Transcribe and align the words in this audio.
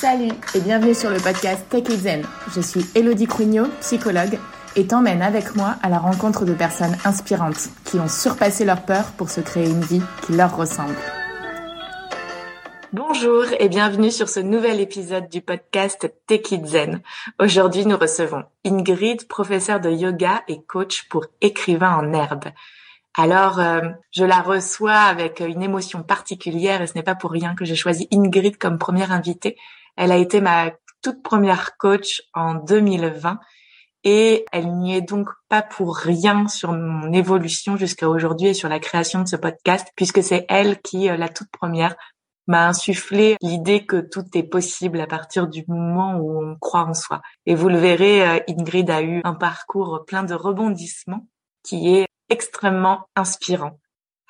Salut 0.00 0.32
et 0.54 0.60
bienvenue 0.60 0.94
sur 0.94 1.10
le 1.10 1.18
podcast 1.18 1.68
Tech 1.68 1.86
Zen. 1.90 2.24
Je 2.56 2.62
suis 2.62 2.86
Elodie 2.94 3.26
Crugnot, 3.26 3.66
psychologue, 3.82 4.38
et 4.74 4.86
t'emmène 4.86 5.20
avec 5.20 5.54
moi 5.56 5.76
à 5.82 5.90
la 5.90 5.98
rencontre 5.98 6.46
de 6.46 6.54
personnes 6.54 6.96
inspirantes 7.04 7.68
qui 7.84 7.98
ont 7.98 8.08
surpassé 8.08 8.64
leur 8.64 8.86
peur 8.86 9.12
pour 9.18 9.28
se 9.28 9.42
créer 9.42 9.68
une 9.68 9.82
vie 9.82 10.00
qui 10.24 10.32
leur 10.32 10.56
ressemble. 10.56 10.96
Bonjour 12.94 13.44
et 13.58 13.68
bienvenue 13.68 14.10
sur 14.10 14.30
ce 14.30 14.40
nouvel 14.40 14.80
épisode 14.80 15.28
du 15.28 15.42
podcast 15.42 16.10
Tech 16.26 16.50
It 16.50 16.64
Zen. 16.64 17.02
Aujourd'hui, 17.38 17.84
nous 17.84 17.98
recevons 17.98 18.44
Ingrid, 18.64 19.28
professeure 19.28 19.80
de 19.80 19.90
yoga 19.90 20.44
et 20.48 20.62
coach 20.62 21.08
pour 21.10 21.26
écrivain 21.42 21.94
en 21.94 22.14
herbe. 22.14 22.46
Alors, 23.18 23.60
euh, 23.60 23.82
je 24.12 24.24
la 24.24 24.40
reçois 24.40 24.94
avec 24.94 25.40
une 25.40 25.62
émotion 25.62 26.02
particulière 26.02 26.80
et 26.80 26.86
ce 26.86 26.94
n'est 26.94 27.02
pas 27.02 27.16
pour 27.16 27.32
rien 27.32 27.54
que 27.54 27.66
j'ai 27.66 27.76
choisi 27.76 28.08
Ingrid 28.10 28.56
comme 28.56 28.78
première 28.78 29.12
invitée. 29.12 29.58
Elle 29.96 30.12
a 30.12 30.16
été 30.16 30.40
ma 30.40 30.72
toute 31.02 31.22
première 31.22 31.76
coach 31.76 32.22
en 32.34 32.54
2020 32.54 33.38
et 34.04 34.44
elle 34.52 34.78
n'y 34.78 34.94
est 34.94 35.02
donc 35.02 35.28
pas 35.48 35.62
pour 35.62 35.96
rien 35.96 36.48
sur 36.48 36.72
mon 36.72 37.12
évolution 37.12 37.76
jusqu'à 37.76 38.08
aujourd'hui 38.08 38.48
et 38.48 38.54
sur 38.54 38.68
la 38.68 38.78
création 38.78 39.22
de 39.22 39.28
ce 39.28 39.36
podcast 39.36 39.88
puisque 39.96 40.22
c'est 40.22 40.46
elle 40.48 40.80
qui, 40.80 41.08
euh, 41.08 41.16
la 41.16 41.28
toute 41.28 41.50
première, 41.50 41.96
m'a 42.46 42.68
insufflé 42.68 43.36
l'idée 43.42 43.86
que 43.86 44.00
tout 44.00 44.24
est 44.34 44.42
possible 44.42 45.00
à 45.00 45.06
partir 45.06 45.46
du 45.46 45.64
moment 45.68 46.16
où 46.16 46.42
on 46.42 46.56
croit 46.56 46.84
en 46.84 46.94
soi. 46.94 47.20
Et 47.46 47.54
vous 47.54 47.68
le 47.68 47.78
verrez, 47.78 48.26
euh, 48.26 48.40
Ingrid 48.48 48.90
a 48.90 49.02
eu 49.02 49.20
un 49.24 49.34
parcours 49.34 50.04
plein 50.06 50.24
de 50.24 50.34
rebondissements 50.34 51.26
qui 51.62 51.94
est 51.94 52.06
extrêmement 52.28 53.06
inspirant. 53.16 53.78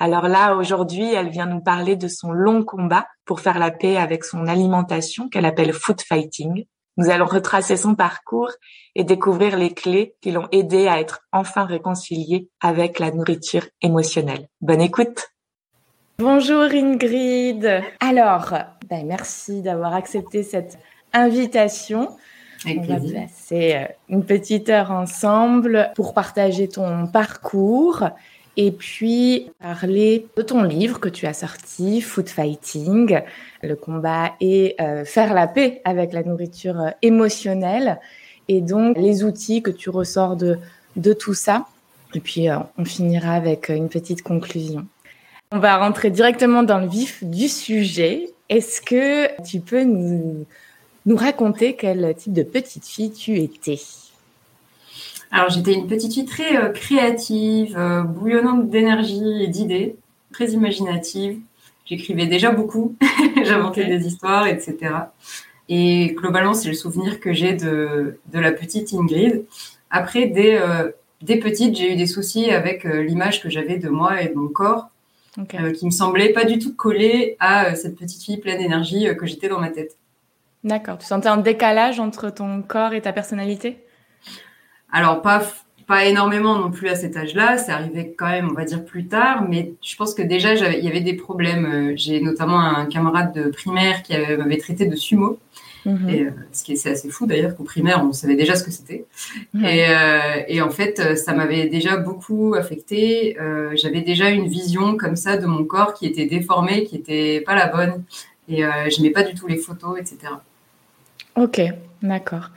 Alors 0.02 0.28
là, 0.28 0.56
aujourd'hui, 0.56 1.12
elle 1.12 1.28
vient 1.28 1.44
nous 1.44 1.60
parler 1.60 1.94
de 1.94 2.08
son 2.08 2.32
long 2.32 2.64
combat 2.64 3.06
pour 3.26 3.40
faire 3.40 3.58
la 3.58 3.70
paix 3.70 3.98
avec 3.98 4.24
son 4.24 4.46
alimentation 4.46 5.28
qu'elle 5.28 5.44
appelle 5.44 5.74
food 5.74 6.00
fighting. 6.00 6.64
Nous 6.96 7.10
allons 7.10 7.26
retracer 7.26 7.76
son 7.76 7.94
parcours 7.94 8.50
et 8.94 9.04
découvrir 9.04 9.58
les 9.58 9.74
clés 9.74 10.14
qui 10.22 10.32
l'ont 10.32 10.48
aidé 10.52 10.88
à 10.88 11.00
être 11.00 11.20
enfin 11.32 11.66
réconciliée 11.66 12.48
avec 12.62 12.98
la 12.98 13.10
nourriture 13.10 13.66
émotionnelle. 13.82 14.48
Bonne 14.62 14.80
écoute. 14.80 15.28
Bonjour 16.18 16.62
Ingrid. 16.62 17.82
Alors, 18.00 18.54
ben 18.88 19.06
merci 19.06 19.60
d'avoir 19.60 19.94
accepté 19.94 20.42
cette 20.42 20.78
invitation. 21.12 22.16
On 22.66 22.80
va 22.82 22.96
passer 22.96 23.74
euh, 23.74 23.84
une 24.08 24.24
petite 24.24 24.68
heure 24.68 24.90
ensemble 24.90 25.92
pour 25.94 26.14
partager 26.14 26.68
ton 26.68 27.06
parcours 27.06 28.04
et 28.56 28.72
puis 28.72 29.50
parler 29.60 30.26
de 30.36 30.42
ton 30.42 30.62
livre 30.62 31.00
que 31.00 31.08
tu 31.08 31.26
as 31.26 31.32
sorti, 31.32 32.00
Food 32.00 32.28
Fighting, 32.28 33.20
le 33.62 33.76
combat 33.76 34.32
et 34.40 34.74
euh, 34.80 35.04
faire 35.04 35.34
la 35.34 35.46
paix 35.46 35.80
avec 35.84 36.12
la 36.12 36.22
nourriture 36.22 36.80
euh, 36.80 36.90
émotionnelle 37.02 38.00
et 38.48 38.60
donc 38.60 38.96
les 38.98 39.24
outils 39.24 39.62
que 39.62 39.70
tu 39.70 39.90
ressors 39.90 40.36
de, 40.36 40.58
de 40.96 41.12
tout 41.12 41.34
ça. 41.34 41.66
Et 42.14 42.20
puis 42.20 42.48
on 42.76 42.84
finira 42.84 43.34
avec 43.34 43.68
une 43.68 43.88
petite 43.88 44.22
conclusion. 44.22 44.86
On 45.52 45.58
va 45.58 45.76
rentrer 45.78 46.10
directement 46.10 46.62
dans 46.62 46.78
le 46.78 46.88
vif 46.88 47.22
du 47.22 47.48
sujet. 47.48 48.30
Est-ce 48.48 48.80
que 48.80 49.42
tu 49.42 49.60
peux 49.60 49.84
nous 49.84 50.44
nous 51.06 51.16
raconter 51.16 51.76
quel 51.76 52.14
type 52.16 52.32
de 52.32 52.42
petite 52.42 52.84
fille 52.86 53.12
tu 53.12 53.38
étais? 53.38 53.80
Alors 55.30 55.48
j'étais 55.48 55.74
une 55.74 55.86
petite 55.86 56.12
fille 56.12 56.24
très 56.24 56.56
euh, 56.56 56.70
créative, 56.70 57.76
euh, 57.78 58.02
bouillonnante 58.02 58.68
d'énergie 58.68 59.42
et 59.42 59.46
d'idées, 59.46 59.96
très 60.32 60.50
imaginative. 60.50 61.38
J'écrivais 61.84 62.26
déjà 62.26 62.50
beaucoup, 62.50 62.96
j'inventais 63.44 63.86
des 63.86 64.06
histoires, 64.06 64.46
etc. 64.46 64.94
Et 65.68 66.14
globalement, 66.16 66.54
c'est 66.54 66.68
le 66.68 66.74
souvenir 66.74 67.20
que 67.20 67.32
j'ai 67.32 67.54
de, 67.54 68.18
de 68.32 68.38
la 68.40 68.50
petite 68.50 68.92
Ingrid. 68.92 69.44
Après, 69.90 70.26
dès, 70.26 70.60
euh, 70.60 70.90
dès 71.22 71.36
petite, 71.36 71.76
j'ai 71.76 71.92
eu 71.92 71.96
des 71.96 72.06
soucis 72.06 72.50
avec 72.50 72.84
l'image 72.84 73.40
que 73.40 73.48
j'avais 73.48 73.76
de 73.76 73.88
moi 73.88 74.22
et 74.22 74.28
de 74.28 74.34
mon 74.34 74.48
corps, 74.48 74.88
qui 75.74 75.86
me 75.86 75.90
semblait 75.90 76.32
pas 76.32 76.44
du 76.44 76.58
tout 76.58 76.74
coller 76.74 77.36
à 77.38 77.76
cette 77.76 77.96
petite 77.96 78.22
fille 78.22 78.38
pleine 78.38 78.58
d'énergie 78.58 79.06
que 79.16 79.26
j'étais 79.26 79.48
dans 79.48 79.60
ma 79.60 79.70
tête. 79.70 79.96
D'accord. 80.64 80.98
Tu 80.98 81.06
sentais 81.06 81.28
un 81.28 81.38
décalage 81.38 82.00
entre 82.00 82.30
ton 82.30 82.62
corps 82.62 82.92
et 82.92 83.00
ta 83.00 83.12
personnalité? 83.12 83.78
Alors, 84.92 85.22
pas, 85.22 85.42
pas 85.86 86.04
énormément 86.04 86.58
non 86.58 86.70
plus 86.70 86.88
à 86.88 86.94
cet 86.94 87.16
âge-là. 87.16 87.58
C'est 87.58 87.72
arrivé 87.72 88.14
quand 88.16 88.28
même, 88.28 88.48
on 88.50 88.54
va 88.54 88.64
dire, 88.64 88.84
plus 88.84 89.06
tard. 89.06 89.46
Mais 89.48 89.72
je 89.82 89.96
pense 89.96 90.14
que 90.14 90.22
déjà, 90.22 90.54
il 90.54 90.84
y 90.84 90.88
avait 90.88 91.00
des 91.00 91.14
problèmes. 91.14 91.66
Euh, 91.66 91.92
j'ai 91.96 92.20
notamment 92.20 92.60
un 92.60 92.86
camarade 92.86 93.32
de 93.34 93.50
primaire 93.50 94.02
qui 94.02 94.16
m'avait 94.16 94.58
traité 94.58 94.86
de 94.86 94.96
sumo. 94.96 95.38
Mhm. 95.86 96.08
Et, 96.08 96.22
euh, 96.22 96.30
ce 96.52 96.62
qui 96.62 96.72
est 96.72 96.86
assez 96.86 97.08
fou 97.08 97.26
d'ailleurs 97.26 97.56
qu'au 97.56 97.64
primaire 97.64 98.04
on 98.04 98.12
savait 98.12 98.36
déjà 98.36 98.54
ce 98.54 98.64
que 98.64 98.70
c'était 98.70 99.06
et, 99.54 99.86
euh, 99.88 100.42
et, 100.46 100.60
en 100.60 100.70
fait 100.70 101.16
ça 101.16 101.32
m'avait 101.32 101.68
déjà 101.68 101.96
beaucoup 101.96 102.54
affecté 102.54 103.38
euh, 103.40 103.72
j'avais 103.76 104.02
déjà 104.02 104.28
une 104.28 104.46
vision 104.46 104.96
comme 104.98 105.16
ça 105.16 105.38
de 105.38 105.46
mon 105.46 105.64
corps 105.64 105.94
qui 105.94 106.06
était 106.06 106.26
déformé 106.26 106.84
qui 106.84 106.96
était 106.96 107.40
pas 107.40 107.54
la 107.54 107.66
bonne 107.68 108.04
et 108.48 108.62
je 108.62 109.02
mets 109.02 109.10
pas 109.10 109.22
du 109.22 109.34
tout 109.34 109.46
les 109.46 109.56
photos 109.56 109.98
etc 109.98 110.32
Ok, 111.36 111.62
d'accord. 112.02 112.50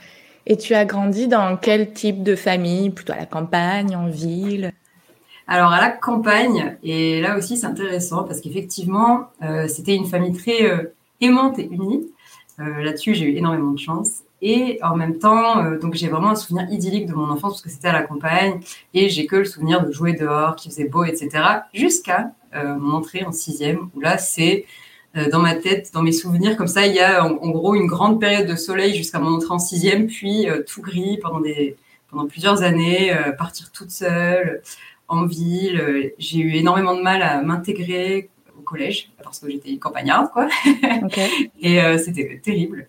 Et 0.45 0.57
tu 0.57 0.73
as 0.73 0.85
grandi 0.85 1.27
dans 1.27 1.57
quel 1.57 1.93
type 1.93 2.23
de 2.23 2.35
famille? 2.35 2.89
Plutôt 2.89 3.13
à 3.13 3.17
la 3.17 3.25
campagne, 3.25 3.95
en 3.95 4.07
ville? 4.07 4.73
Alors 5.47 5.71
à 5.71 5.81
la 5.81 5.89
campagne, 5.89 6.77
et 6.83 7.19
là 7.19 7.37
aussi 7.37 7.57
c'est 7.57 7.65
intéressant 7.65 8.23
parce 8.23 8.39
qu'effectivement 8.39 9.27
euh, 9.41 9.67
c'était 9.67 9.93
une 9.93 10.05
famille 10.05 10.31
très 10.31 10.63
euh, 10.63 10.93
aimante 11.19 11.59
et 11.59 11.67
unie. 11.69 12.07
Euh, 12.59 12.81
là-dessus 12.81 13.13
j'ai 13.13 13.25
eu 13.25 13.35
énormément 13.35 13.71
de 13.71 13.79
chance. 13.79 14.21
Et 14.41 14.79
en 14.83 14.97
même 14.97 15.19
temps, 15.19 15.63
donc 15.79 15.93
j'ai 15.93 16.09
vraiment 16.09 16.31
un 16.31 16.35
souvenir 16.35 16.69
idyllique 16.69 17.05
de 17.05 17.13
mon 17.13 17.29
enfance 17.29 17.53
parce 17.53 17.61
que 17.61 17.69
c'était 17.69 17.87
à 17.87 17.93
la 17.93 18.03
campagne 18.03 18.59
et 18.93 19.07
j'ai 19.07 19.25
que 19.25 19.37
le 19.37 19.45
souvenir 19.45 19.85
de 19.85 19.89
jouer 19.89 20.11
dehors, 20.13 20.57
qui 20.57 20.67
faisait 20.69 20.83
beau, 20.83 21.05
etc. 21.05 21.29
Jusqu'à 21.73 22.31
mon 22.53 22.91
entrée 22.91 23.23
en 23.23 23.31
sixième 23.31 23.89
où 23.95 24.01
là 24.01 24.17
c'est 24.17 24.65
dans 25.31 25.40
ma 25.40 25.56
tête, 25.56 25.91
dans 25.94 26.01
mes 26.01 26.12
souvenirs, 26.12 26.57
comme 26.57 26.68
ça, 26.68 26.88
il 26.88 26.96
y 26.96 27.00
a 27.00 27.24
en, 27.24 27.50
gros 27.50 27.75
une 27.75 27.85
grande 27.85 28.19
période 28.19 28.47
de 28.47 28.56
soleil 28.56 28.96
jusqu'à 28.96 29.19
mon 29.19 29.35
entrée 29.35 29.53
en 29.53 29.59
sixième, 29.59 30.07
puis 30.07 30.50
euh, 30.50 30.63
tout 30.63 30.81
gris 30.81 31.19
pendant 31.22 31.40
des 31.40 31.75
pendant 32.09 32.28
plusieurs 32.28 32.62
années, 32.62 33.12
euh, 33.12 33.31
partir 33.31 33.72
toute 33.72 33.91
seule 33.91 34.62
en 35.07 35.25
ville. 35.25 36.13
J'ai 36.18 36.40
eu 36.40 36.56
énormément 36.56 36.96
de 36.96 37.02
mal 37.02 37.22
à 37.22 37.41
m'intégrer 37.41 38.29
au 38.57 38.62
collège 38.62 39.12
parce 39.23 39.40
que 39.40 39.50
j'étais 39.50 39.78
campagnarde, 39.78 40.29
quoi. 40.31 40.47
Et 41.62 41.79
c'était 41.97 42.40
terrible. 42.44 42.88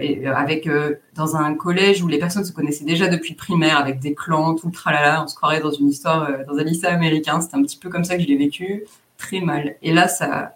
Et 0.00 0.26
avec 0.26 0.68
dans 1.14 1.36
un 1.36 1.54
collège 1.54 2.02
où 2.02 2.08
les 2.08 2.18
personnes 2.18 2.44
se 2.44 2.52
connaissaient 2.52 2.84
déjà 2.84 3.08
depuis 3.08 3.30
le 3.30 3.36
primaire, 3.36 3.78
avec 3.78 4.00
des 4.00 4.14
clans, 4.14 4.54
tout 4.54 4.66
le 4.66 4.72
tralala, 4.72 5.24
on 5.24 5.26
se 5.26 5.34
croirait 5.34 5.60
dans 5.60 5.72
une 5.72 5.88
histoire 5.88 6.28
dans 6.46 6.58
un 6.58 6.62
lycée 6.62 6.86
américain. 6.86 7.40
C'était 7.40 7.56
un 7.56 7.62
petit 7.62 7.78
peu 7.78 7.88
comme 7.88 8.04
ça 8.04 8.16
que 8.16 8.22
je 8.22 8.28
l'ai 8.28 8.36
vécu, 8.36 8.84
très 9.18 9.40
mal. 9.40 9.76
Et 9.82 9.92
là, 9.92 10.08
ça 10.08 10.38
euh, 10.38 10.46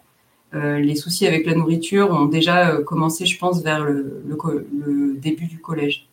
les 0.53 0.95
soucis 0.95 1.25
avec 1.25 1.45
la 1.45 1.55
nourriture 1.55 2.11
ont 2.11 2.25
déjà 2.25 2.69
euh, 2.69 2.83
commencé, 2.83 3.25
je 3.25 3.37
pense, 3.37 3.63
vers 3.63 3.83
le, 3.83 4.21
début 5.17 5.45
du 5.45 5.59
collège. 5.59 6.07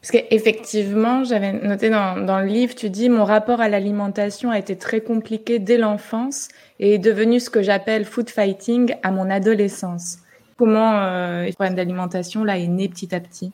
Parce 0.00 0.10
qu'effectivement, 0.10 1.22
j'avais 1.22 1.52
noté 1.52 1.88
dans, 1.88 2.40
le 2.40 2.46
livre, 2.46 2.74
tu 2.74 2.90
dis, 2.90 3.08
mon 3.08 3.24
rapport 3.24 3.60
à 3.60 3.68
l'alimentation 3.68 4.50
a 4.50 4.58
été 4.58 4.76
très 4.76 5.00
compliqué 5.00 5.60
dès 5.60 5.78
l'enfance 5.78 6.48
et 6.80 6.94
est 6.94 6.98
devenu 6.98 7.38
ce 7.38 7.50
que 7.50 7.62
j'appelle 7.62 8.04
food 8.04 8.28
fighting 8.28 8.94
à 9.04 9.12
mon 9.12 9.30
adolescence. 9.30 10.18
Comment 10.58 10.98
euh, 10.98 11.46
le 11.46 11.52
problème 11.52 11.76
d'alimentation 11.76 12.42
là 12.42 12.58
est 12.58 12.66
né 12.66 12.88
petit 12.88 13.14
à 13.14 13.20
petit? 13.20 13.52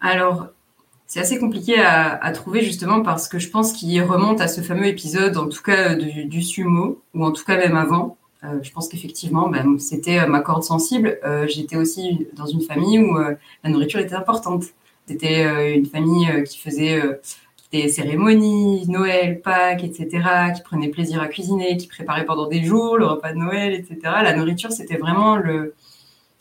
Alors, 0.00 0.46
c'est 1.08 1.18
assez 1.18 1.38
compliqué 1.38 1.80
à, 1.80 2.30
trouver 2.32 2.62
justement 2.62 3.02
parce 3.02 3.28
que 3.28 3.40
je 3.40 3.50
pense 3.50 3.72
qu'il 3.72 4.00
remonte 4.02 4.40
à 4.40 4.46
ce 4.46 4.60
fameux 4.60 4.86
épisode, 4.86 5.36
en 5.36 5.48
tout 5.48 5.62
cas 5.62 5.96
du 5.96 6.42
sumo, 6.42 7.02
ou 7.14 7.24
en 7.24 7.32
tout 7.32 7.44
cas 7.44 7.56
même 7.56 7.76
avant, 7.76 8.16
euh, 8.44 8.62
je 8.62 8.70
pense 8.72 8.88
qu'effectivement, 8.88 9.48
ben, 9.48 9.78
c'était 9.78 10.20
euh, 10.20 10.26
ma 10.26 10.40
corde 10.40 10.62
sensible. 10.62 11.18
Euh, 11.24 11.46
j'étais 11.48 11.76
aussi 11.76 12.28
dans 12.34 12.46
une 12.46 12.60
famille 12.60 12.98
où 12.98 13.18
la 13.18 13.70
nourriture 13.70 14.00
était 14.00 14.14
importante. 14.14 14.64
C'était 15.06 15.74
une 15.74 15.86
famille 15.86 16.44
qui 16.44 16.58
faisait 16.58 17.00
des 17.72 17.88
cérémonies, 17.88 18.86
Noël, 18.88 19.40
Pâques, 19.40 19.82
etc., 19.82 20.52
qui 20.54 20.62
prenait 20.62 20.88
plaisir 20.88 21.22
à 21.22 21.28
cuisiner, 21.28 21.78
qui 21.78 21.86
préparait 21.86 22.26
pendant 22.26 22.46
des 22.46 22.62
jours 22.62 22.98
le 22.98 23.06
repas 23.06 23.32
de 23.32 23.38
Noël, 23.38 23.72
etc. 23.72 23.96
La 24.02 24.36
nourriture, 24.36 24.70
c'était 24.70 24.98
vraiment 24.98 25.36
le, 25.36 25.74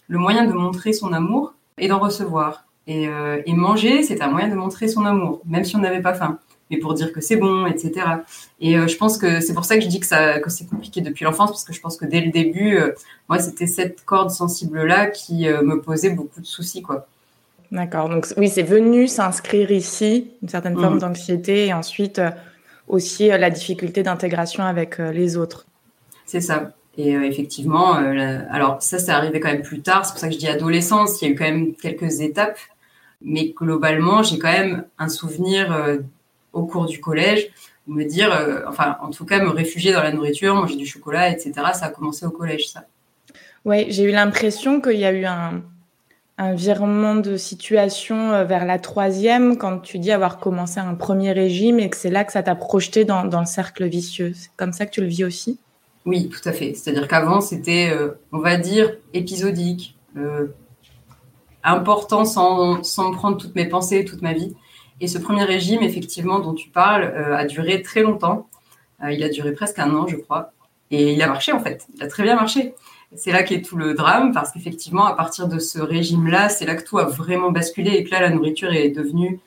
le 0.10 0.18
moyen 0.18 0.46
de 0.46 0.52
montrer 0.52 0.92
son 0.92 1.14
amour 1.14 1.54
et 1.78 1.88
d'en 1.88 2.00
recevoir. 2.00 2.66
Et, 2.88 3.08
et 3.46 3.54
manger, 3.54 4.04
c'était 4.04 4.24
un 4.24 4.32
moyen 4.32 4.50
de 4.50 4.56
montrer 4.56 4.90
son 4.90 5.06
amour, 5.06 5.42
même 5.46 5.64
si 5.64 5.78
on 5.78 5.80
n'avait 5.80 6.02
pas 6.02 6.14
faim 6.14 6.38
mais 6.70 6.78
pour 6.78 6.94
dire 6.94 7.14
que 7.14 7.22
c'est 7.22 7.38
bon, 7.38 7.66
etc. 7.66 8.06
Et 8.60 8.78
euh, 8.78 8.88
je 8.88 8.98
pense 8.98 9.18
que 9.18 9.40
c'est 9.40 9.54
pour 9.54 9.66
ça 9.66 9.76
que 9.76 9.82
je 9.82 9.88
dis 9.88 10.00
que, 10.00 10.06
ça, 10.06 10.40
que 10.40 10.50
c'est 10.50 10.68
compliqué 10.68 11.02
depuis 11.02 11.24
l'enfance, 11.24 11.52
parce 11.52 11.64
que 11.64 11.74
je 11.74 11.82
pense 11.82 11.98
que 11.98 12.06
dès 12.06 12.22
le 12.22 12.32
début, 12.32 12.78
euh, 12.78 12.92
moi, 13.30 13.40
c'était 13.40 13.68
cette 13.68 14.04
corde 14.06 14.32
sensible-là 14.32 15.08
qui 15.08 15.48
euh, 15.48 15.62
me 15.62 15.82
posait 15.82 16.10
beaucoup 16.10 16.42
de 16.42 16.46
soucis, 16.46 16.82
quoi. 16.82 17.08
D'accord. 17.72 18.08
Donc 18.08 18.28
oui, 18.38 18.48
c'est 18.48 18.64
venu 18.64 19.08
s'inscrire 19.08 19.72
ici, 19.72 20.32
une 20.42 20.48
certaine 20.48 20.80
forme 20.80 20.96
mmh. 20.96 21.00
d'anxiété, 21.00 21.68
et 21.68 21.74
ensuite 21.74 22.22
aussi 22.88 23.28
la 23.28 23.50
difficulté 23.50 24.04
d'intégration 24.04 24.64
avec 24.64 25.00
les 25.00 25.36
autres. 25.36 25.66
C'est 26.26 26.40
ça. 26.40 26.72
Et 26.98 27.12
effectivement, 27.12 27.96
alors 28.50 28.82
ça, 28.82 29.00
c'est 29.00 29.12
arrivé 29.12 29.42
quand 29.42 29.52
même 29.52 29.64
plus 29.64 29.82
tard. 29.82 30.06
C'est 30.06 30.12
pour 30.12 30.20
ça 30.20 30.30
que 30.30 30.34
je 30.34 30.40
dis 30.40 30.48
adolescence. 30.48 31.22
Il 31.22 31.26
y 31.26 31.28
a 31.28 31.34
eu 31.34 31.38
quand 31.38 31.44
même 31.44 31.76
quelques 31.76 32.22
étapes, 32.22 32.58
mais 33.22 33.50
globalement, 33.50 34.24
j'ai 34.24 34.40
quand 34.40 34.52
même 34.52 34.86
un 34.98 35.10
souvenir 35.10 36.00
au 36.54 36.66
cours 36.66 36.86
du 36.86 37.00
collège 37.00 37.50
me 37.88 38.04
dire, 38.04 38.66
enfin, 38.68 38.98
en 39.02 39.12
tout 39.12 39.26
cas, 39.26 39.42
me 39.42 39.50
réfugier 39.50 39.94
dans 39.94 40.04
la 40.04 40.12
nourriture, 40.12 40.54
manger 40.56 40.76
du 40.76 40.86
chocolat, 40.86 41.30
etc. 41.30 41.54
Ça 41.74 41.86
a 41.86 41.90
commencé 41.90 42.26
au 42.26 42.32
collège, 42.32 42.68
ça. 42.68 42.84
Ouais, 43.64 43.88
j'ai 43.90 44.04
eu 44.04 44.12
l'impression 44.12 44.82
qu'il 44.82 44.98
y 44.98 45.06
a 45.06 45.14
eu 45.14 45.26
un, 45.26 45.62
un 46.38 46.54
virement 46.54 47.16
de 47.16 47.36
situation 47.36 48.32
euh, 48.32 48.44
vers 48.44 48.66
la 48.66 48.78
troisième 48.78 49.58
quand 49.58 49.80
tu 49.80 49.98
dis 49.98 50.12
avoir 50.12 50.40
commencé 50.40 50.80
un 50.80 50.94
premier 50.94 51.32
régime 51.32 51.80
et 51.80 51.90
que 51.90 51.98
c'est 51.98 52.12
là 52.12 52.24
que 52.24 52.32
ça 52.32 52.44
t'a 52.44 52.56
projeté 52.56 53.06
dans, 53.06 53.24
le 53.24 53.46
cercle 53.46 53.86
vicieux. 53.88 54.34
C'est 54.36 54.52
comme 54.56 54.72
ça 54.72 54.86
que 54.86 54.92
tu 54.92 55.02
le 55.02 55.08
vis 55.08 55.24
aussi? 55.24 55.60
Oui, 56.06 56.30
tout 56.30 56.48
à 56.48 56.54
fait. 56.54 56.74
C'est-à-dire 56.76 57.08
qu'avant, 57.08 57.42
c'était, 57.42 57.90
euh, 57.92 58.12
on 58.32 58.40
va 58.40 58.58
dire, 58.58 58.94
épisodique, 59.14 59.98
euh, 60.16 60.48
important 61.64 62.24
sans, 62.24 62.84
sans 62.84 63.12
prendre 63.12 63.38
toutes 63.38 63.56
mes 63.56 63.68
pensées, 63.68 64.06
toute 64.06 64.22
ma 64.22 64.34
vie. 64.34 64.56
Et 65.00 65.08
ce 65.08 65.18
premier 65.18 65.44
régime, 65.44 65.84
effectivement, 65.84 66.40
dont 66.40 66.54
tu 66.54 66.70
parles, 66.70 67.04
a 67.04 67.46
duré 67.46 67.82
très 67.82 68.02
longtemps. 68.02 68.48
il 69.08 69.24
a 69.24 69.30
duré 69.30 69.52
presque 69.52 69.78
un 69.80 69.94
an, 69.96 70.08
je 70.08 70.16
crois. 70.16 70.54
Et 70.90 71.14
il 71.14 71.22
a 71.22 71.28
marché, 71.28 71.52
en 71.52 71.60
fait. 71.60 71.86
Il 71.96 72.04
a 72.04 72.08
très 72.08 72.24
bien 72.24 72.36
marché. 72.36 72.74
C'est 73.16 73.32
là 73.32 73.44
qu'est 73.44 73.62
tout 73.62 73.78
le 73.78 73.94
drame, 73.94 74.32
parce 74.34 74.52
qu'effectivement, 74.52 75.06
à 75.06 75.14
partir 75.14 75.48
de 75.48 75.60
ce 75.60 75.80
régime-là, 75.80 76.50
c'est 76.50 76.66
là 76.66 76.76
que 76.76 76.84
tout 76.84 76.98
a 76.98 77.06
vraiment 77.06 77.52
basculé 77.52 77.92
et 77.92 78.04
que 78.04 78.12
là, 78.12 78.22
la 78.22 78.30
nourriture 78.30 78.74
est 78.74 78.90
devenue 78.90 79.40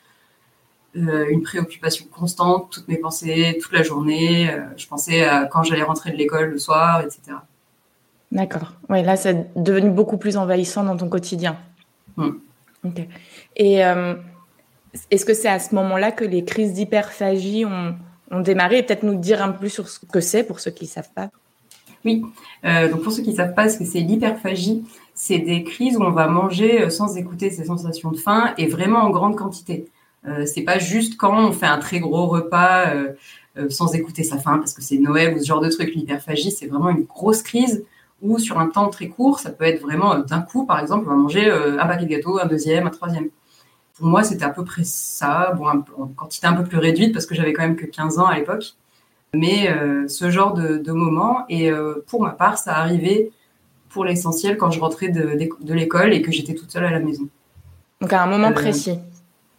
euh, 0.96 1.26
une 1.30 1.42
préoccupation 1.42 2.06
constante, 2.10 2.70
toutes 2.70 2.88
mes 2.88 2.96
pensées, 2.96 3.58
toute 3.62 3.72
la 3.72 3.82
journée. 3.82 4.50
Euh, 4.50 4.60
je 4.76 4.86
pensais 4.88 5.24
à 5.24 5.46
quand 5.46 5.62
j'allais 5.62 5.82
rentrer 5.82 6.10
de 6.10 6.16
l'école 6.16 6.50
le 6.50 6.58
soir, 6.58 7.00
etc. 7.02 7.36
D'accord. 8.32 8.72
Oui, 8.88 9.02
là, 9.02 9.16
c'est 9.16 9.52
devenu 9.56 9.90
beaucoup 9.90 10.16
plus 10.16 10.36
envahissant 10.36 10.82
dans 10.82 10.96
ton 10.96 11.08
quotidien. 11.08 11.58
Ok. 12.16 13.06
Et 13.56 13.84
euh, 13.84 14.14
est-ce 15.10 15.24
que 15.24 15.34
c'est 15.34 15.48
à 15.48 15.58
ce 15.58 15.74
moment-là 15.74 16.12
que 16.12 16.24
les 16.24 16.44
crises 16.44 16.72
d'hyperphagie 16.72 17.64
ont, 17.64 17.94
démarré 18.40 18.82
peut-être 18.84 19.02
nous 19.02 19.16
dire 19.16 19.42
un 19.42 19.50
peu 19.50 19.58
plus 19.58 19.70
sur 19.70 19.88
ce 19.88 19.98
que 20.00 20.20
c'est 20.20 20.44
pour 20.44 20.60
ceux 20.60 20.70
qui 20.70 20.84
ne 20.84 20.90
savent 20.90 21.12
pas? 21.14 21.30
Oui, 22.04 22.22
euh, 22.64 22.88
pour 22.88 23.12
ceux 23.12 23.22
qui 23.22 23.30
ne 23.30 23.36
savent 23.36 23.54
pas 23.54 23.68
ce 23.68 23.78
que 23.78 23.84
c'est 23.84 24.00
l'hyperphagie, 24.00 24.84
c'est 25.20 25.38
des 25.38 25.64
crises 25.64 25.98
où 25.98 26.02
on 26.02 26.12
va 26.12 26.28
manger 26.28 26.80
euh, 26.80 26.88
sans 26.88 27.18
écouter 27.18 27.50
ses 27.50 27.64
sensations 27.64 28.10
de 28.10 28.16
faim 28.16 28.54
et 28.56 28.68
vraiment 28.68 29.00
en 29.00 29.10
grande 29.10 29.36
quantité. 29.36 29.86
Euh, 30.26 30.46
c'est 30.46 30.62
pas 30.62 30.78
juste 30.78 31.18
quand 31.18 31.36
on 31.36 31.52
fait 31.52 31.66
un 31.66 31.76
très 31.76 32.00
gros 32.00 32.26
repas 32.26 32.86
euh, 32.94 33.12
sans 33.68 33.94
écouter 33.94 34.24
sa 34.24 34.38
faim 34.38 34.56
parce 34.56 34.72
que 34.72 34.80
c'est 34.80 34.96
Noël 34.96 35.34
ou 35.36 35.38
ce 35.38 35.44
genre 35.44 35.60
de 35.60 35.68
truc. 35.68 35.94
L'hyperphagie, 35.94 36.50
c'est 36.50 36.66
vraiment 36.66 36.88
une 36.88 37.02
grosse 37.02 37.42
crise 37.42 37.84
où 38.22 38.38
sur 38.38 38.58
un 38.58 38.68
temps 38.68 38.88
très 38.88 39.08
court, 39.08 39.40
ça 39.40 39.50
peut 39.50 39.64
être 39.64 39.82
vraiment 39.82 40.18
d'un 40.20 40.40
coup, 40.40 40.64
par 40.64 40.80
exemple, 40.80 41.04
on 41.06 41.10
va 41.10 41.16
manger 41.16 41.50
un 41.50 41.86
paquet 41.86 42.04
de 42.04 42.10
gâteaux, 42.10 42.38
un 42.38 42.46
deuxième, 42.46 42.86
un 42.86 42.90
troisième. 42.90 43.28
Pour 44.00 44.08
moi, 44.08 44.24
c'était 44.24 44.44
à 44.44 44.50
peu 44.50 44.64
près 44.64 44.82
ça, 44.82 45.52
bon, 45.56 45.68
en 45.68 46.06
quantité 46.08 46.48
un 46.48 46.54
peu 46.54 46.64
plus 46.64 46.78
réduite 46.78 47.12
parce 47.12 47.26
que 47.26 47.36
j'avais 47.36 47.52
quand 47.52 47.62
même 47.62 47.76
que 47.76 47.86
15 47.86 48.18
ans 48.18 48.26
à 48.26 48.34
l'époque 48.34 48.74
mais 49.34 49.70
euh, 49.70 50.08
ce 50.08 50.30
genre 50.30 50.54
de, 50.54 50.78
de 50.78 50.92
moment. 50.92 51.44
Et 51.48 51.70
euh, 51.70 52.04
pour 52.06 52.22
ma 52.22 52.30
part, 52.30 52.58
ça 52.58 52.76
arrivait 52.76 53.30
pour 53.88 54.04
l'essentiel 54.04 54.56
quand 54.56 54.70
je 54.70 54.80
rentrais 54.80 55.08
de, 55.08 55.36
de, 55.60 55.74
l'école 55.74 56.12
et 56.12 56.22
que 56.22 56.30
j'étais 56.30 56.54
toute 56.54 56.70
seule 56.70 56.84
à 56.84 56.90
la 56.90 57.00
maison. 57.00 57.28
Donc 58.00 58.12
à 58.12 58.22
un 58.22 58.26
moment 58.26 58.48
euh, 58.48 58.52
précis. 58.52 58.98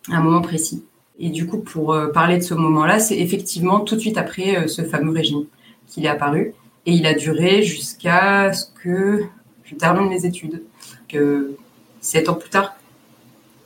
À 0.10 0.18
un 0.18 0.22
moment 0.22 0.42
précis. 0.42 0.84
Et 1.20 1.30
du 1.30 1.46
coup, 1.46 1.60
pour 1.60 1.96
parler 2.14 2.38
de 2.38 2.44
ce 2.44 2.56
moment-là, 2.56 3.00
c'est 3.00 3.20
effectivement 3.20 3.82
tout 3.82 3.96
de 3.96 4.00
suite 4.00 4.18
après 4.18 4.68
ce 4.68 4.82
fameux 4.82 5.12
régime 5.12 5.46
qu'il 5.88 6.06
est 6.06 6.10
apparu. 6.10 6.56
Et 6.88 6.94
il 6.94 7.06
a 7.06 7.14
duré 7.14 7.62
jusqu'à 7.62 8.52
ce 8.54 8.66
que 8.82 9.22
je 9.64 9.76
termine 9.76 10.10
mes 10.10 10.26
études, 10.26 10.64
que 11.08 11.56
sept 12.00 12.28
ans 12.28 12.34
plus 12.34 12.50
tard. 12.50 12.74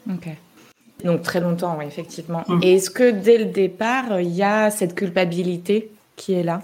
Ok. 0.10 0.28
Donc 1.06 1.22
très 1.22 1.40
longtemps, 1.40 1.78
oui, 1.78 1.86
effectivement. 1.86 2.44
Mmh. 2.48 2.60
Et 2.64 2.76
est-ce 2.76 2.90
que 2.90 3.12
dès 3.12 3.38
le 3.38 3.46
départ, 3.46 4.20
il 4.20 4.32
y 4.32 4.42
a 4.42 4.72
cette 4.72 4.96
culpabilité 4.96 5.92
qui 6.16 6.34
est 6.34 6.44
là? 6.44 6.64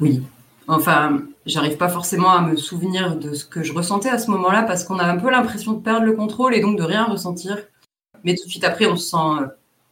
Oui. 0.00 0.22
Enfin, 0.66 1.22
j'arrive 1.46 1.76
pas 1.76 1.88
forcément 1.88 2.32
à 2.32 2.42
me 2.42 2.56
souvenir 2.56 3.16
de 3.16 3.32
ce 3.32 3.44
que 3.44 3.62
je 3.62 3.72
ressentais 3.72 4.08
à 4.08 4.18
ce 4.18 4.28
moment-là 4.32 4.64
parce 4.64 4.82
qu'on 4.82 4.98
a 4.98 5.04
un 5.04 5.18
peu 5.18 5.30
l'impression 5.30 5.72
de 5.72 5.80
perdre 5.80 6.04
le 6.04 6.14
contrôle 6.14 6.52
et 6.54 6.60
donc 6.60 6.76
de 6.76 6.82
rien 6.82 7.04
ressentir. 7.04 7.58
Mais 8.24 8.34
tout 8.34 8.44
de 8.44 8.50
suite 8.50 8.64
après, 8.64 8.86
on 8.86 8.96
se 8.96 9.10
sent 9.10 9.44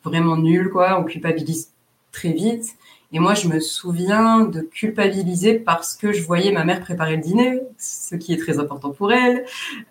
vraiment 0.03 0.37
nul, 0.37 0.71
quoi. 0.71 0.99
On 1.01 1.05
culpabilise 1.05 1.71
très 2.11 2.33
vite. 2.33 2.67
Et 3.13 3.21
moi, 3.21 3.35
je 3.35 3.47
me 3.47 3.61
souviens 3.61 4.41
de 4.41 4.61
culpabiliser 4.61 5.55
parce 5.55 5.95
que 5.95 6.13
je 6.13 6.23
voyais 6.23 6.51
ma 6.51 6.65
mère 6.65 6.81
préparer 6.81 7.15
le 7.15 7.23
dîner, 7.23 7.61
ce 7.79 8.17
qui 8.17 8.33
est 8.33 8.39
très 8.39 8.59
important 8.59 8.91
pour 8.91 9.13
elle, 9.13 9.45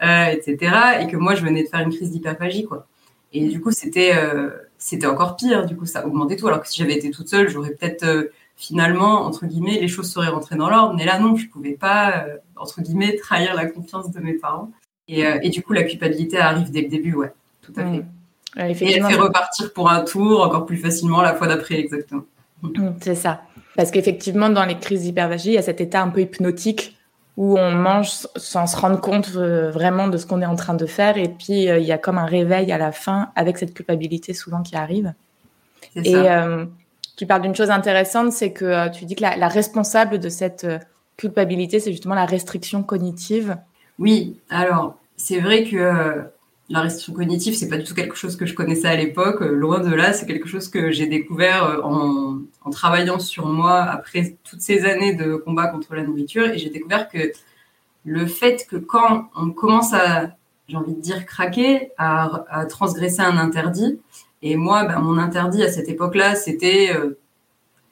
euh, 0.03 0.25
etc. 0.25 0.75
Et 0.99 1.07
que 1.07 1.15
moi, 1.15 1.35
je 1.35 1.41
venais 1.41 1.63
de 1.63 1.69
faire 1.69 1.79
une 1.79 1.95
crise 1.95 2.11
d'hyperphagie, 2.11 2.65
quoi. 2.65 2.85
Et 3.33 3.47
du 3.47 3.59
coup, 3.59 3.71
c'était 3.71 4.13
euh, 4.15 4.49
c'était 4.77 5.07
encore 5.07 5.35
pire. 5.35 5.65
Du 5.65 5.75
coup, 5.75 5.85
ça 5.85 6.05
augmentait 6.05 6.35
tout. 6.35 6.47
Alors 6.47 6.61
que 6.61 6.67
si 6.67 6.79
j'avais 6.79 6.95
été 6.95 7.09
toute 7.11 7.27
seule, 7.27 7.49
j'aurais 7.49 7.71
peut-être 7.71 8.03
euh, 8.03 8.31
finalement, 8.55 9.25
entre 9.25 9.45
guillemets, 9.45 9.79
les 9.79 9.87
choses 9.87 10.11
seraient 10.11 10.29
rentrées 10.29 10.55
dans 10.55 10.69
l'ordre. 10.69 10.93
Mais 10.95 11.05
là, 11.05 11.19
non, 11.19 11.35
je 11.35 11.47
pouvais 11.47 11.73
pas, 11.73 12.25
euh, 12.25 12.37
entre 12.55 12.81
guillemets, 12.81 13.15
trahir 13.15 13.55
la 13.55 13.65
confiance 13.65 14.11
de 14.11 14.19
mes 14.19 14.33
parents. 14.33 14.71
Et, 15.09 15.23
et, 15.41 15.49
du 15.49 15.61
coup, 15.61 15.73
la 15.73 15.83
culpabilité 15.83 16.37
arrive 16.37 16.71
dès 16.71 16.81
le 16.81 16.87
début, 16.87 17.13
ouais, 17.13 17.33
tout 17.61 17.73
à 17.75 17.83
fait. 17.83 17.97
Mmh. 17.97 18.05
et 18.55 18.93
elle 18.93 19.03
fait 19.03 19.15
repartir 19.15 19.73
pour 19.73 19.89
un 19.89 19.99
tour 19.99 20.41
encore 20.41 20.65
plus 20.65 20.77
facilement 20.77 21.21
la 21.21 21.35
fois 21.35 21.47
d'après, 21.47 21.77
exactement. 21.77 22.23
Mmh, 22.61 22.91
c'est 23.01 23.15
ça. 23.15 23.41
Parce 23.75 23.91
qu'effectivement, 23.91 24.49
dans 24.49 24.63
les 24.63 24.77
crises 24.77 25.01
d'hyperphagie, 25.01 25.49
il 25.49 25.53
y 25.55 25.57
a 25.57 25.61
cet 25.61 25.81
état 25.81 26.01
un 26.01 26.09
peu 26.09 26.21
hypnotique 26.21 26.97
où 27.35 27.57
on 27.57 27.71
mange 27.71 28.09
sans 28.35 28.67
se 28.67 28.77
rendre 28.77 29.01
compte 29.01 29.31
euh, 29.35 29.71
vraiment 29.71 30.07
de 30.07 30.17
ce 30.17 30.25
qu'on 30.25 30.41
est 30.41 30.45
en 30.45 30.55
train 30.55 30.75
de 30.75 30.85
faire. 30.85 31.17
Et 31.17 31.29
puis, 31.29 31.69
euh, 31.69 31.79
il 31.79 31.85
y 31.85 31.91
a 31.91 31.97
comme 31.97 32.17
un 32.17 32.25
réveil 32.25 32.71
à 32.71 32.77
la 32.77 32.91
fin 32.91 33.31
avec 33.35 33.57
cette 33.57 33.73
culpabilité 33.73 34.33
souvent 34.33 34.61
qui 34.61 34.75
arrive. 34.75 35.13
Et 35.95 36.15
euh, 36.15 36.65
tu 37.17 37.25
parles 37.25 37.41
d'une 37.41 37.55
chose 37.55 37.71
intéressante, 37.71 38.31
c'est 38.31 38.51
que 38.51 38.89
tu 38.89 39.05
dis 39.05 39.15
que 39.15 39.21
la, 39.21 39.47
responsable 39.47 40.19
de 40.19 40.29
cette 40.29 40.65
culpabilité, 41.17 41.79
c'est 41.79 41.91
justement 41.91 42.15
la 42.15 42.25
restriction 42.25 42.83
cognitive. 42.83 43.57
Oui, 43.99 44.39
alors 44.49 44.95
c'est 45.17 45.39
vrai 45.39 45.63
que 45.63 46.23
la 46.69 46.81
restriction 46.81 47.13
cognitive, 47.13 47.55
c'est 47.55 47.67
pas 47.67 47.77
du 47.77 47.83
tout 47.83 47.93
quelque 47.93 48.15
chose 48.15 48.35
que 48.35 48.45
je 48.45 48.53
connaissais 48.53 48.87
à 48.87 48.95
l'époque. 48.95 49.41
Euh, 49.41 49.51
loin 49.51 49.79
de 49.79 49.93
là, 49.93 50.13
c'est 50.13 50.25
quelque 50.25 50.47
chose 50.47 50.69
que 50.69 50.91
j'ai 50.91 51.07
découvert 51.07 51.63
euh, 51.65 51.81
en, 51.83 52.69
travaillant 52.71 53.19
sur 53.19 53.47
moi 53.47 53.81
après 53.81 54.37
toutes 54.43 54.61
ces 54.61 54.85
années 54.85 55.13
de 55.13 55.35
combat 55.35 55.67
contre 55.67 55.93
la 55.93 56.03
nourriture. 56.03 56.45
Et 56.49 56.57
j'ai 56.57 56.69
découvert 56.69 57.09
que 57.09 57.31
le 58.05 58.25
fait 58.25 58.65
que 58.69 58.77
quand 58.77 59.29
on 59.35 59.51
commence 59.51 59.93
à, 59.93 60.35
j'ai 60.67 60.77
envie 60.77 60.93
de 60.93 61.01
dire, 61.01 61.25
craquer, 61.25 61.91
à, 61.97 62.45
à, 62.49 62.65
transgresser 62.65 63.21
un 63.21 63.37
interdit, 63.37 63.99
et 64.41 64.55
moi, 64.55 64.85
ben, 64.85 64.99
mon 64.99 65.17
interdit 65.17 65.63
à 65.63 65.71
cette 65.71 65.89
époque-là, 65.89 66.35
c'était 66.35 66.93
euh, 66.95 67.17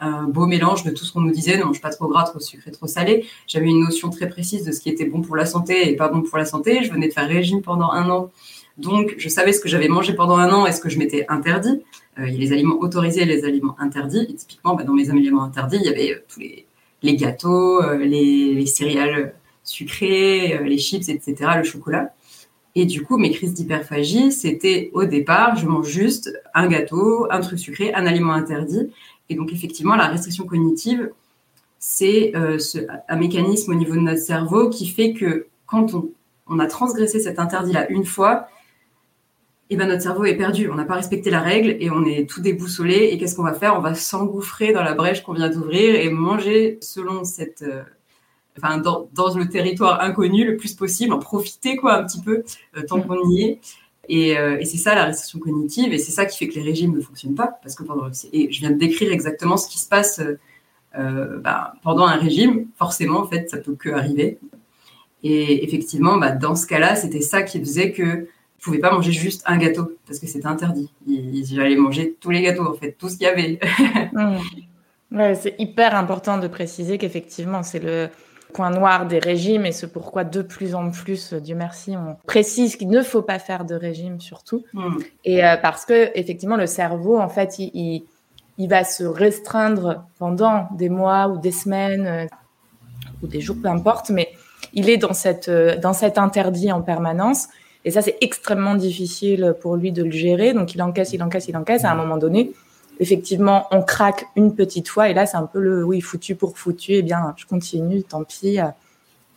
un 0.01 0.23
beau 0.23 0.47
mélange 0.47 0.83
de 0.83 0.91
tout 0.91 1.05
ce 1.05 1.13
qu'on 1.13 1.21
nous 1.21 1.31
disait, 1.31 1.57
ne 1.57 1.63
mange 1.63 1.79
pas 1.79 1.91
trop 1.91 2.07
gras, 2.07 2.23
trop 2.23 2.39
sucré, 2.39 2.71
trop 2.71 2.87
salé. 2.87 3.25
J'avais 3.47 3.67
une 3.67 3.83
notion 3.83 4.09
très 4.09 4.27
précise 4.27 4.65
de 4.65 4.71
ce 4.71 4.79
qui 4.79 4.89
était 4.89 5.05
bon 5.05 5.21
pour 5.21 5.35
la 5.35 5.45
santé 5.45 5.89
et 5.89 5.95
pas 5.95 6.09
bon 6.09 6.21
pour 6.21 6.37
la 6.37 6.45
santé. 6.45 6.83
Je 6.83 6.91
venais 6.91 7.07
de 7.07 7.13
faire 7.13 7.27
régime 7.27 7.61
pendant 7.61 7.91
un 7.91 8.09
an 8.09 8.31
donc, 8.77 9.15
je 9.17 9.29
savais 9.29 9.53
ce 9.53 9.59
que 9.59 9.69
j'avais 9.69 9.87
mangé 9.87 10.13
pendant 10.13 10.37
un 10.37 10.51
an 10.51 10.65
et 10.65 10.71
ce 10.71 10.81
que 10.81 10.89
je 10.89 10.97
m'étais 10.97 11.25
interdit. 11.29 11.83
Euh, 12.19 12.27
il 12.27 12.33
y 12.33 12.37
a 12.37 12.39
les 12.39 12.53
aliments 12.53 12.79
autorisés 12.79 13.21
et 13.21 13.25
les 13.25 13.43
aliments 13.45 13.75
interdits. 13.79 14.25
Et 14.29 14.33
typiquement, 14.33 14.75
bah, 14.75 14.83
dans 14.83 14.93
mes 14.93 15.09
aliments 15.09 15.43
interdits, 15.43 15.77
il 15.77 15.85
y 15.85 15.89
avait 15.89 16.13
euh, 16.13 16.23
tous 16.27 16.39
les, 16.39 17.15
gâteaux, 17.15 17.81
euh, 17.83 17.97
les, 17.97 18.53
les, 18.53 18.65
céréales 18.65 19.33
sucrées, 19.63 20.59
les 20.63 20.77
chips, 20.77 21.09
etc., 21.09 21.35
le 21.57 21.63
chocolat. 21.63 22.13
Et 22.73 22.85
du 22.85 23.03
coup, 23.03 23.17
mes 23.17 23.31
crises 23.31 23.53
d'hyperphagie, 23.53 24.31
c'était 24.31 24.89
au 24.93 25.03
départ, 25.03 25.57
je 25.57 25.67
mange 25.67 25.87
juste 25.87 26.31
un 26.53 26.67
gâteau, 26.67 27.27
un 27.29 27.41
truc 27.41 27.59
sucré, 27.59 27.93
un 27.93 28.05
aliment 28.05 28.31
interdit. 28.31 28.89
Et 29.29 29.35
donc, 29.35 29.51
effectivement, 29.51 29.95
la 29.95 30.07
restriction 30.07 30.45
cognitive, 30.45 31.11
c'est 31.79 32.31
un 32.35 33.15
mécanisme 33.17 33.71
au 33.71 33.75
niveau 33.75 33.95
de 33.95 33.99
notre 33.99 34.21
cerveau 34.21 34.69
qui 34.69 34.87
fait 34.87 35.13
que 35.13 35.47
quand 35.65 35.93
on, 35.93 36.09
on 36.47 36.59
a 36.59 36.67
transgressé 36.67 37.19
cet 37.19 37.39
interdit-là 37.39 37.89
une 37.89 38.05
fois, 38.05 38.47
et 39.71 39.77
ben 39.77 39.87
notre 39.87 40.03
cerveau 40.03 40.25
est 40.25 40.35
perdu. 40.35 40.69
On 40.69 40.75
n'a 40.75 40.83
pas 40.83 40.95
respecté 40.95 41.29
la 41.29 41.39
règle 41.39 41.77
et 41.79 41.89
on 41.89 42.03
est 42.03 42.29
tout 42.29 42.41
déboussolé. 42.41 43.09
Et 43.11 43.17
qu'est-ce 43.17 43.37
qu'on 43.37 43.43
va 43.43 43.53
faire? 43.53 43.77
On 43.77 43.79
va 43.79 43.95
s'engouffrer 43.95 44.73
dans 44.73 44.83
la 44.83 44.93
brèche 44.93 45.23
qu'on 45.23 45.31
vient 45.31 45.49
d'ouvrir 45.49 45.95
et 45.95 46.09
manger 46.09 46.77
selon 46.81 47.23
cette, 47.23 47.61
euh, 47.61 47.81
enfin 48.57 48.79
dans, 48.79 49.07
dans, 49.13 49.33
le 49.33 49.47
territoire 49.47 50.01
inconnu 50.01 50.43
le 50.43 50.57
plus 50.57 50.73
possible, 50.73 51.13
en 51.13 51.19
profiter 51.19 51.77
quoi 51.77 51.95
un 51.95 52.03
petit 52.03 52.19
peu 52.19 52.43
euh, 52.75 52.81
tant 52.85 52.97
mm. 52.97 53.07
qu'on 53.07 53.29
y 53.29 53.43
est. 53.43 53.59
Et, 54.09 54.37
euh, 54.37 54.59
et 54.59 54.65
c'est 54.65 54.77
ça 54.77 54.93
la 54.93 55.05
restriction 55.05 55.39
cognitive 55.39 55.93
et 55.93 55.97
c'est 55.99 56.11
ça 56.11 56.25
qui 56.25 56.37
fait 56.37 56.49
que 56.49 56.55
les 56.55 56.63
régimes 56.63 56.93
ne 56.93 56.99
fonctionnent 56.99 57.35
pas 57.35 57.57
parce 57.63 57.75
que 57.75 57.83
pendant 57.83 58.09
et 58.33 58.51
je 58.51 58.59
viens 58.59 58.71
de 58.71 58.77
décrire 58.77 59.13
exactement 59.13 59.55
ce 59.55 59.69
qui 59.69 59.79
se 59.79 59.87
passe 59.87 60.21
bah, 60.93 61.75
pendant 61.81 62.05
un 62.07 62.17
régime. 62.17 62.67
Forcément 62.75 63.19
en 63.19 63.27
fait 63.27 63.49
ça 63.49 63.57
peut 63.57 63.75
que 63.75 63.89
arriver. 63.91 64.37
Et 65.23 65.63
effectivement 65.63 66.17
bah, 66.17 66.31
dans 66.31 66.55
ce 66.55 66.67
cas-là 66.67 66.97
c'était 66.97 67.21
ça 67.21 67.43
qui 67.43 67.59
faisait 67.59 67.93
que 67.93 68.27
je 68.61 68.65
pouvais 68.65 68.79
pas 68.79 68.91
manger 68.91 69.11
juste 69.11 69.43
un 69.47 69.57
gâteau 69.57 69.97
parce 70.05 70.19
que 70.19 70.27
c'était 70.27 70.45
interdit. 70.45 70.89
J'allais 71.43 71.75
manger 71.75 72.15
tous 72.21 72.29
les 72.29 72.41
gâteaux, 72.41 72.67
en 72.67 72.75
fait, 72.75 72.93
tout 72.93 73.09
ce 73.09 73.17
qu'il 73.17 73.27
y 73.27 73.29
avait. 73.29 73.59
Mmh. 74.13 75.17
ouais, 75.17 75.35
c'est 75.35 75.55
hyper 75.57 75.95
important 75.95 76.37
de 76.37 76.47
préciser 76.47 76.97
qu'effectivement, 76.97 77.63
c'est 77.63 77.79
le, 77.79 78.09
point 78.51 78.69
noir 78.69 79.07
des 79.07 79.19
régimes 79.19 79.65
et 79.65 79.71
c'est 79.71 79.91
pourquoi 79.91 80.23
de 80.23 80.41
plus 80.41 80.75
en 80.75 80.91
plus, 80.91 81.33
Dieu 81.33 81.55
merci, 81.55 81.95
on 81.97 82.17
précise 82.27 82.75
qu'il 82.75 82.89
ne 82.89 83.01
faut 83.01 83.21
pas 83.21 83.39
faire 83.39 83.65
de 83.65 83.75
régime 83.75 84.19
surtout. 84.19 84.63
Hmm. 84.73 84.97
Et 85.25 85.43
euh, 85.43 85.57
parce 85.57 85.85
que 85.85 86.11
effectivement, 86.17 86.57
le 86.57 86.67
cerveau, 86.67 87.19
en 87.19 87.29
fait, 87.29 87.57
il, 87.57 88.03
il, 88.57 88.69
va 88.69 88.83
se 88.83 89.03
restreindre 89.03 90.03
pendant 90.19 90.67
des 90.77 90.89
mois 90.89 91.27
ou 91.27 91.37
des 91.37 91.51
semaines 91.51 92.05
euh, 92.05 92.25
ou 93.23 93.27
des 93.27 93.41
jours, 93.41 93.57
peu 93.61 93.69
importe, 93.69 94.09
mais 94.09 94.29
il 94.73 94.89
est 94.89 94.97
dans 94.97 95.13
cette 95.13 95.49
euh, 95.49 95.77
dans 95.77 95.93
cet 95.93 96.17
interdit 96.17 96.71
en 96.71 96.81
permanence. 96.81 97.47
Et 97.83 97.91
ça, 97.91 98.01
c'est 98.01 98.17
extrêmement 98.21 98.75
difficile 98.75 99.55
pour 99.59 99.75
lui 99.75 99.91
de 99.91 100.03
le 100.03 100.11
gérer. 100.11 100.53
Donc, 100.53 100.75
il 100.75 100.81
encaisse, 100.81 101.13
il 101.13 101.23
encaisse, 101.23 101.47
il 101.47 101.57
encaisse. 101.57 101.83
À 101.83 101.91
un 101.91 101.95
moment 101.95 102.17
donné, 102.17 102.51
effectivement, 102.99 103.67
on 103.71 103.81
craque 103.81 104.27
une 104.35 104.55
petite 104.55 104.87
fois 104.87 105.09
et 105.09 105.13
là, 105.13 105.25
c'est 105.25 105.37
un 105.37 105.47
peu 105.47 105.59
le 105.59 105.83
oui, 105.83 106.01
foutu 106.01 106.35
pour 106.35 106.57
foutu. 106.57 106.93
Eh 106.93 107.01
bien, 107.01 107.33
je 107.35 107.45
continue, 107.45 108.03
tant 108.03 108.23
pis, 108.23 108.59
euh, 108.59 108.65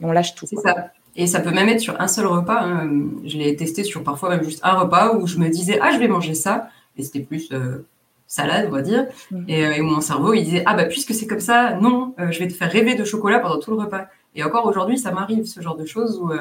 et 0.01 0.05
on 0.05 0.13
lâche 0.13 0.35
tout. 0.35 0.47
C'est 0.47 0.57
ça. 0.57 0.91
Et 1.17 1.27
ça 1.27 1.41
peut 1.41 1.53
même 1.53 1.69
être 1.69 1.81
sur 1.81 1.99
un 2.01 2.09
seul 2.09 2.27
repas. 2.27 2.61
Hein. 2.61 2.91
Je 3.25 3.39
l'ai 3.39 3.57
testé 3.57 3.85
sur 3.85 4.03
parfois 4.03 4.31
même 4.31 4.45
juste 4.45 4.61
un 4.63 4.75
repas 4.75 5.15
où 5.15 5.27
je 5.27 5.39
me 5.39 5.49
disais, 5.49 5.79
ah, 5.81 5.93
je 5.93 5.99
vais 5.99 6.09
manger 6.09 6.35
ça. 6.35 6.69
Et 6.99 7.03
c'était 7.03 7.21
plus 7.21 7.51
euh, 7.53 7.87
salade, 8.27 8.67
on 8.69 8.73
va 8.73 8.83
dire. 8.83 9.07
Mm. 9.31 9.45
Et, 9.49 9.65
euh, 9.65 9.73
et, 9.73 9.81
mon 9.81 10.01
cerveau, 10.01 10.35
il 10.35 10.45
disait, 10.45 10.65
ah, 10.67 10.75
bah, 10.75 10.85
puisque 10.85 11.15
c'est 11.15 11.27
comme 11.27 11.41
ça, 11.41 11.77
non, 11.77 12.15
je 12.19 12.39
vais 12.39 12.49
te 12.49 12.53
faire 12.53 12.71
rêver 12.71 12.97
de 12.97 13.05
chocolat 13.05 13.39
pendant 13.39 13.61
tout 13.61 13.71
le 13.71 13.79
repas. 13.79 14.07
Et 14.35 14.43
encore 14.43 14.67
aujourd'hui, 14.67 14.99
ça 14.99 15.13
m'arrive, 15.13 15.47
ce 15.47 15.61
genre 15.61 15.77
de 15.77 15.87
choses 15.87 16.19
où, 16.21 16.33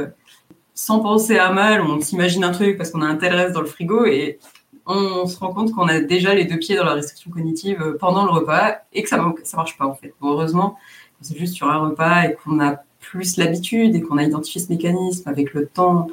sans 0.75 1.00
penser 1.00 1.38
à 1.38 1.51
mal, 1.51 1.82
on 1.82 2.01
s'imagine 2.01 2.44
un 2.44 2.51
truc 2.51 2.77
parce 2.77 2.92
qu'on 2.92 3.01
a 3.01 3.06
un 3.06 3.15
tel 3.15 3.34
reste 3.34 3.53
dans 3.53 3.62
le 3.62 3.68
frigo 3.68 4.06
et 4.06 4.39
on 4.86 5.25
se 5.27 5.38
rend 5.38 5.53
compte 5.53 5.72
qu'on 5.72 5.88
a 5.88 6.00
déjà 6.00 6.34
les 6.34 6.46
deux 6.46 6.58
pieds 6.58 6.75
dans 6.75 6.84
la 6.84 6.94
restriction 6.94 7.32
cognitive 7.32 7.82
euh, 7.82 7.98
pendant 7.98 8.25
le 8.25 8.32
repas 8.32 8.77
et 8.92 9.03
que 9.03 9.10
ça 9.10 9.18
ça 9.44 9.58
marche 9.58 9.77
pas 9.77 9.86
en 9.86 9.94
fait. 9.94 10.13
heureusement, 10.22 10.77
c'est 11.22 11.38
juste 11.38 11.53
sur 11.53 11.70
un 11.70 11.77
repas 11.77 12.24
et 12.24 12.36
qu'on 12.36 12.60
a 12.60 12.77
plus 13.00 13.38
l'habitude 13.38 13.96
et 13.96 14.01
qu'on 14.01 14.18
a 14.18 14.24
identifié 14.24 14.62
ce 14.62 14.70
mécanisme 14.70 15.27
avec 15.30 15.53
le 15.53 15.68
temps, 15.68 16.08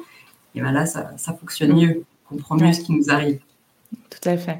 et 0.55 0.61
ben 0.61 0.71
là 0.71 0.85
ça, 0.85 1.13
fonctionne 1.39 1.73
mieux, 1.73 2.03
on 2.29 2.35
comprend 2.35 2.55
mieux 2.55 2.73
ce 2.73 2.81
qui 2.81 2.93
nous 2.93 3.09
arrive. 3.09 3.39
Tout 4.09 4.29
à 4.29 4.37
fait. 4.37 4.59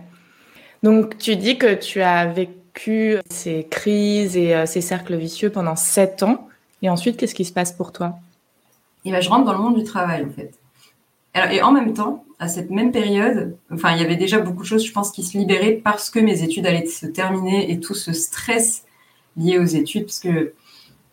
Donc 0.83 1.17
tu 1.17 1.35
dis 1.35 1.57
que 1.57 1.73
tu 1.75 2.01
as 2.01 2.25
vécu 2.25 3.17
ces 3.29 3.67
crises 3.69 4.35
et 4.35 4.55
euh, 4.55 4.65
ces 4.65 4.81
cercles 4.81 5.15
vicieux 5.15 5.49
pendant 5.49 5.75
sept 5.75 6.23
ans. 6.23 6.47
Et 6.81 6.89
ensuite, 6.89 7.17
qu'est-ce 7.17 7.35
qui 7.35 7.45
se 7.45 7.53
passe 7.53 7.71
pour 7.71 7.91
toi? 7.91 8.17
Et 9.05 9.11
ben, 9.11 9.21
je 9.21 9.29
rentre 9.29 9.45
dans 9.45 9.53
le 9.53 9.59
monde 9.59 9.75
du 9.77 9.83
travail 9.83 10.25
en 10.25 10.29
fait. 10.29 10.59
et 11.51 11.61
en 11.61 11.71
même 11.71 11.93
temps, 11.93 12.25
à 12.41 12.47
cette 12.47 12.71
même 12.71 12.91
période, 12.91 13.55
enfin, 13.71 13.91
il 13.95 14.01
y 14.01 14.03
avait 14.03 14.15
déjà 14.15 14.39
beaucoup 14.39 14.63
de 14.63 14.67
choses, 14.67 14.83
je 14.83 14.91
pense, 14.91 15.11
qui 15.11 15.23
se 15.23 15.37
libéraient 15.37 15.79
parce 15.83 16.09
que 16.09 16.19
mes 16.19 16.41
études 16.41 16.65
allaient 16.65 16.87
se 16.87 17.05
terminer 17.05 17.71
et 17.71 17.79
tout 17.79 17.93
ce 17.93 18.13
stress 18.13 18.83
lié 19.37 19.59
aux 19.59 19.65
études, 19.65 20.05
parce 20.05 20.19
que, 20.19 20.53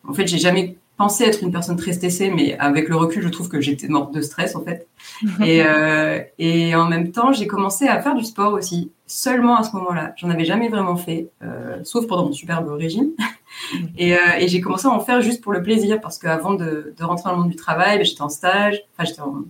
en 0.09 0.14
fait, 0.14 0.26
j'ai 0.26 0.38
jamais 0.38 0.76
pensé 0.99 1.25
être 1.25 1.43
une 1.43 1.52
personne 1.52 1.76
très 1.76 1.93
stressée, 1.95 2.31
mais 2.31 2.59
avec 2.59 2.88
le 2.88 2.97
recul, 2.97 3.23
je 3.23 3.28
trouve 3.28 3.49
que 3.49 3.61
j'étais 3.61 3.88
morte 3.88 4.12
de 4.12 4.21
stress, 4.21 4.55
en 4.55 4.62
fait. 4.62 4.87
et, 5.43 5.62
euh, 5.64 6.21
et 6.38 6.75
en 6.75 6.87
même 6.87 7.12
temps, 7.12 7.33
j'ai 7.33 7.47
commencé 7.47 7.87
à 7.87 8.02
faire 8.02 8.14
du 8.14 8.25
sport 8.25 8.52
aussi, 8.52 8.90
seulement 9.07 9.57
à 9.57 9.62
ce 9.62 9.75
moment-là. 9.76 10.12
J'en 10.17 10.28
avais 10.28 10.45
jamais 10.45 10.69
vraiment 10.69 10.97
fait, 10.97 11.31
euh, 11.43 11.78
sauf 11.85 12.07
pendant 12.07 12.26
mon 12.26 12.33
superbe 12.33 12.69
régime. 12.69 13.12
et, 13.97 14.14
euh, 14.14 14.19
et 14.38 14.49
j'ai 14.49 14.61
commencé 14.61 14.87
à 14.87 14.90
en 14.90 15.00
faire 15.00 15.23
juste 15.23 15.40
pour 15.40 15.52
le 15.52 15.62
plaisir, 15.62 16.00
parce 16.00 16.19
qu'avant 16.19 16.55
de, 16.55 16.93
de 16.99 17.05
rentrer 17.05 17.31
dans 17.31 17.37
le 17.37 17.43
monde 17.43 17.50
du 17.50 17.57
travail, 17.57 17.99
ben, 17.99 18.05
j'étais 18.05 18.23
en 18.23 18.28
stage, 18.28 18.83
enfin, 18.93 19.05
j'étais 19.05 19.23
en 19.23 19.45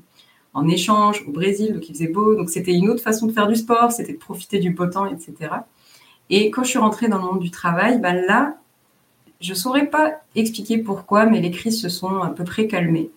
en 0.54 0.66
échange 0.66 1.24
au 1.28 1.30
Brésil, 1.30 1.72
donc 1.74 1.88
il 1.88 1.94
faisait 1.94 2.08
beau. 2.08 2.34
Donc 2.34 2.50
c'était 2.50 2.72
une 2.72 2.88
autre 2.88 3.02
façon 3.02 3.26
de 3.26 3.32
faire 3.32 3.46
du 3.46 3.54
sport, 3.54 3.92
c'était 3.92 4.14
de 4.14 4.18
profiter 4.18 4.58
du 4.58 4.70
beau 4.70 4.86
temps, 4.86 5.06
etc. 5.06 5.34
Et 6.30 6.50
quand 6.50 6.64
je 6.64 6.70
suis 6.70 6.78
rentrée 6.78 7.08
dans 7.08 7.18
le 7.18 7.24
monde 7.24 7.40
du 7.40 7.50
travail, 7.50 8.00
ben 8.00 8.14
là, 8.26 8.56
je 9.40 9.54
saurais 9.54 9.86
pas 9.86 10.20
expliquer 10.34 10.78
pourquoi, 10.78 11.26
mais 11.26 11.40
les 11.40 11.50
crises 11.50 11.80
se 11.80 11.88
sont 11.88 12.20
à 12.20 12.30
peu 12.30 12.44
près 12.44 12.66
calmées. 12.66 13.10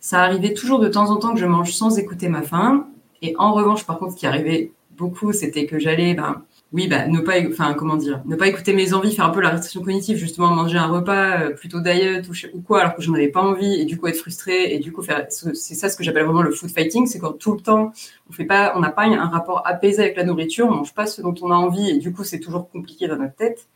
Ça 0.00 0.22
arrivait 0.22 0.54
toujours 0.54 0.78
de 0.78 0.88
temps 0.88 1.10
en 1.10 1.16
temps 1.16 1.34
que 1.34 1.40
je 1.40 1.46
mange 1.46 1.72
sans 1.72 1.98
écouter 1.98 2.28
ma 2.28 2.42
faim. 2.42 2.86
Et 3.22 3.34
en 3.38 3.52
revanche, 3.52 3.84
par 3.84 3.98
contre, 3.98 4.12
ce 4.12 4.18
qui 4.18 4.26
arrivait 4.26 4.72
beaucoup, 4.96 5.32
c'était 5.32 5.66
que 5.66 5.78
j'allais 5.78 6.14
ben, 6.14 6.42
oui, 6.72 6.88
bah, 6.88 7.06
ne 7.06 7.20
pas, 7.20 7.34
enfin, 7.48 7.74
comment 7.74 7.96
dire, 7.96 8.22
ne 8.26 8.34
pas 8.34 8.48
écouter 8.48 8.72
mes 8.72 8.92
envies, 8.92 9.14
faire 9.14 9.26
un 9.26 9.30
peu 9.30 9.40
la 9.40 9.50
restriction 9.50 9.82
cognitive, 9.82 10.16
justement, 10.16 10.48
manger 10.48 10.78
un 10.78 10.88
repas 10.88 11.40
euh, 11.40 11.50
plutôt 11.50 11.80
diet 11.80 12.22
ou, 12.52 12.60
quoi, 12.60 12.80
alors 12.80 12.94
que 12.96 13.02
j'en 13.02 13.14
avais 13.14 13.28
pas 13.28 13.40
envie, 13.40 13.80
et 13.80 13.84
du 13.84 13.98
coup 13.98 14.08
être 14.08 14.16
frustré, 14.16 14.74
et 14.74 14.78
du 14.80 14.92
coup 14.92 15.02
faire, 15.02 15.26
c'est 15.30 15.74
ça 15.74 15.88
ce 15.88 15.96
que 15.96 16.02
j'appelle 16.02 16.24
vraiment 16.24 16.42
le 16.42 16.50
food 16.50 16.70
fighting, 16.70 17.06
c'est 17.06 17.20
quand 17.20 17.32
tout 17.32 17.54
le 17.54 17.60
temps, 17.60 17.92
on 18.28 18.32
fait 18.32 18.44
pas, 18.44 18.72
on 18.76 18.80
n'a 18.80 18.90
pas 18.90 19.04
un 19.04 19.28
rapport 19.28 19.62
apaisé 19.64 20.02
avec 20.02 20.16
la 20.16 20.24
nourriture, 20.24 20.66
on 20.66 20.74
mange 20.74 20.92
pas 20.92 21.06
ce 21.06 21.22
dont 21.22 21.34
on 21.40 21.50
a 21.52 21.54
envie, 21.54 21.88
et 21.88 21.98
du 21.98 22.12
coup 22.12 22.24
c'est 22.24 22.40
toujours 22.40 22.68
compliqué 22.68 23.06
dans 23.06 23.16
notre 23.16 23.36
tête. 23.36 23.68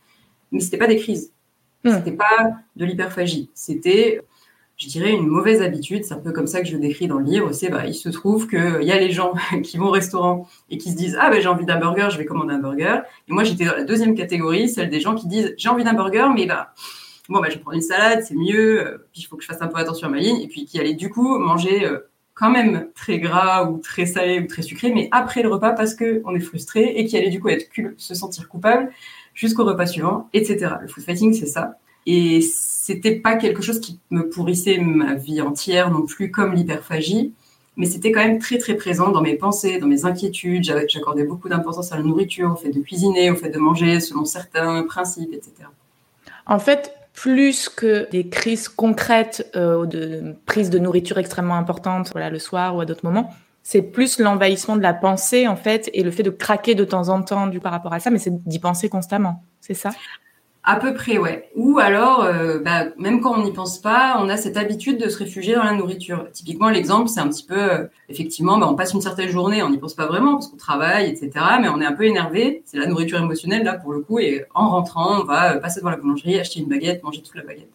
Mais 0.51 0.59
c'était 0.59 0.77
pas 0.77 0.87
des 0.87 0.97
crises, 0.97 1.31
hmm. 1.83 1.91
c'était 1.91 2.11
pas 2.11 2.51
de 2.75 2.85
l'hyperphagie, 2.85 3.49
c'était 3.53 4.21
je 4.81 4.87
dirais, 4.87 5.11
une 5.11 5.27
mauvaise 5.27 5.61
habitude. 5.61 6.03
C'est 6.03 6.15
un 6.15 6.19
peu 6.19 6.31
comme 6.31 6.47
ça 6.47 6.59
que 6.59 6.67
je 6.67 6.73
le 6.73 6.79
décris 6.79 7.07
dans 7.07 7.19
le 7.19 7.25
livre. 7.25 7.51
C'est, 7.51 7.69
bah, 7.69 7.85
il 7.85 7.93
se 7.93 8.09
trouve 8.09 8.47
qu'il 8.47 8.81
y 8.81 8.91
a 8.91 8.99
les 8.99 9.11
gens 9.11 9.33
qui 9.63 9.77
vont 9.77 9.87
au 9.87 9.91
restaurant 9.91 10.47
et 10.71 10.79
qui 10.79 10.89
se 10.91 10.97
disent, 10.97 11.17
ah, 11.19 11.29
ben, 11.29 11.39
j'ai 11.39 11.47
envie 11.47 11.65
d'un 11.65 11.77
burger, 11.77 12.07
je 12.11 12.17
vais 12.17 12.25
commander 12.25 12.55
un 12.55 12.59
burger. 12.59 13.01
Et 13.27 13.33
moi, 13.33 13.43
j'étais 13.43 13.65
dans 13.65 13.75
la 13.75 13.83
deuxième 13.83 14.15
catégorie, 14.15 14.69
celle 14.69 14.89
des 14.89 14.99
gens 14.99 15.13
qui 15.13 15.27
disent, 15.27 15.53
j'ai 15.55 15.69
envie 15.69 15.83
d'un 15.83 15.93
burger, 15.93 16.29
mais 16.33 16.47
bah, 16.47 16.73
bon, 17.29 17.39
bah, 17.41 17.49
je 17.51 17.59
prendre 17.59 17.75
une 17.75 17.83
salade, 17.83 18.23
c'est 18.23 18.33
mieux. 18.33 18.87
Euh, 18.87 19.07
puis 19.11 19.21
il 19.21 19.25
faut 19.25 19.37
que 19.37 19.43
je 19.43 19.47
fasse 19.47 19.61
un 19.61 19.67
peu 19.67 19.77
attention 19.77 20.07
à 20.07 20.09
ma 20.09 20.17
ligne. 20.17 20.41
Et 20.41 20.47
puis 20.47 20.65
qui 20.65 20.79
allait 20.79 20.95
du 20.95 21.11
coup 21.11 21.37
manger 21.37 21.85
euh, 21.85 21.99
quand 22.33 22.49
même 22.49 22.87
très 22.95 23.19
gras 23.19 23.69
ou 23.69 23.77
très 23.77 24.07
salé 24.07 24.39
ou 24.39 24.47
très 24.47 24.63
sucré, 24.63 24.91
mais 24.91 25.09
après 25.11 25.43
le 25.43 25.49
repas 25.49 25.73
parce 25.73 25.93
que 25.93 26.23
on 26.25 26.33
est 26.33 26.39
frustré 26.39 26.93
et 26.95 27.05
qui 27.05 27.15
allait 27.15 27.29
du 27.29 27.39
coup 27.39 27.49
se 27.97 28.15
sentir 28.15 28.49
coupable 28.49 28.89
jusqu'au 29.33 29.63
repas 29.65 29.85
suivant, 29.85 30.29
etc. 30.33 30.75
Le 30.81 30.87
food 30.87 31.03
fighting, 31.03 31.33
c'est 31.33 31.45
ça. 31.45 31.77
Et 32.05 32.41
c'était 32.41 33.15
pas 33.15 33.35
quelque 33.35 33.61
chose 33.61 33.79
qui 33.79 33.99
me 34.09 34.29
pourrissait 34.29 34.79
ma 34.79 35.15
vie 35.15 35.41
entière 35.41 35.91
non 35.91 36.05
plus 36.05 36.31
comme 36.31 36.53
l'hyperphagie, 36.53 37.33
mais 37.77 37.85
c'était 37.85 38.11
quand 38.11 38.23
même 38.23 38.39
très 38.39 38.57
très 38.57 38.75
présent 38.75 39.11
dans 39.11 39.21
mes 39.21 39.35
pensées, 39.35 39.79
dans 39.79 39.87
mes 39.87 40.05
inquiétudes. 40.05 40.63
J'accordais 40.63 41.23
beaucoup 41.23 41.47
d'importance 41.47 41.91
à 41.91 41.97
la 41.97 42.03
nourriture, 42.03 42.51
au 42.51 42.55
fait 42.55 42.71
de 42.71 42.79
cuisiner, 42.79 43.31
au 43.31 43.35
fait 43.35 43.49
de 43.49 43.59
manger 43.59 43.99
selon 43.99 44.25
certains 44.25 44.83
principes, 44.83 45.33
etc. 45.33 45.53
En 46.47 46.59
fait, 46.59 46.93
plus 47.13 47.69
que 47.69 48.09
des 48.09 48.27
crises 48.27 48.67
concrètes 48.67 49.49
euh, 49.55 49.85
de 49.85 50.35
prise 50.45 50.69
de 50.69 50.79
nourriture 50.79 51.17
extrêmement 51.17 51.55
importante, 51.55 52.09
voilà, 52.11 52.29
le 52.29 52.39
soir 52.39 52.75
ou 52.75 52.81
à 52.81 52.85
d'autres 52.85 53.05
moments, 53.05 53.33
c'est 53.63 53.81
plus 53.81 54.19
l'envahissement 54.19 54.75
de 54.75 54.81
la 54.81 54.93
pensée 54.93 55.47
en 55.47 55.55
fait 55.55 55.89
et 55.93 56.03
le 56.03 56.11
fait 56.11 56.23
de 56.23 56.29
craquer 56.29 56.75
de 56.75 56.83
temps 56.83 57.09
en 57.09 57.21
temps 57.21 57.47
du 57.47 57.59
par 57.59 57.71
rapport 57.71 57.93
à 57.93 57.99
ça, 57.99 58.09
mais 58.09 58.19
c'est 58.19 58.43
d'y 58.47 58.59
penser 58.59 58.89
constamment, 58.89 59.43
c'est 59.59 59.73
ça? 59.73 59.91
À 60.63 60.75
peu 60.75 60.93
près, 60.93 61.17
ouais. 61.17 61.49
Ou 61.55 61.79
alors, 61.79 62.23
euh, 62.23 62.59
bah, 62.59 62.85
même 62.97 63.19
quand 63.19 63.33
on 63.33 63.43
n'y 63.43 63.51
pense 63.51 63.79
pas, 63.79 64.17
on 64.19 64.29
a 64.29 64.37
cette 64.37 64.57
habitude 64.57 65.01
de 65.01 65.09
se 65.09 65.17
réfugier 65.17 65.55
dans 65.55 65.63
la 65.63 65.73
nourriture. 65.73 66.27
Typiquement, 66.33 66.69
l'exemple, 66.69 67.09
c'est 67.09 67.19
un 67.19 67.27
petit 67.29 67.43
peu, 67.43 67.57
euh, 67.57 67.87
effectivement, 68.09 68.59
bah, 68.59 68.67
on 68.69 68.75
passe 68.75 68.93
une 68.93 69.01
certaine 69.01 69.29
journée, 69.29 69.63
on 69.63 69.71
n'y 69.71 69.79
pense 69.79 69.95
pas 69.95 70.05
vraiment 70.05 70.33
parce 70.33 70.49
qu'on 70.49 70.57
travaille, 70.57 71.09
etc. 71.09 71.31
Mais 71.59 71.67
on 71.67 71.81
est 71.81 71.85
un 71.85 71.93
peu 71.93 72.03
énervé. 72.03 72.61
C'est 72.65 72.77
la 72.77 72.85
nourriture 72.85 73.17
émotionnelle 73.17 73.63
là 73.63 73.73
pour 73.73 73.91
le 73.91 74.01
coup. 74.01 74.19
Et 74.19 74.45
en 74.53 74.69
rentrant, 74.69 75.21
on 75.21 75.23
va 75.23 75.55
euh, 75.55 75.59
passer 75.59 75.79
devant 75.79 75.89
la 75.89 75.97
boulangerie, 75.97 76.39
acheter 76.39 76.59
une 76.59 76.69
baguette, 76.69 77.01
manger 77.03 77.23
toute 77.23 77.35
la 77.35 77.43
baguette. 77.43 77.71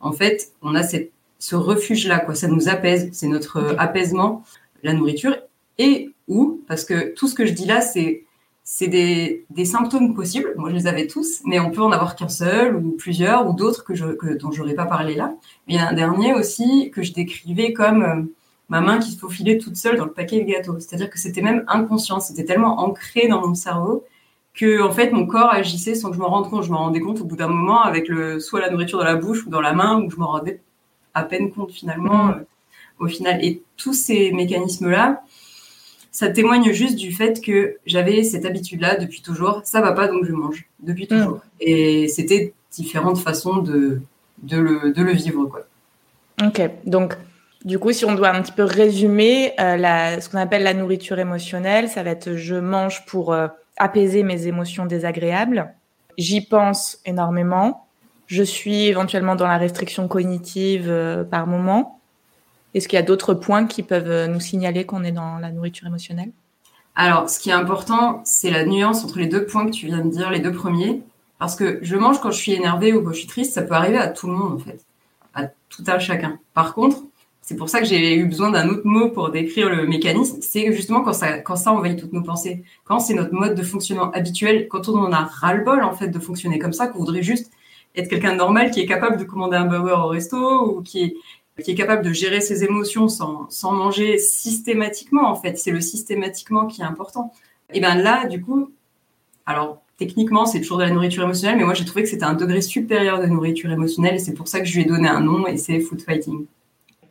En 0.00 0.10
fait, 0.10 0.52
on 0.60 0.74
a 0.74 0.82
cette, 0.82 1.12
ce 1.38 1.54
refuge 1.54 2.08
là, 2.08 2.18
quoi. 2.18 2.34
Ça 2.34 2.48
nous 2.48 2.68
apaise. 2.68 3.10
C'est 3.12 3.28
notre 3.28 3.76
apaisement, 3.78 4.42
la 4.84 4.94
nourriture. 4.94 5.36
Et 5.78 6.10
ou 6.28 6.60
parce 6.68 6.84
que 6.84 7.14
tout 7.14 7.28
ce 7.28 7.34
que 7.34 7.46
je 7.46 7.52
dis 7.52 7.66
là, 7.66 7.80
c'est 7.80 8.24
c'est 8.66 8.88
des, 8.88 9.44
des, 9.50 9.66
symptômes 9.66 10.14
possibles. 10.14 10.54
Moi, 10.56 10.70
je 10.70 10.74
les 10.74 10.86
avais 10.86 11.06
tous, 11.06 11.42
mais 11.44 11.60
on 11.60 11.70
peut 11.70 11.82
en 11.82 11.92
avoir 11.92 12.16
qu'un 12.16 12.30
seul 12.30 12.74
ou 12.76 12.92
plusieurs 12.92 13.46
ou 13.46 13.52
d'autres 13.52 13.84
que 13.84 13.94
je, 13.94 14.06
dont 14.38 14.52
j'aurais 14.52 14.74
pas 14.74 14.86
parlé 14.86 15.14
là. 15.14 15.34
Mais 15.68 15.74
il 15.74 15.76
y 15.76 15.80
a 15.80 15.86
un 15.86 15.92
dernier 15.92 16.32
aussi 16.32 16.90
que 16.90 17.02
je 17.02 17.12
décrivais 17.12 17.74
comme 17.74 18.02
euh, 18.02 18.22
ma 18.70 18.80
main 18.80 18.98
qui 19.00 19.12
se 19.12 19.18
faufilait 19.18 19.58
toute 19.58 19.76
seule 19.76 19.98
dans 19.98 20.06
le 20.06 20.12
paquet 20.12 20.42
de 20.42 20.50
gâteaux. 20.50 20.78
C'est-à-dire 20.78 21.10
que 21.10 21.18
c'était 21.18 21.42
même 21.42 21.64
inconscient, 21.68 22.20
c'était 22.20 22.44
tellement 22.44 22.80
ancré 22.80 23.28
dans 23.28 23.46
mon 23.46 23.54
cerveau 23.54 24.04
que 24.54 24.80
en 24.82 24.92
fait 24.92 25.10
mon 25.12 25.26
corps 25.26 25.52
agissait 25.52 25.94
sans 25.94 26.10
que 26.10 26.16
je 26.16 26.20
m'en 26.20 26.28
rende 26.28 26.48
compte. 26.48 26.62
Je 26.62 26.70
me 26.70 26.76
rendais 26.76 27.00
compte 27.00 27.20
au 27.20 27.24
bout 27.24 27.36
d'un 27.36 27.48
moment 27.48 27.82
avec 27.82 28.08
le 28.08 28.40
soit 28.40 28.60
la 28.60 28.70
nourriture 28.70 28.98
dans 28.98 29.04
la 29.04 29.16
bouche 29.16 29.44
ou 29.44 29.50
dans 29.50 29.60
la 29.60 29.74
main, 29.74 30.00
où 30.00 30.10
je 30.10 30.16
m'en 30.16 30.28
rendais 30.28 30.62
à 31.12 31.24
peine 31.24 31.52
compte 31.52 31.72
finalement. 31.72 32.28
Euh, 32.30 32.34
au 32.98 33.06
final, 33.06 33.44
et 33.44 33.62
tous 33.76 33.94
ces 33.94 34.32
mécanismes 34.32 34.90
là 34.90 35.22
ça 36.14 36.28
témoigne 36.28 36.72
juste 36.72 36.94
du 36.94 37.10
fait 37.10 37.40
que 37.44 37.78
j'avais 37.86 38.22
cette 38.22 38.44
habitude-là 38.44 38.94
depuis 38.94 39.20
toujours. 39.20 39.62
Ça 39.64 39.80
va 39.80 39.90
pas, 39.90 40.06
donc 40.06 40.24
je 40.24 40.32
mange 40.32 40.64
depuis 40.78 41.06
mm. 41.06 41.08
toujours. 41.08 41.40
Et 41.60 42.06
c'était 42.06 42.54
différentes 42.70 43.18
façons 43.18 43.56
de, 43.56 44.00
de, 44.44 44.56
le, 44.56 44.92
de 44.92 45.02
le 45.02 45.10
vivre. 45.10 45.46
Quoi. 45.46 45.62
Ok, 46.46 46.62
donc 46.86 47.16
du 47.64 47.80
coup, 47.80 47.90
si 47.90 48.04
on 48.04 48.14
doit 48.14 48.30
un 48.30 48.42
petit 48.42 48.52
peu 48.52 48.62
résumer 48.62 49.54
euh, 49.58 49.76
la, 49.76 50.20
ce 50.20 50.28
qu'on 50.28 50.38
appelle 50.38 50.62
la 50.62 50.74
nourriture 50.74 51.18
émotionnelle, 51.18 51.88
ça 51.88 52.04
va 52.04 52.10
être 52.10 52.36
je 52.36 52.54
mange 52.54 53.04
pour 53.06 53.32
euh, 53.32 53.48
apaiser 53.76 54.22
mes 54.22 54.46
émotions 54.46 54.86
désagréables. 54.86 55.74
J'y 56.16 56.42
pense 56.42 57.00
énormément. 57.06 57.88
Je 58.28 58.44
suis 58.44 58.86
éventuellement 58.86 59.34
dans 59.34 59.48
la 59.48 59.58
restriction 59.58 60.06
cognitive 60.06 60.86
euh, 60.88 61.24
par 61.24 61.48
moment. 61.48 62.00
Est-ce 62.74 62.88
qu'il 62.88 62.96
y 62.96 63.02
a 63.02 63.04
d'autres 63.04 63.34
points 63.34 63.66
qui 63.66 63.82
peuvent 63.82 64.10
euh, 64.10 64.26
nous 64.26 64.40
signaler 64.40 64.84
qu'on 64.84 65.04
est 65.04 65.12
dans 65.12 65.38
la 65.38 65.50
nourriture 65.50 65.86
émotionnelle? 65.86 66.32
Alors, 66.96 67.28
ce 67.28 67.40
qui 67.40 67.50
est 67.50 67.54
important, 67.54 68.22
c'est 68.24 68.50
la 68.50 68.64
nuance 68.64 69.04
entre 69.04 69.18
les 69.18 69.26
deux 69.26 69.46
points 69.46 69.66
que 69.66 69.70
tu 69.70 69.86
viens 69.86 70.04
de 70.04 70.10
dire, 70.10 70.30
les 70.30 70.40
deux 70.40 70.52
premiers. 70.52 71.02
Parce 71.38 71.56
que 71.56 71.78
je 71.82 71.96
mange 71.96 72.20
quand 72.20 72.30
je 72.30 72.38
suis 72.38 72.52
énervée 72.52 72.92
ou 72.92 73.02
quand 73.02 73.12
je 73.12 73.18
suis 73.18 73.26
triste, 73.26 73.52
ça 73.52 73.62
peut 73.62 73.74
arriver 73.74 73.98
à 73.98 74.08
tout 74.08 74.26
le 74.28 74.34
monde 74.34 74.54
en 74.54 74.58
fait. 74.58 74.84
à 75.34 75.48
tout 75.68 75.82
un 75.86 75.98
chacun. 75.98 76.38
Par 76.54 76.74
contre, 76.74 77.02
c'est 77.42 77.56
pour 77.56 77.68
ça 77.68 77.80
que 77.80 77.86
j'ai 77.86 78.14
eu 78.14 78.24
besoin 78.24 78.50
d'un 78.50 78.68
autre 78.68 78.86
mot 78.86 79.10
pour 79.10 79.30
décrire 79.30 79.68
le 79.68 79.86
mécanisme. 79.86 80.38
C'est 80.40 80.72
justement 80.72 81.02
quand 81.02 81.12
ça, 81.12 81.38
quand 81.40 81.56
ça 81.56 81.72
envahit 81.72 81.98
toutes 81.98 82.12
nos 82.12 82.22
pensées, 82.22 82.64
quand 82.84 83.00
c'est 83.00 83.14
notre 83.14 83.34
mode 83.34 83.54
de 83.54 83.62
fonctionnement 83.62 84.10
habituel, 84.12 84.68
quand 84.68 84.88
on 84.88 84.96
en 84.96 85.12
a 85.12 85.24
ras-le-bol 85.24 85.82
en 85.82 85.92
fait 85.92 86.08
de 86.08 86.18
fonctionner 86.18 86.58
comme 86.58 86.72
ça, 86.72 86.86
qu'on 86.86 87.00
voudrait 87.00 87.22
juste 87.22 87.50
être 87.96 88.08
quelqu'un 88.08 88.32
de 88.32 88.38
normal 88.38 88.70
qui 88.70 88.80
est 88.80 88.86
capable 88.86 89.18
de 89.18 89.24
commander 89.24 89.56
un 89.56 89.66
burger 89.66 89.96
au 90.04 90.08
resto 90.08 90.78
ou 90.78 90.82
qui 90.82 91.02
est, 91.02 91.16
qui 91.62 91.70
est 91.70 91.74
capable 91.74 92.02
de 92.02 92.12
gérer 92.12 92.40
ses 92.40 92.64
émotions 92.64 93.08
sans, 93.08 93.48
sans 93.48 93.72
manger 93.72 94.18
systématiquement 94.18 95.28
en 95.28 95.36
fait. 95.36 95.56
C'est 95.56 95.70
le 95.70 95.80
systématiquement 95.80 96.66
qui 96.66 96.82
est 96.82 96.84
important. 96.84 97.32
Et 97.72 97.80
bien 97.80 97.94
là, 97.94 98.26
du 98.26 98.42
coup, 98.42 98.72
alors 99.46 99.82
techniquement, 99.96 100.46
c'est 100.46 100.60
toujours 100.60 100.78
de 100.78 100.82
la 100.82 100.90
nourriture 100.90 101.22
émotionnelle, 101.22 101.56
mais 101.56 101.64
moi 101.64 101.74
j'ai 101.74 101.84
trouvé 101.84 102.02
que 102.02 102.08
c'était 102.08 102.24
un 102.24 102.34
degré 102.34 102.60
supérieur 102.60 103.20
de 103.20 103.26
nourriture 103.26 103.70
émotionnelle 103.70 104.16
et 104.16 104.18
c'est 104.18 104.34
pour 104.34 104.48
ça 104.48 104.60
que 104.60 104.66
je 104.66 104.74
lui 104.74 104.82
ai 104.82 104.84
donné 104.84 105.08
un 105.08 105.20
nom 105.20 105.46
et 105.46 105.56
c'est 105.56 105.78
food 105.80 106.02
fighting. 106.02 106.46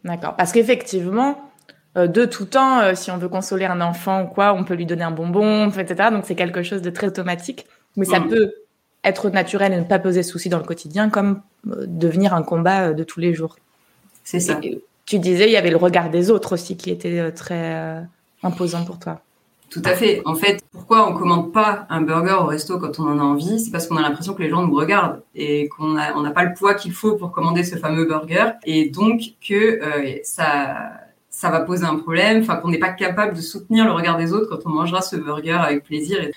D'accord. 0.03 0.35
Parce 0.35 0.51
qu'effectivement, 0.51 1.49
euh, 1.97 2.07
de 2.07 2.25
tout 2.25 2.45
temps, 2.45 2.81
euh, 2.81 2.95
si 2.95 3.11
on 3.11 3.17
veut 3.17 3.29
consoler 3.29 3.65
un 3.65 3.79
enfant 3.79 4.23
ou 4.23 4.27
quoi, 4.27 4.53
on 4.53 4.65
peut 4.65 4.73
lui 4.73 4.85
donner 4.85 5.03
un 5.03 5.11
bonbon, 5.11 5.69
etc. 5.69 6.09
Donc 6.11 6.25
c'est 6.25 6.35
quelque 6.35 6.63
chose 6.63 6.81
de 6.81 6.89
très 6.89 7.07
automatique, 7.07 7.65
mais 7.95 8.05
ça 8.05 8.19
peut 8.19 8.53
être 9.05 9.29
naturel 9.29 9.73
et 9.73 9.77
ne 9.77 9.83
pas 9.83 9.99
poser 9.99 10.23
souci 10.23 10.49
dans 10.49 10.57
le 10.57 10.63
quotidien, 10.63 11.09
comme 11.09 11.41
euh, 11.67 11.85
devenir 11.87 12.33
un 12.33 12.43
combat 12.43 12.93
de 12.93 13.03
tous 13.03 13.21
les 13.21 13.33
jours. 13.33 13.55
C'est 14.23 14.39
ça. 14.39 14.59
tu 15.05 15.19
disais, 15.19 15.47
il 15.47 15.51
y 15.51 15.57
avait 15.57 15.71
le 15.71 15.77
regard 15.77 16.09
des 16.09 16.31
autres 16.31 16.53
aussi 16.53 16.77
qui 16.77 16.89
était 16.89 17.31
très 17.31 18.03
imposant 18.41 18.85
pour 18.85 18.99
toi. 18.99 19.21
Tout 19.73 19.81
à 19.85 19.95
fait. 19.95 20.21
En 20.25 20.35
fait, 20.35 20.63
pourquoi 20.71 21.09
on 21.09 21.15
commande 21.15 21.51
pas 21.51 21.87
un 21.89 22.01
burger 22.01 22.35
au 22.39 22.45
resto 22.45 22.77
quand 22.77 22.99
on 22.99 23.07
en 23.07 23.17
a 23.17 23.23
envie? 23.23 23.59
C'est 23.59 23.71
parce 23.71 23.87
qu'on 23.87 23.97
a 23.97 24.03
l'impression 24.03 24.35
que 24.35 24.43
les 24.43 24.49
gens 24.49 24.61
nous 24.61 24.75
regardent 24.75 25.23
et 25.33 25.67
qu'on 25.67 25.93
n'a 25.93 26.15
on 26.15 26.21
n'a 26.21 26.29
pas 26.29 26.43
le 26.43 26.53
poids 26.53 26.75
qu'il 26.75 26.91
faut 26.91 27.15
pour 27.15 27.31
commander 27.31 27.63
ce 27.63 27.75
fameux 27.77 28.05
burger 28.05 28.51
et 28.65 28.89
donc 28.89 29.21
que 29.41 29.81
euh, 29.81 30.17
ça 30.23 30.91
ça 31.31 31.49
va 31.49 31.61
poser 31.61 31.85
un 31.85 31.95
problème, 31.95 32.41
enfin 32.41 32.57
qu'on 32.57 32.69
n'est 32.69 32.77
pas 32.77 32.91
capable 32.91 33.35
de 33.35 33.41
soutenir 33.41 33.85
le 33.85 33.91
regard 33.93 34.15
des 34.15 34.31
autres 34.31 34.47
quand 34.47 34.69
on 34.69 34.69
mangera 34.69 35.01
ce 35.01 35.15
burger 35.15 35.53
avec 35.53 35.83
plaisir. 35.83 36.21
Et, 36.21 36.31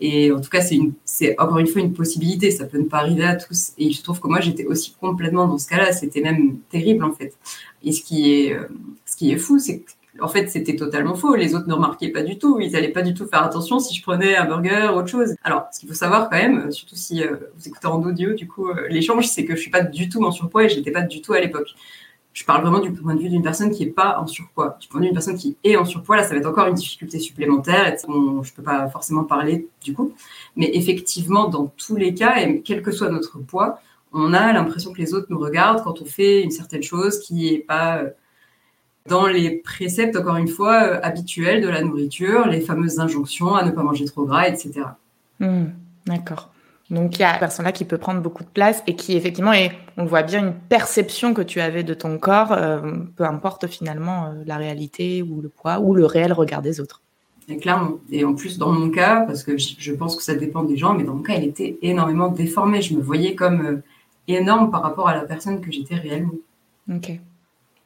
hmm. 0.00 0.36
en 0.36 0.40
tout 0.40 0.50
cas, 0.50 0.60
c'est 1.04 1.38
encore 1.38 1.58
une 1.58 1.66
fois 1.66 1.80
une 1.80 1.92
possibilité. 1.92 2.50
Ça 2.50 2.66
peut 2.66 2.78
ne 2.78 2.84
pas 2.84 2.98
arriver 2.98 3.24
à 3.24 3.36
tous. 3.36 3.72
Et 3.78 3.90
je 3.92 4.02
trouve 4.02 4.20
que 4.20 4.28
moi, 4.28 4.40
j'étais 4.40 4.64
aussi 4.66 4.94
complètement 5.00 5.46
dans 5.46 5.58
ce 5.58 5.68
cas-là. 5.68 5.92
C'était 5.92 6.20
même 6.20 6.58
terrible 6.70 7.04
en 7.04 7.12
fait. 7.12 7.34
Et 7.82 7.92
ce 7.92 8.02
qui 8.02 8.32
est, 8.32 8.54
euh, 8.54 8.68
ce 9.06 9.16
qui 9.16 9.30
est 9.30 9.38
fou, 9.38 9.58
c'est 9.58 9.80
que 9.80 9.90
en 10.20 10.28
fait, 10.28 10.48
c'était 10.48 10.76
totalement 10.76 11.14
faux. 11.14 11.34
Les 11.34 11.54
autres 11.54 11.66
ne 11.66 11.74
remarquaient 11.74 12.10
pas 12.10 12.22
du 12.22 12.38
tout. 12.38 12.60
Ils 12.60 12.72
n'allaient 12.72 12.92
pas 12.92 13.02
du 13.02 13.14
tout 13.14 13.26
faire 13.26 13.42
attention 13.42 13.80
si 13.80 13.94
je 13.94 14.02
prenais 14.02 14.36
un 14.36 14.44
burger, 14.44 14.90
autre 14.94 15.08
chose. 15.08 15.34
Alors, 15.42 15.66
ce 15.72 15.80
qu'il 15.80 15.88
faut 15.88 15.94
savoir 15.94 16.30
quand 16.30 16.36
même, 16.36 16.70
surtout 16.70 16.94
si 16.94 17.22
euh, 17.22 17.36
vous 17.56 17.68
écoutez 17.68 17.86
en 17.86 18.02
audio, 18.02 18.32
du 18.34 18.46
coup, 18.46 18.68
euh, 18.68 18.86
l'échange, 18.88 19.26
c'est 19.26 19.44
que 19.44 19.56
je 19.56 19.60
suis 19.60 19.70
pas 19.70 19.82
du 19.82 20.08
tout 20.08 20.22
en 20.24 20.30
surpoids 20.30 20.64
et 20.64 20.68
je 20.68 20.76
n'étais 20.76 20.92
pas 20.92 21.02
du 21.02 21.20
tout 21.20 21.32
à 21.32 21.40
l'époque. 21.40 21.74
Je 22.34 22.44
parle 22.44 22.62
vraiment 22.62 22.80
du 22.80 22.92
point 22.92 23.14
de 23.14 23.20
vue 23.20 23.28
d'une 23.28 23.42
personne 23.42 23.70
qui 23.70 23.84
est 23.84 23.90
pas 23.90 24.18
en 24.18 24.26
surpoids. 24.26 24.76
Du 24.80 24.88
point 24.88 25.00
de 25.00 25.04
vue 25.04 25.10
d'une 25.10 25.14
personne 25.14 25.36
qui 25.36 25.56
est 25.62 25.76
en 25.76 25.84
surpoids, 25.84 26.16
là, 26.16 26.24
ça 26.24 26.30
va 26.30 26.36
être 26.36 26.46
encore 26.46 26.66
une 26.66 26.74
difficulté 26.74 27.20
supplémentaire. 27.20 27.96
Je 27.96 28.52
peux 28.52 28.62
pas 28.62 28.88
forcément 28.88 29.22
parler 29.22 29.68
du 29.82 29.94
coup. 29.94 30.12
Mais 30.56 30.70
effectivement, 30.74 31.48
dans 31.48 31.72
tous 31.76 31.94
les 31.94 32.12
cas, 32.12 32.40
et 32.40 32.60
quel 32.60 32.82
que 32.82 32.90
soit 32.90 33.08
notre 33.08 33.38
poids, 33.38 33.78
on 34.12 34.32
a 34.32 34.52
l'impression 34.52 34.92
que 34.92 34.98
les 34.98 35.14
autres 35.14 35.28
nous 35.30 35.38
regardent 35.38 35.82
quand 35.84 36.02
on 36.02 36.04
fait 36.04 36.42
une 36.42 36.50
certaine 36.50 36.82
chose 36.82 37.20
qui 37.20 37.48
est 37.48 37.58
pas 37.58 37.98
euh, 37.98 38.10
dans 39.08 39.26
les 39.26 39.50
préceptes, 39.50 40.16
encore 40.16 40.36
une 40.36 40.48
fois, 40.48 40.82
euh, 40.82 41.00
habituels 41.02 41.62
de 41.62 41.68
la 41.68 41.82
nourriture, 41.82 42.46
les 42.46 42.60
fameuses 42.60 42.98
injonctions 43.00 43.54
à 43.54 43.64
ne 43.64 43.70
pas 43.70 43.82
manger 43.82 44.06
trop 44.06 44.24
gras, 44.24 44.48
etc. 44.48 44.86
Hmm, 45.40 45.66
d'accord. 46.06 46.53
Donc 46.90 47.18
il 47.18 47.22
y 47.22 47.24
a 47.24 47.38
personne 47.38 47.64
là 47.64 47.72
qui 47.72 47.84
peut 47.84 47.98
prendre 47.98 48.20
beaucoup 48.20 48.44
de 48.44 48.48
place 48.48 48.82
et 48.86 48.94
qui 48.94 49.16
effectivement 49.16 49.52
est, 49.52 49.72
on 49.96 50.04
voit 50.04 50.22
bien 50.22 50.40
une 50.40 50.54
perception 50.54 51.32
que 51.32 51.40
tu 51.40 51.60
avais 51.60 51.82
de 51.82 51.94
ton 51.94 52.18
corps, 52.18 52.52
euh, 52.52 52.80
peu 53.16 53.24
importe 53.24 53.66
finalement 53.66 54.26
euh, 54.26 54.42
la 54.46 54.58
réalité 54.58 55.22
ou 55.22 55.40
le 55.40 55.48
poids 55.48 55.80
ou 55.80 55.94
le 55.94 56.04
réel 56.04 56.32
regard 56.32 56.60
des 56.60 56.80
autres. 56.80 57.00
Et 57.48 57.56
clairement. 57.56 57.98
Et 58.10 58.24
en 58.24 58.34
plus 58.34 58.58
dans 58.58 58.70
mon 58.70 58.90
cas, 58.90 59.22
parce 59.22 59.42
que 59.42 59.56
je 59.56 59.92
pense 59.92 60.16
que 60.16 60.22
ça 60.22 60.34
dépend 60.34 60.62
des 60.62 60.76
gens, 60.76 60.94
mais 60.94 61.04
dans 61.04 61.14
mon 61.14 61.22
cas, 61.22 61.34
elle 61.34 61.44
était 61.44 61.78
énormément 61.82 62.28
déformée. 62.28 62.80
Je 62.80 62.94
me 62.94 63.02
voyais 63.02 63.34
comme 63.34 63.82
énorme 64.28 64.70
par 64.70 64.82
rapport 64.82 65.08
à 65.08 65.14
la 65.14 65.22
personne 65.22 65.60
que 65.60 65.70
j'étais 65.70 65.96
réellement. 65.96 66.32
Ok. 66.90 67.20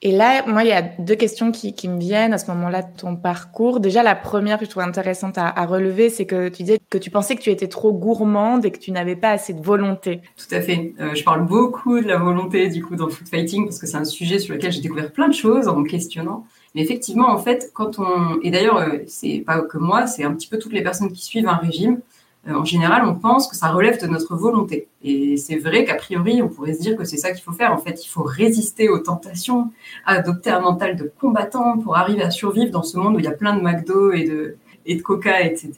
Et 0.01 0.13
là, 0.13 0.45
moi, 0.47 0.63
il 0.63 0.69
y 0.69 0.73
a 0.73 0.83
deux 0.83 1.17
questions 1.17 1.51
qui, 1.51 1.75
qui 1.75 1.89
me 1.89 1.99
viennent 1.99 2.33
à 2.33 2.39
ce 2.39 2.49
moment-là 2.53 2.83
de 2.83 2.97
ton 2.97 3.17
parcours. 3.17 3.81
Déjà, 3.81 4.05
la 4.05 4.15
première 4.15 4.59
que 4.59 4.65
je 4.65 4.71
trouve 4.71 4.85
intéressante 4.85 5.39
à, 5.39 5.49
à 5.49 5.67
relever, 5.67 6.09
c'est 6.09 6.25
que 6.25 6.49
tu 6.49 6.63
disais 6.63 6.79
que 6.89 6.99
tu 6.99 7.11
pensais 7.11 7.35
que 7.35 7.41
tu 7.41 7.51
étais 7.51 7.67
trop 7.67 7.93
gourmande 7.93 8.65
et 8.65 8.71
que 8.71 8.79
tu 8.79 8.93
n'avais 8.93 9.17
pas 9.17 9.31
assez 9.31 9.55
de 9.55 9.61
volonté. 9.61 10.21
Tout 10.37 10.55
à 10.55 10.61
fait. 10.61 10.95
Euh, 11.01 11.17
je 11.17 11.25
parle 11.25 11.45
beaucoup 11.47 12.01
de 12.01 12.07
la 12.07 12.17
volonté, 12.17 12.69
du 12.69 12.85
coup, 12.85 12.95
dans 12.95 13.09
food 13.09 13.29
fighting, 13.29 13.65
parce 13.65 13.81
que 13.81 13.89
c'est 13.89 13.97
un 13.97 14.05
sujet 14.05 14.39
sur 14.39 14.55
lequel 14.55 14.71
j'ai 14.71 14.81
découvert 14.81 15.11
plein 15.11 15.27
de 15.27 15.35
choses 15.35 15.67
en 15.67 15.77
me 15.77 15.85
questionnant. 15.85 16.47
Mais 16.77 16.83
effectivement, 16.83 17.29
en 17.31 17.39
fait, 17.39 17.71
quand 17.75 17.99
on... 17.99 18.39
Et 18.43 18.53
d'ailleurs, 18.53 18.77
euh, 18.77 18.99
c'est 19.09 19.43
pas 19.45 19.63
que 19.63 19.79
moi, 19.79 20.07
c'est 20.07 20.23
un 20.23 20.33
petit 20.33 20.47
peu 20.47 20.59
toutes 20.59 20.75
les 20.75 20.83
personnes 20.83 21.11
qui 21.11 21.25
suivent 21.25 21.49
un 21.49 21.57
régime. 21.57 22.01
Euh, 22.49 22.55
en 22.55 22.65
général, 22.65 23.05
on 23.05 23.15
pense 23.15 23.47
que 23.49 23.57
ça 23.57 23.69
relève 23.69 24.01
de 24.01 24.07
notre 24.07 24.37
volonté. 24.37 24.89
Et 25.03 25.37
c'est 25.37 25.57
vrai 25.57 25.85
qu'a 25.85 25.95
priori, 25.95 26.43
on 26.43 26.49
pourrait 26.49 26.75
se 26.75 26.81
dire 26.81 26.97
que 26.97 27.05
c'est 27.05 27.17
ça 27.17 27.33
qu'il 27.33 27.43
faut 27.43 27.53
faire. 27.53 27.73
En 27.73 27.79
fait, 27.79 28.05
il 28.05 28.09
faut 28.09 28.23
résister 28.23 28.89
aux 28.89 28.99
tentations, 28.99 29.71
adopter 30.07 30.51
un 30.51 30.61
mental 30.61 30.97
de 30.97 31.13
combattant 31.21 31.79
pour 31.79 31.97
arriver 31.97 32.23
à 32.23 32.31
survivre 32.31 32.71
dans 32.71 32.83
ce 32.83 32.97
monde 32.97 33.17
où 33.17 33.19
il 33.19 33.25
y 33.25 33.29
a 33.29 33.33
plein 33.33 33.57
de 33.57 33.63
McDo 33.63 34.13
et 34.13 34.25
de, 34.25 34.57
Coca, 35.03 35.43
etc. 35.43 35.75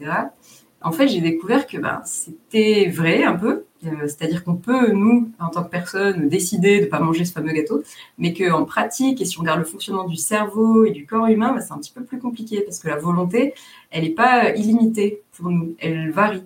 En 0.82 0.92
fait, 0.92 1.08
j'ai 1.08 1.20
découvert 1.20 1.66
que 1.66 1.76
ben, 1.78 2.00
c'était 2.04 2.88
vrai 2.88 3.24
un 3.24 3.34
peu, 3.34 3.64
euh, 3.84 3.88
c'est-à-dire 4.02 4.44
qu'on 4.44 4.54
peut, 4.54 4.92
nous, 4.92 5.30
en 5.40 5.48
tant 5.48 5.64
que 5.64 5.68
personne, 5.68 6.28
décider 6.28 6.78
de 6.78 6.84
ne 6.84 6.90
pas 6.90 7.00
manger 7.00 7.24
ce 7.24 7.32
fameux 7.32 7.52
gâteau, 7.52 7.82
mais 8.18 8.32
qu'en 8.32 8.64
pratique, 8.64 9.20
et 9.20 9.24
si 9.24 9.36
on 9.38 9.42
regarde 9.42 9.58
le 9.58 9.64
fonctionnement 9.64 10.06
du 10.06 10.16
cerveau 10.16 10.84
et 10.84 10.92
du 10.92 11.06
corps 11.06 11.26
humain, 11.26 11.52
ben, 11.52 11.60
c'est 11.60 11.72
un 11.72 11.78
petit 11.78 11.92
peu 11.92 12.04
plus 12.04 12.20
compliqué, 12.20 12.60
parce 12.60 12.78
que 12.78 12.88
la 12.88 12.96
volonté, 12.96 13.52
elle 13.90 14.04
n'est 14.04 14.10
pas 14.10 14.54
illimitée 14.54 15.22
pour 15.40 15.50
nous, 15.50 15.74
elle 15.78 16.10
varie. 16.10 16.42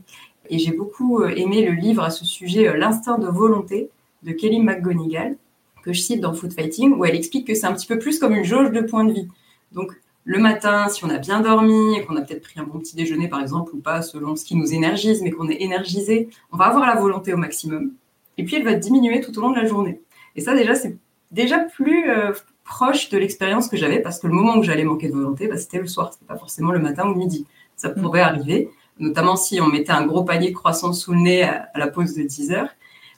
Et 0.51 0.59
j'ai 0.59 0.73
beaucoup 0.73 1.21
euh, 1.21 1.29
aimé 1.29 1.65
le 1.65 1.73
livre 1.73 2.03
à 2.03 2.11
ce 2.11 2.25
sujet, 2.25 2.69
euh, 2.69 2.77
L'instinct 2.77 3.19
de 3.19 3.27
volonté, 3.27 3.91
de 4.23 4.33
Kelly 4.33 4.61
McGonigal, 4.61 5.37
que 5.83 5.93
je 5.93 6.01
cite 6.01 6.21
dans 6.21 6.33
Food 6.33 6.53
Fighting, 6.53 6.95
où 6.95 7.05
elle 7.05 7.15
explique 7.15 7.47
que 7.47 7.55
c'est 7.55 7.67
un 7.67 7.75
petit 7.75 7.87
peu 7.87 7.99
plus 7.99 8.19
comme 8.19 8.35
une 8.35 8.45
jauge 8.45 8.71
de 8.71 8.81
points 8.81 9.05
de 9.05 9.13
vie. 9.13 9.29
Donc, 9.73 9.93
le 10.25 10.39
matin, 10.39 10.89
si 10.89 11.05
on 11.05 11.11
a 11.11 11.19
bien 11.19 11.41
dormi 11.41 11.97
et 11.97 12.05
qu'on 12.05 12.17
a 12.17 12.23
peut-être 12.23 12.43
pris 12.43 12.59
un 12.59 12.65
bon 12.65 12.79
petit 12.79 12.97
déjeuner, 12.97 13.29
par 13.29 13.41
exemple, 13.41 13.75
ou 13.75 13.79
pas, 13.79 14.01
selon 14.01 14.37
ce 14.37 14.45
qui 14.45 14.57
nous 14.57 14.73
énergise, 14.73 15.21
mais 15.23 15.31
qu'on 15.31 15.49
est 15.49 15.61
énergisé, 15.61 16.31
on 16.53 16.57
va 16.57 16.67
avoir 16.67 16.87
la 16.87 16.99
volonté 16.99 17.35
au 17.35 17.37
maximum. 17.37 17.93
Et 18.39 18.45
puis, 18.45 18.57
elle 18.57 18.65
va 18.65 18.75
diminuer 18.75 19.21
tout 19.21 19.37
au 19.39 19.43
long 19.43 19.51
de 19.51 19.57
la 19.57 19.67
journée. 19.67 20.01
Et 20.37 20.41
ça, 20.41 20.55
déjà, 20.55 20.75
c'est 20.75 20.97
déjà 21.31 21.59
plus 21.59 22.09
euh, 22.11 22.33
proche 22.65 23.11
de 23.11 23.19
l'expérience 23.19 23.69
que 23.69 23.77
j'avais, 23.77 24.01
parce 24.01 24.19
que 24.19 24.27
le 24.27 24.33
moment 24.33 24.57
où 24.57 24.63
j'allais 24.63 24.85
manquer 24.85 25.09
de 25.09 25.15
volonté, 25.15 25.47
bah, 25.47 25.59
c'était 25.59 25.79
le 25.79 25.87
soir, 25.87 26.13
c'était 26.13 26.25
pas 26.25 26.39
forcément 26.39 26.73
le 26.73 26.79
matin 26.79 27.07
ou 27.07 27.15
midi. 27.15 27.47
Ça 27.77 27.91
mm. 27.91 28.01
pourrait 28.01 28.23
arriver, 28.23 28.71
notamment 28.99 29.37
si 29.37 29.61
on 29.61 29.67
mettait 29.67 29.93
un 29.93 30.07
gros 30.07 30.25
panier 30.25 30.51
de 30.51 30.55
croissants 30.55 30.93
sous 30.93 31.13
le 31.13 31.21
nez 31.21 31.43
à, 31.43 31.69
la 31.75 31.89
pause 31.89 32.15
de 32.15 32.23
10 32.23 32.53
heures. 32.53 32.71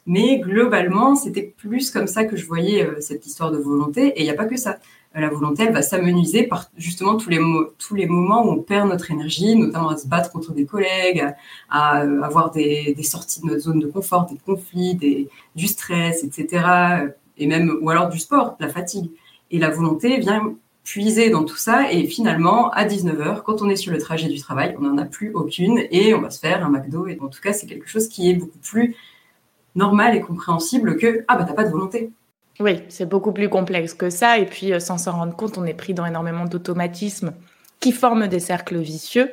Mais 0.06 0.38
globalement, 0.38 1.16
c'était 1.16 1.42
plus 1.42 1.90
comme 1.90 2.06
ça 2.06 2.24
que 2.24 2.36
je 2.36 2.46
voyais 2.46 2.84
euh, 2.84 3.00
cette 3.00 3.26
histoire 3.26 3.50
de 3.50 3.58
volonté. 3.58 4.08
Et 4.08 4.20
il 4.20 4.24
n'y 4.24 4.30
a 4.30 4.34
pas 4.34 4.44
que 4.44 4.56
ça. 4.56 4.78
Euh, 5.16 5.20
la 5.20 5.28
volonté, 5.28 5.64
elle 5.64 5.72
va 5.72 5.82
s'amenuiser 5.82 6.44
par 6.44 6.70
justement 6.76 7.16
tous 7.16 7.28
les, 7.28 7.40
tous 7.78 7.96
les 7.96 8.06
moments 8.06 8.46
où 8.46 8.52
on 8.52 8.62
perd 8.62 8.88
notre 8.88 9.10
énergie, 9.10 9.56
notamment 9.56 9.88
à 9.88 9.96
se 9.96 10.06
battre 10.06 10.30
contre 10.30 10.52
des 10.52 10.64
collègues, 10.64 11.26
à, 11.68 12.02
euh, 12.02 12.22
avoir 12.22 12.52
des, 12.52 12.94
des, 12.94 13.02
sorties 13.02 13.40
de 13.40 13.46
notre 13.46 13.62
zone 13.62 13.80
de 13.80 13.88
confort, 13.88 14.26
des 14.26 14.38
conflits, 14.38 14.94
des, 14.94 15.28
du 15.56 15.66
stress, 15.66 16.22
etc. 16.22 16.64
Et 17.36 17.48
même, 17.48 17.76
ou 17.82 17.90
alors 17.90 18.08
du 18.08 18.20
sport, 18.20 18.56
la 18.60 18.68
fatigue. 18.68 19.10
Et 19.50 19.58
la 19.58 19.70
volonté 19.70 20.18
vient 20.18 20.54
puiser 20.86 21.30
dans 21.30 21.44
tout 21.44 21.56
ça. 21.56 21.92
Et 21.92 22.06
finalement, 22.06 22.70
à 22.70 22.86
19h, 22.86 23.42
quand 23.42 23.60
on 23.60 23.68
est 23.68 23.76
sur 23.76 23.92
le 23.92 23.98
trajet 23.98 24.28
du 24.28 24.38
travail, 24.38 24.74
on 24.78 24.82
n'en 24.82 24.96
a 24.96 25.04
plus 25.04 25.32
aucune 25.34 25.82
et 25.90 26.14
on 26.14 26.22
va 26.22 26.30
se 26.30 26.38
faire 26.38 26.64
un 26.64 26.70
McDo. 26.70 27.08
Et 27.08 27.18
en 27.20 27.26
tout 27.26 27.40
cas, 27.42 27.52
c'est 27.52 27.66
quelque 27.66 27.88
chose 27.88 28.08
qui 28.08 28.30
est 28.30 28.34
beaucoup 28.34 28.58
plus 28.58 28.96
normal 29.74 30.16
et 30.16 30.20
compréhensible 30.20 30.96
que 30.96 31.24
ah 31.28 31.36
bah 31.36 31.44
t'as 31.46 31.54
pas 31.54 31.64
de 31.64 31.70
volonté. 31.70 32.10
Oui, 32.60 32.80
c'est 32.88 33.06
beaucoup 33.06 33.32
plus 33.32 33.50
complexe 33.50 33.92
que 33.92 34.08
ça. 34.08 34.38
Et 34.38 34.46
puis, 34.46 34.72
euh, 34.72 34.80
sans 34.80 34.96
s'en 34.96 35.12
rendre 35.12 35.36
compte, 35.36 35.58
on 35.58 35.66
est 35.66 35.74
pris 35.74 35.92
dans 35.92 36.06
énormément 36.06 36.46
d'automatismes 36.46 37.34
qui 37.80 37.92
forment 37.92 38.28
des 38.28 38.40
cercles 38.40 38.78
vicieux. 38.78 39.30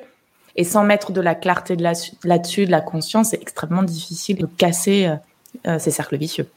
Et 0.56 0.64
sans 0.64 0.84
mettre 0.84 1.12
de 1.12 1.22
la 1.22 1.36
clarté 1.36 1.76
là-dessus, 1.76 2.66
de 2.66 2.72
la 2.72 2.82
conscience, 2.82 3.30
c'est 3.30 3.42
extrêmement 3.42 3.84
difficile 3.84 4.38
de 4.38 4.46
casser 4.46 5.06
euh, 5.06 5.16
euh, 5.68 5.80
ces 5.80 5.92
cercles 5.92 6.18
vicieux. 6.18 6.48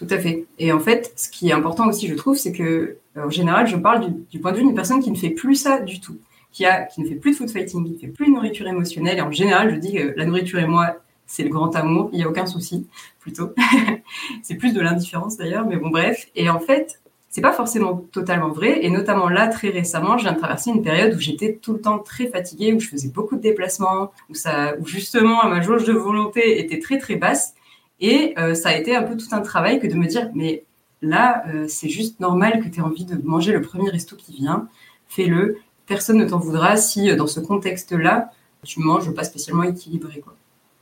Tout 0.00 0.06
à 0.08 0.18
fait. 0.18 0.46
Et 0.58 0.72
en 0.72 0.80
fait, 0.80 1.12
ce 1.14 1.28
qui 1.28 1.50
est 1.50 1.52
important 1.52 1.86
aussi, 1.86 2.08
je 2.08 2.14
trouve, 2.14 2.34
c'est 2.34 2.52
que, 2.52 2.96
en 3.14 3.28
général, 3.28 3.66
je 3.66 3.76
parle 3.76 4.10
du, 4.30 4.38
point 4.38 4.52
de 4.52 4.56
vue 4.56 4.62
d'une 4.62 4.74
personne 4.74 5.02
qui 5.02 5.10
ne 5.10 5.16
fait 5.16 5.28
plus 5.28 5.56
ça 5.56 5.78
du 5.78 6.00
tout, 6.00 6.16
qui, 6.52 6.64
a, 6.64 6.84
qui 6.84 7.02
ne 7.02 7.06
fait 7.06 7.16
plus 7.16 7.32
de 7.32 7.36
food 7.36 7.50
fighting, 7.50 7.84
qui 7.84 7.92
ne 7.92 7.98
fait 7.98 8.06
plus 8.06 8.28
de 8.28 8.30
nourriture 8.30 8.66
émotionnelle. 8.66 9.18
Et 9.18 9.20
en 9.20 9.30
général, 9.30 9.74
je 9.74 9.76
dis 9.78 9.92
que 9.92 10.14
la 10.16 10.24
nourriture 10.24 10.58
et 10.58 10.66
moi, 10.66 10.96
c'est 11.26 11.42
le 11.42 11.50
grand 11.50 11.76
amour, 11.76 12.08
il 12.14 12.16
n'y 12.16 12.24
a 12.24 12.30
aucun 12.30 12.46
souci, 12.46 12.86
plutôt. 13.20 13.50
c'est 14.42 14.54
plus 14.54 14.72
de 14.72 14.80
l'indifférence 14.80 15.36
d'ailleurs, 15.36 15.66
mais 15.66 15.76
bon, 15.76 15.90
bref. 15.90 16.28
Et 16.34 16.48
en 16.48 16.60
fait, 16.60 16.98
c'est 17.28 17.42
pas 17.42 17.52
forcément 17.52 18.02
totalement 18.10 18.48
vrai. 18.48 18.82
Et 18.82 18.88
notamment 18.88 19.28
là, 19.28 19.48
très 19.48 19.68
récemment, 19.68 20.16
je 20.16 20.22
viens 20.22 20.32
de 20.32 20.38
traverser 20.38 20.70
une 20.70 20.82
période 20.82 21.14
où 21.14 21.20
j'étais 21.20 21.58
tout 21.60 21.74
le 21.74 21.80
temps 21.82 21.98
très 21.98 22.28
fatiguée, 22.28 22.72
où 22.72 22.80
je 22.80 22.88
faisais 22.88 23.10
beaucoup 23.10 23.36
de 23.36 23.42
déplacements, 23.42 24.12
où 24.30 24.34
ça, 24.34 24.76
où 24.80 24.86
justement 24.86 25.46
ma 25.46 25.60
jauge 25.60 25.84
de 25.84 25.92
volonté 25.92 26.58
était 26.58 26.78
très 26.78 26.96
très 26.96 27.16
basse. 27.16 27.54
Et 28.00 28.34
euh, 28.38 28.54
ça 28.54 28.70
a 28.70 28.74
été 28.74 28.96
un 28.96 29.02
peu 29.02 29.16
tout 29.16 29.28
un 29.32 29.40
travail 29.40 29.78
que 29.78 29.86
de 29.86 29.94
me 29.94 30.06
dire, 30.06 30.30
mais 30.34 30.64
là, 31.02 31.44
euh, 31.48 31.66
c'est 31.68 31.88
juste 31.88 32.20
normal 32.20 32.60
que 32.62 32.68
tu 32.68 32.80
aies 32.80 32.82
envie 32.82 33.04
de 33.04 33.20
manger 33.22 33.52
le 33.52 33.60
premier 33.60 33.90
resto 33.90 34.16
qui 34.16 34.32
vient. 34.32 34.68
Fais-le. 35.08 35.58
Personne 35.86 36.18
ne 36.18 36.28
t'en 36.28 36.38
voudra 36.38 36.76
si, 36.76 37.14
dans 37.16 37.26
ce 37.26 37.40
contexte-là, 37.40 38.30
tu 38.64 38.80
manges 38.80 39.12
pas 39.12 39.24
spécialement 39.24 39.64
équilibré. 39.64 40.20
Quoi. 40.20 40.34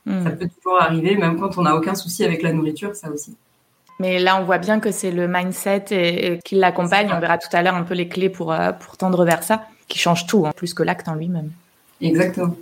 Hmm. 0.07 0.24
Ça 0.24 0.31
peut 0.31 0.48
toujours 0.48 0.81
arriver, 0.81 1.16
même 1.16 1.38
quand 1.38 1.59
on 1.59 1.62
n'a 1.62 1.74
aucun 1.74 1.94
souci 1.94 2.24
avec 2.24 2.42
la 2.42 2.52
nourriture, 2.52 2.94
ça 2.94 3.11
aussi. 3.11 3.37
Mais 3.98 4.18
là, 4.20 4.40
on 4.40 4.44
voit 4.44 4.59
bien 4.59 4.78
que 4.78 4.92
c'est 4.92 5.11
le 5.11 5.26
mindset 5.26 5.85
et, 5.90 6.38
qui 6.44 6.54
l'accompagne. 6.54 7.11
On 7.12 7.18
verra 7.18 7.38
tout 7.38 7.48
à 7.52 7.62
l'heure 7.62 7.74
un 7.74 7.83
peu 7.83 7.94
les 7.94 8.09
clés 8.09 8.28
pour, 8.28 8.52
euh, 8.52 8.72
pour 8.72 8.96
tendre 8.96 9.24
vers 9.24 9.42
ça, 9.42 9.66
qui 9.88 9.98
change 9.98 10.26
tout, 10.26 10.44
en 10.44 10.48
hein, 10.48 10.52
plus 10.54 10.72
que 10.72 10.83
l'acte 10.83 11.09
en 11.09 11.14
lui-même. 11.14 11.50
Exactement. 12.00 12.54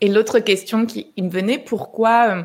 Et 0.00 0.08
l'autre 0.08 0.40
question 0.40 0.86
qui 0.86 1.12
me 1.16 1.28
venait, 1.28 1.58
pourquoi, 1.58 2.28
euh, 2.28 2.42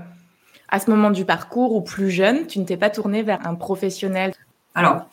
à 0.73 0.79
ce 0.79 0.89
moment 0.89 1.11
du 1.11 1.23
parcours 1.23 1.75
ou 1.75 1.81
plus 1.81 2.09
jeune, 2.09 2.47
tu 2.47 2.59
ne 2.59 2.65
t'es 2.65 2.77
pas 2.77 2.89
tourné 2.89 3.21
vers 3.21 3.45
un 3.47 3.55
professionnel? 3.55 4.33
Alors, 4.75 5.07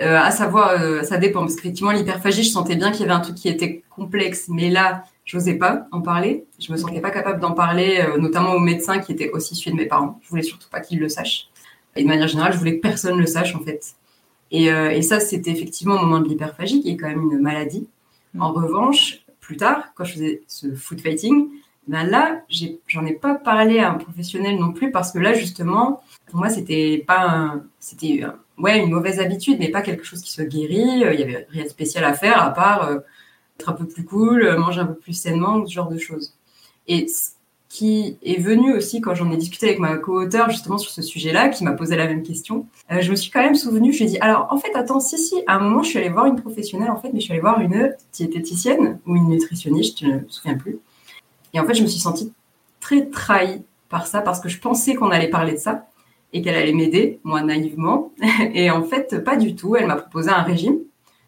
euh, 0.00 0.18
à 0.18 0.30
savoir, 0.30 0.72
ça 1.04 1.18
dépend, 1.18 1.40
parce 1.40 1.54
qu'effectivement, 1.56 1.92
l'hyperphagie, 1.92 2.42
je 2.42 2.50
sentais 2.50 2.76
bien 2.76 2.90
qu'il 2.90 3.02
y 3.02 3.04
avait 3.04 3.12
un 3.12 3.20
truc 3.20 3.36
qui 3.36 3.48
était 3.48 3.82
complexe, 3.90 4.46
mais 4.48 4.70
là, 4.70 5.04
je 5.24 5.36
n'osais 5.36 5.54
pas 5.54 5.86
en 5.92 6.00
parler. 6.00 6.46
Je 6.58 6.72
me 6.72 6.78
sentais 6.78 7.00
pas 7.00 7.10
capable 7.10 7.40
d'en 7.40 7.52
parler, 7.52 8.02
notamment 8.18 8.52
aux 8.52 8.58
médecins 8.58 9.00
qui 9.00 9.12
étaient 9.12 9.30
aussi 9.30 9.52
issus 9.52 9.70
de 9.70 9.76
mes 9.76 9.86
parents. 9.86 10.18
Je 10.22 10.30
voulais 10.30 10.42
surtout 10.42 10.68
pas 10.70 10.80
qu'ils 10.80 10.98
le 10.98 11.10
sachent. 11.10 11.50
Et 11.94 12.02
de 12.02 12.08
manière 12.08 12.28
générale, 12.28 12.52
je 12.52 12.58
voulais 12.58 12.76
que 12.76 12.80
personne 12.80 13.18
le 13.18 13.26
sache 13.26 13.54
en 13.54 13.60
fait. 13.60 13.96
Et, 14.50 14.70
euh, 14.70 14.90
et 14.90 15.02
ça, 15.02 15.18
c'était 15.18 15.50
effectivement 15.50 15.94
au 15.94 16.04
moment 16.04 16.20
de 16.20 16.28
l'hyperphagie, 16.28 16.82
qui 16.82 16.90
est 16.90 16.96
quand 16.96 17.08
même 17.08 17.30
une 17.30 17.40
maladie. 17.40 17.88
En 18.38 18.50
mm. 18.50 18.56
revanche, 18.56 19.24
plus 19.40 19.56
tard, 19.56 19.92
quand 19.94 20.04
je 20.04 20.12
faisais 20.12 20.42
ce 20.46 20.74
food 20.74 21.00
fighting, 21.00 21.48
ben 21.88 22.04
là, 22.04 22.42
j'en 22.86 23.04
ai, 23.04 23.12
pas 23.12 23.34
parlé 23.34 23.80
à 23.80 23.90
un 23.90 23.94
professionnel 23.94 24.58
non 24.58 24.72
plus 24.72 24.90
parce 24.90 25.12
que 25.12 25.18
là, 25.18 25.34
justement, 25.34 26.02
pour 26.26 26.38
moi, 26.38 26.48
c'était 26.48 27.02
pas 27.06 27.56
c'était 27.80 28.24
ouais 28.58 28.78
une 28.78 28.90
mauvaise 28.90 29.18
habitude, 29.20 29.58
mais 29.58 29.70
pas 29.70 29.82
quelque 29.82 30.04
chose 30.04 30.22
qui 30.22 30.32
se 30.32 30.42
guérit. 30.42 31.02
Il 31.12 31.20
y 31.20 31.22
avait 31.22 31.46
rien 31.50 31.64
de 31.64 31.68
spécial 31.68 32.04
à 32.04 32.14
faire 32.14 32.40
à 32.40 32.50
part 32.50 32.84
euh, 32.84 32.98
être 33.58 33.68
un 33.68 33.72
peu 33.72 33.86
plus 33.86 34.04
cool, 34.04 34.56
manger 34.58 34.80
un 34.80 34.86
peu 34.86 34.94
plus 34.94 35.14
sainement, 35.14 35.66
ce 35.66 35.72
genre 35.72 35.88
de 35.88 35.98
choses. 35.98 36.34
Et 36.88 37.06
qui 37.72 38.18
est 38.22 38.38
venu 38.38 38.74
aussi 38.74 39.00
quand 39.00 39.14
j'en 39.14 39.30
ai 39.32 39.36
discuté 39.38 39.68
avec 39.68 39.78
ma 39.78 39.96
co-auteur 39.96 40.50
justement 40.50 40.76
sur 40.76 40.90
ce 40.90 41.00
sujet-là, 41.00 41.48
qui 41.48 41.64
m'a 41.64 41.72
posé 41.72 41.96
la 41.96 42.06
même 42.06 42.22
question. 42.22 42.66
Euh, 42.90 43.00
je 43.00 43.10
me 43.10 43.16
suis 43.16 43.30
quand 43.30 43.40
même 43.40 43.54
souvenu, 43.54 43.94
je 43.94 43.98
lui 43.98 44.04
ai 44.04 44.08
dit, 44.08 44.18
alors 44.20 44.48
en 44.50 44.58
fait, 44.58 44.74
attends, 44.74 45.00
si, 45.00 45.16
si, 45.16 45.42
à 45.46 45.56
un 45.56 45.60
moment, 45.60 45.82
je 45.82 45.88
suis 45.88 45.98
allée 45.98 46.10
voir 46.10 46.26
une 46.26 46.36
professionnelle, 46.36 46.90
en 46.90 46.98
fait, 46.98 47.08
mais 47.14 47.20
je 47.20 47.24
suis 47.24 47.32
allée 47.32 47.40
voir 47.40 47.62
une 47.62 47.94
diététicienne 48.12 48.98
ou 49.06 49.16
une 49.16 49.28
nutritionniste, 49.28 50.00
je 50.00 50.06
ne 50.06 50.12
me 50.16 50.28
souviens 50.28 50.58
plus. 50.58 50.80
Et 51.52 51.60
en 51.60 51.66
fait, 51.66 51.74
je 51.74 51.82
me 51.82 51.88
suis 51.88 52.00
sentie 52.00 52.32
très 52.80 53.06
trahie 53.06 53.62
par 53.88 54.06
ça, 54.06 54.22
parce 54.22 54.40
que 54.40 54.48
je 54.48 54.58
pensais 54.58 54.94
qu'on 54.94 55.10
allait 55.10 55.30
parler 55.30 55.52
de 55.52 55.58
ça 55.58 55.86
et 56.32 56.40
qu'elle 56.40 56.54
allait 56.54 56.72
m'aider, 56.72 57.20
moi 57.24 57.42
naïvement. 57.42 58.12
Et 58.54 58.70
en 58.70 58.82
fait, 58.82 59.22
pas 59.22 59.36
du 59.36 59.54
tout. 59.54 59.76
Elle 59.76 59.86
m'a 59.86 59.96
proposé 59.96 60.30
un 60.30 60.42
régime, 60.42 60.78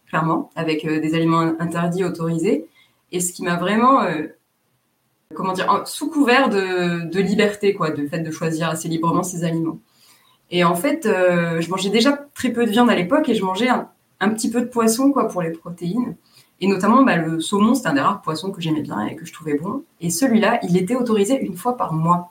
clairement, 0.09 0.51
avec 0.57 0.85
euh, 0.85 1.01
des 1.01 1.15
aliments 1.15 1.53
interdits, 1.59 2.05
autorisés. 2.05 2.67
Et 3.13 3.21
ce 3.21 3.33
qui 3.33 3.43
m'a 3.43 3.57
vraiment... 3.57 4.03
Euh, 4.03 4.29
comment 5.35 5.53
dire, 5.53 5.83
sous 5.87 6.09
couvert 6.09 6.49
de, 6.49 7.21
liberté, 7.21 7.75
quoi, 7.75 7.91
de 7.91 8.07
fait 8.07 8.21
de 8.21 8.31
choisir 8.31 8.69
assez 8.71 8.89
librement 8.89 9.23
ses 9.23 9.45
aliments. 9.45 9.79
Et 10.51 10.65
en 10.65 10.75
fait, 10.75 11.07
euh, 11.07 11.61
je 11.61 11.71
mangeais 11.71 11.91
déjà 11.91 12.13
très 12.35 12.51
peu 12.51 12.65
de 12.65 12.71
viande 12.71 12.91
à 12.91 12.95
l'époque 12.95 13.29
et 13.29 13.35
je 13.35 13.45
mangeais 13.45 13.69
un, 13.69 14.29
petit 14.31 14.51
peu 14.51 14.61
de 14.61 14.67
poisson, 14.67 15.11
quoi, 15.13 15.29
pour 15.29 15.43
les 15.43 15.51
protéines. 15.51 16.17
Et 16.61 16.67
notamment, 16.67 17.03
bah, 17.03 17.17
le 17.17 17.41
saumon, 17.41 17.75
c'est 17.75 17.87
un 17.87 17.95
des 17.95 18.01
rares 18.01 18.23
poissons 18.23 18.51
que 18.51 18.61
j'aimais 18.61 18.81
bien 18.81 19.05
et 19.07 19.17
que 19.17 19.25
je 19.25 19.33
trouvais 19.33 19.59
bon. 19.59 19.85
Et 20.01 20.11
celui-là, 20.11 20.61
il 20.63 20.77
était 20.77 20.95
autorisé 20.95 21.41
une 21.41 21.57
fois 21.57 21.77
par 21.77 21.93
mois. 21.93 22.29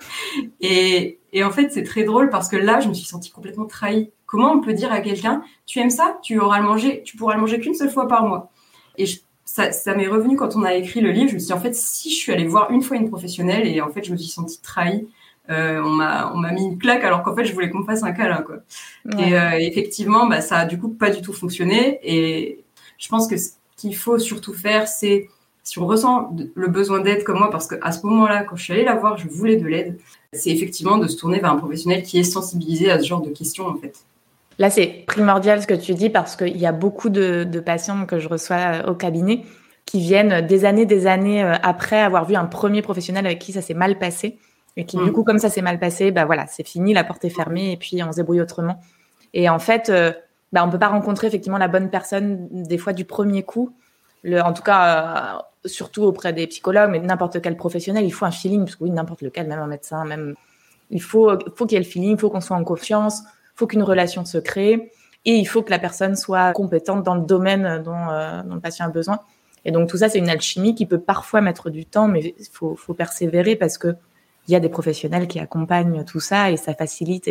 et, 0.60 1.18
en 1.42 1.50
fait, 1.50 1.72
c'est 1.72 1.82
très 1.82 2.04
drôle 2.04 2.30
parce 2.30 2.48
que 2.48 2.56
là, 2.56 2.80
je 2.80 2.88
me 2.88 2.94
suis 2.94 3.06
sentie 3.06 3.30
complètement 3.30 3.66
trahie. 3.66 4.10
Comment 4.26 4.52
on 4.52 4.60
peut 4.60 4.74
dire 4.74 4.92
à 4.92 5.00
quelqu'un, 5.00 5.42
tu 5.66 5.78
aimes 5.78 5.90
ça, 5.90 6.18
tu 6.22 6.38
auras 6.38 6.58
le 6.58 6.66
manger, 6.66 7.02
tu 7.04 7.16
pourras 7.16 7.34
le 7.34 7.40
manger 7.40 7.60
qu'une 7.60 7.74
seule 7.74 7.90
fois 7.90 8.08
par 8.08 8.26
mois. 8.26 8.50
Et 8.98 9.06
je 9.06 9.20
ça, 9.44 9.94
m'est 9.94 10.08
revenu 10.08 10.36
quand 10.36 10.56
on 10.56 10.62
a 10.62 10.74
écrit 10.74 11.00
le 11.00 11.10
livre. 11.10 11.28
Je 11.28 11.34
me 11.34 11.38
suis 11.38 11.48
dit, 11.48 11.52
en 11.52 11.60
fait, 11.60 11.74
si 11.74 12.10
je 12.10 12.16
suis 12.16 12.32
allée 12.32 12.46
voir 12.46 12.70
une 12.70 12.82
fois 12.82 12.96
une 12.96 13.08
professionnelle 13.08 13.66
et 13.66 13.80
en 13.80 13.90
fait, 13.90 14.04
je 14.04 14.12
me 14.12 14.16
suis 14.16 14.30
sentie 14.30 14.60
trahie. 14.62 15.06
Euh, 15.50 15.82
on 15.82 15.90
m'a 15.90 16.32
on 16.32 16.38
m'a 16.38 16.52
mis 16.52 16.62
une 16.62 16.78
claque 16.78 17.02
alors 17.02 17.24
qu'en 17.24 17.34
fait 17.34 17.44
je 17.44 17.52
voulais 17.52 17.68
qu'on 17.68 17.82
fasse 17.82 18.04
un 18.04 18.12
câlin 18.12 18.42
quoi. 18.42 18.58
Et 19.18 19.36
euh, 19.36 19.58
effectivement 19.58 20.28
bah 20.28 20.40
ça 20.40 20.58
a 20.58 20.66
du 20.66 20.78
coup 20.78 20.88
pas 20.88 21.10
du 21.10 21.20
tout 21.20 21.32
fonctionné 21.32 21.98
et 22.04 22.62
je 22.96 23.08
pense 23.08 23.26
que 23.26 23.34
qu'il 23.82 23.96
faut 23.96 24.18
surtout 24.18 24.54
faire 24.54 24.88
c'est 24.88 25.28
si 25.64 25.78
on 25.78 25.86
ressent 25.86 26.34
le 26.54 26.68
besoin 26.68 27.00
d'aide 27.00 27.22
comme 27.22 27.38
moi 27.38 27.50
parce 27.50 27.68
qu'à 27.68 27.92
ce 27.92 28.04
moment-là 28.06 28.44
quand 28.44 28.56
je 28.56 28.64
suis 28.64 28.72
allée 28.72 28.84
la 28.84 28.96
voir 28.96 29.16
je 29.18 29.28
voulais 29.28 29.56
de 29.56 29.66
l'aide 29.66 29.98
c'est 30.32 30.50
effectivement 30.50 30.96
de 30.96 31.06
se 31.06 31.16
tourner 31.16 31.40
vers 31.40 31.52
un 31.52 31.56
professionnel 31.56 32.02
qui 32.02 32.18
est 32.18 32.24
sensibilisé 32.24 32.90
à 32.90 32.98
ce 32.98 33.06
genre 33.06 33.20
de 33.20 33.30
questions 33.30 33.66
en 33.66 33.76
fait. 33.76 34.04
Là, 34.58 34.70
c'est 34.70 35.04
primordial 35.06 35.62
ce 35.62 35.66
que 35.66 35.74
tu 35.74 35.94
dis 35.94 36.10
parce 36.10 36.36
qu'il 36.36 36.56
y 36.56 36.66
a 36.66 36.72
beaucoup 36.72 37.08
de, 37.08 37.44
patients 37.64 38.06
que 38.06 38.18
je 38.18 38.28
reçois 38.28 38.56
euh, 38.56 38.90
au 38.90 38.94
cabinet 38.94 39.44
qui 39.86 40.00
viennent 40.00 40.46
des 40.46 40.64
années, 40.64 40.86
des 40.86 41.06
années 41.06 41.42
euh, 41.42 41.54
après 41.62 42.00
avoir 42.00 42.26
vu 42.26 42.36
un 42.36 42.44
premier 42.44 42.82
professionnel 42.82 43.26
avec 43.26 43.38
qui 43.38 43.52
ça 43.52 43.62
s'est 43.62 43.74
mal 43.74 43.98
passé 43.98 44.38
et 44.76 44.84
qui, 44.86 44.96
du 44.96 45.04
mm. 45.04 45.12
coup, 45.12 45.24
comme 45.24 45.38
ça 45.38 45.50
s'est 45.50 45.62
mal 45.62 45.78
passé, 45.78 46.12
bah 46.12 46.24
voilà, 46.24 46.46
c'est 46.46 46.66
fini, 46.66 46.94
la 46.94 47.04
porte 47.04 47.24
est 47.24 47.30
fermée 47.30 47.72
et 47.72 47.76
puis 47.76 48.02
on 48.02 48.12
se 48.12 48.16
débrouille 48.16 48.40
autrement. 48.40 48.80
Et 49.34 49.48
en 49.48 49.58
fait, 49.58 49.88
euh, 49.88 50.12
bah, 50.52 50.64
on 50.64 50.70
peut 50.70 50.78
pas 50.78 50.88
rencontrer 50.88 51.26
effectivement 51.26 51.58
la 51.58 51.68
bonne 51.68 51.90
personne 51.90 52.48
des 52.50 52.78
fois 52.78 52.92
du 52.92 53.04
premier 53.04 53.42
coup. 53.42 53.74
En 54.24 54.52
tout 54.52 54.62
cas, 54.62 55.46
surtout 55.64 56.04
auprès 56.04 56.32
des 56.32 56.46
psychologues, 56.46 56.90
mais 56.90 57.00
n'importe 57.00 57.40
quel 57.40 57.56
professionnel, 57.56 58.04
il 58.04 58.12
faut 58.12 58.24
un 58.24 58.30
feeling, 58.30 58.64
parce 58.64 58.76
que 58.76 58.84
oui, 58.84 58.90
n'importe 58.90 59.22
lequel, 59.22 59.48
même 59.48 59.58
un 59.58 59.66
médecin, 59.66 60.04
même, 60.04 60.34
il 60.90 61.02
faut, 61.02 61.36
qu'il 61.36 61.72
y 61.72 61.74
ait 61.74 61.78
le 61.78 61.84
feeling, 61.84 62.12
il 62.12 62.18
faut 62.18 62.30
qu'on 62.30 62.40
soit 62.40 62.56
en 62.56 62.64
confiance 62.64 63.22
faut 63.54 63.66
qu'une 63.66 63.82
relation 63.82 64.24
se 64.24 64.38
crée 64.38 64.90
et 65.24 65.34
il 65.36 65.44
faut 65.44 65.62
que 65.62 65.70
la 65.70 65.78
personne 65.78 66.16
soit 66.16 66.52
compétente 66.52 67.02
dans 67.02 67.14
le 67.14 67.22
domaine 67.22 67.82
dont, 67.82 68.08
euh, 68.10 68.42
dont 68.42 68.54
le 68.54 68.60
patient 68.60 68.86
a 68.86 68.88
besoin. 68.88 69.20
Et 69.64 69.70
donc 69.70 69.88
tout 69.88 69.96
ça, 69.96 70.08
c'est 70.08 70.18
une 70.18 70.30
alchimie 70.30 70.74
qui 70.74 70.86
peut 70.86 70.98
parfois 70.98 71.40
mettre 71.40 71.70
du 71.70 71.84
temps, 71.84 72.08
mais 72.08 72.34
il 72.38 72.46
faut, 72.50 72.94
persévérer 72.94 73.54
parce 73.54 73.78
que 73.78 73.94
il 74.48 74.52
y 74.52 74.56
a 74.56 74.60
des 74.60 74.68
professionnels 74.68 75.28
qui 75.28 75.38
accompagnent 75.38 76.04
tout 76.04 76.18
ça 76.18 76.50
et 76.50 76.56
ça 76.56 76.74
facilite 76.74 77.28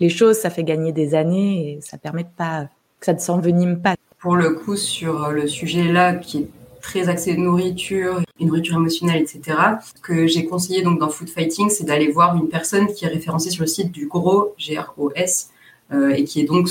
les 0.00 0.08
choses, 0.08 0.36
ça 0.36 0.50
fait 0.50 0.64
gagner 0.64 0.92
des 0.92 1.14
années 1.14 1.72
et 1.72 1.80
ça 1.80 1.98
permet 1.98 2.24
de 2.24 2.28
pas 2.36 2.68
que 3.00 3.06
ça 3.06 3.12
ne 3.12 3.18
s'envenime 3.18 3.80
pas. 3.80 3.94
Pour 4.18 4.36
le 4.36 4.50
coup, 4.50 4.76
sur 4.76 5.30
le 5.30 5.46
sujet 5.46 5.84
là, 5.92 6.14
qui 6.14 6.38
est 6.38 6.48
très 6.80 7.08
axé 7.08 7.36
nourriture, 7.36 8.22
nourriture 8.40 8.76
émotionnelle, 8.76 9.22
etc. 9.22 9.58
Ce 9.94 10.00
que 10.00 10.26
j'ai 10.26 10.46
conseillé 10.46 10.82
donc 10.82 11.00
dans 11.00 11.08
Food 11.08 11.28
Fighting, 11.28 11.68
c'est 11.68 11.84
d'aller 11.84 12.10
voir 12.10 12.36
une 12.36 12.48
personne 12.48 12.86
qui 12.86 13.04
est 13.04 13.08
référencée 13.08 13.50
sur 13.50 13.62
le 13.62 13.68
site 13.68 13.90
du 13.90 14.06
GROS, 14.06 14.54
G-R-O-S, 14.56 15.50
euh, 15.92 16.10
et 16.10 16.24
qui 16.24 16.40
est 16.40 16.44
donc 16.44 16.68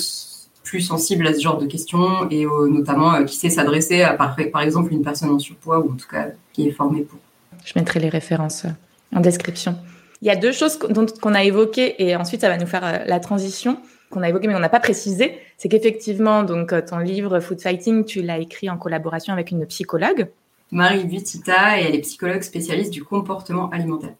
plus 0.64 0.82
sensible 0.82 1.28
à 1.28 1.34
ce 1.34 1.40
genre 1.40 1.58
de 1.58 1.68
questions 1.68 2.30
et 2.30 2.46
notamment 2.46 3.14
euh, 3.14 3.24
qui 3.24 3.36
sait 3.36 3.50
s'adresser 3.50 4.02
à 4.02 4.14
par, 4.14 4.36
par, 4.52 4.62
exemple 4.62 4.92
une 4.92 5.04
personne 5.04 5.30
en 5.30 5.40
surpoids 5.40 5.80
ou 5.80 5.92
en 5.92 5.96
tout 5.96 6.08
cas 6.10 6.30
qui 6.54 6.68
est 6.68 6.72
formée 6.72 7.02
pour. 7.02 7.20
Je 7.64 7.74
mettrai 7.76 8.00
les 8.00 8.10
références 8.10 8.66
euh, 8.66 8.70
en 9.16 9.22
description. 9.22 9.78
Il 10.26 10.28
y 10.28 10.32
a 10.32 10.36
deux 10.36 10.52
choses 10.52 10.78
qu'on 10.78 11.34
a 11.34 11.44
évoquées 11.44 12.04
et 12.04 12.16
ensuite 12.16 12.42
ça 12.42 12.50
va 12.50 12.58
nous 12.58 12.66
faire 12.66 13.04
la 13.06 13.20
transition 13.20 13.78
qu'on 14.10 14.22
a 14.22 14.30
évoqué 14.30 14.48
mais 14.48 14.56
on 14.56 14.60
n'a 14.60 14.70
pas 14.70 14.80
précisé, 14.80 15.38
c'est 15.58 15.70
qu'effectivement 15.70 16.44
donc 16.44 16.74
ton 16.88 16.98
livre 16.98 17.40
Food 17.40 17.62
Fighting, 17.62 18.04
tu 18.06 18.22
l'as 18.22 18.40
écrit 18.40 18.70
en 18.70 18.78
collaboration 18.78 19.34
avec 19.34 19.52
une 19.52 19.66
psychologue. 19.68 20.28
Marie 20.72 21.06
Butita 21.06 21.80
et 21.80 21.86
elle 21.86 21.96
est 21.96 22.00
psychologue 22.00 22.42
spécialiste 22.42 22.92
du 22.92 23.04
comportement 23.04 23.70
alimentaire. 23.70 24.16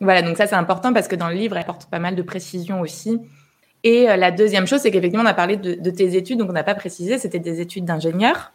Voilà, 0.00 0.22
donc 0.22 0.36
ça 0.36 0.46
c'est 0.46 0.56
important 0.56 0.92
parce 0.92 1.08
que 1.08 1.16
dans 1.16 1.28
le 1.28 1.36
livre 1.36 1.56
elle 1.56 1.62
apporte 1.62 1.88
pas 1.88 2.00
mal 2.00 2.16
de 2.16 2.22
précisions 2.22 2.80
aussi 2.80 3.20
et 3.84 4.08
euh, 4.08 4.16
la 4.16 4.30
deuxième 4.30 4.66
chose, 4.66 4.80
c'est 4.80 4.90
qu'effectivement, 4.90 5.22
on 5.22 5.28
a 5.28 5.34
parlé 5.34 5.58
de, 5.58 5.90
tes 5.90 6.16
études, 6.16 6.38
donc 6.38 6.48
on 6.48 6.54
n'a 6.54 6.64
pas 6.64 6.74
précisé, 6.74 7.18
c'était 7.18 7.38
des 7.38 7.60
études 7.60 7.84
d'ingénieur. 7.84 8.50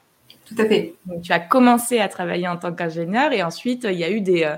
Tout 0.46 0.56
à 0.58 0.66
fait. 0.66 0.96
Donc, 1.06 1.22
tu 1.22 1.32
as 1.32 1.40
commencé 1.40 2.00
à 2.00 2.08
travailler 2.08 2.48
en 2.48 2.58
tant 2.58 2.74
qu'ingénieur 2.74 3.32
et 3.32 3.44
ensuite, 3.44 3.84
il 3.90 3.98
y 3.98 4.04
a 4.04 4.10
eu 4.10 4.22
des, 4.22 4.44
euh, 4.44 4.56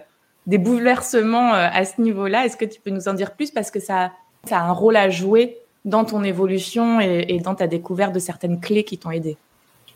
des 0.48 0.58
bouleversements 0.58 1.54
euh, 1.54 1.68
à 1.72 1.86
ce 1.86 2.02
niveau-là. 2.02 2.46
Est-ce 2.46 2.58
que 2.58 2.66
tu 2.66 2.80
peux 2.82 2.90
nous 2.90 3.08
en 3.08 3.14
dire 3.14 3.36
plus? 3.36 3.52
Parce 3.52 3.72
que 3.72 3.80
ça, 3.80 4.12
a 4.50 4.70
un 4.70 4.72
rôle 4.72 4.96
à 4.96 5.10
jouer 5.10 5.58
dans 5.86 6.06
ton 6.06 6.24
évolution 6.24 7.00
et, 7.00 7.40
dans 7.40 7.56
ta 7.56 7.68
découverte 7.68 8.14
de 8.14 8.20
certaines 8.20 8.60
clés 8.60 8.84
qui 8.84 8.98
t'ont 8.98 9.12
aidé. 9.12 9.38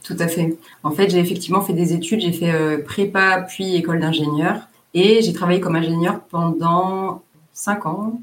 Tout 0.04 0.16
à 0.20 0.28
fait. 0.28 0.58
En 0.84 0.92
fait, 0.92 1.10
j'ai 1.10 1.20
effectivement 1.20 1.62
fait 1.62 1.74
des 1.74 1.94
études. 1.94 2.22
J'ai 2.22 2.32
fait 2.32 2.78
prépa 2.80 3.46
puis 3.48 3.76
école 3.76 4.00
d'ingénieur. 4.00 4.68
Et 4.94 5.22
j'ai 5.22 5.34
travaillé 5.34 5.60
comme 5.60 5.76
ingénieur 5.76 6.22
pendant 6.22 7.22
cinq 7.54 7.86
ans 7.86 8.20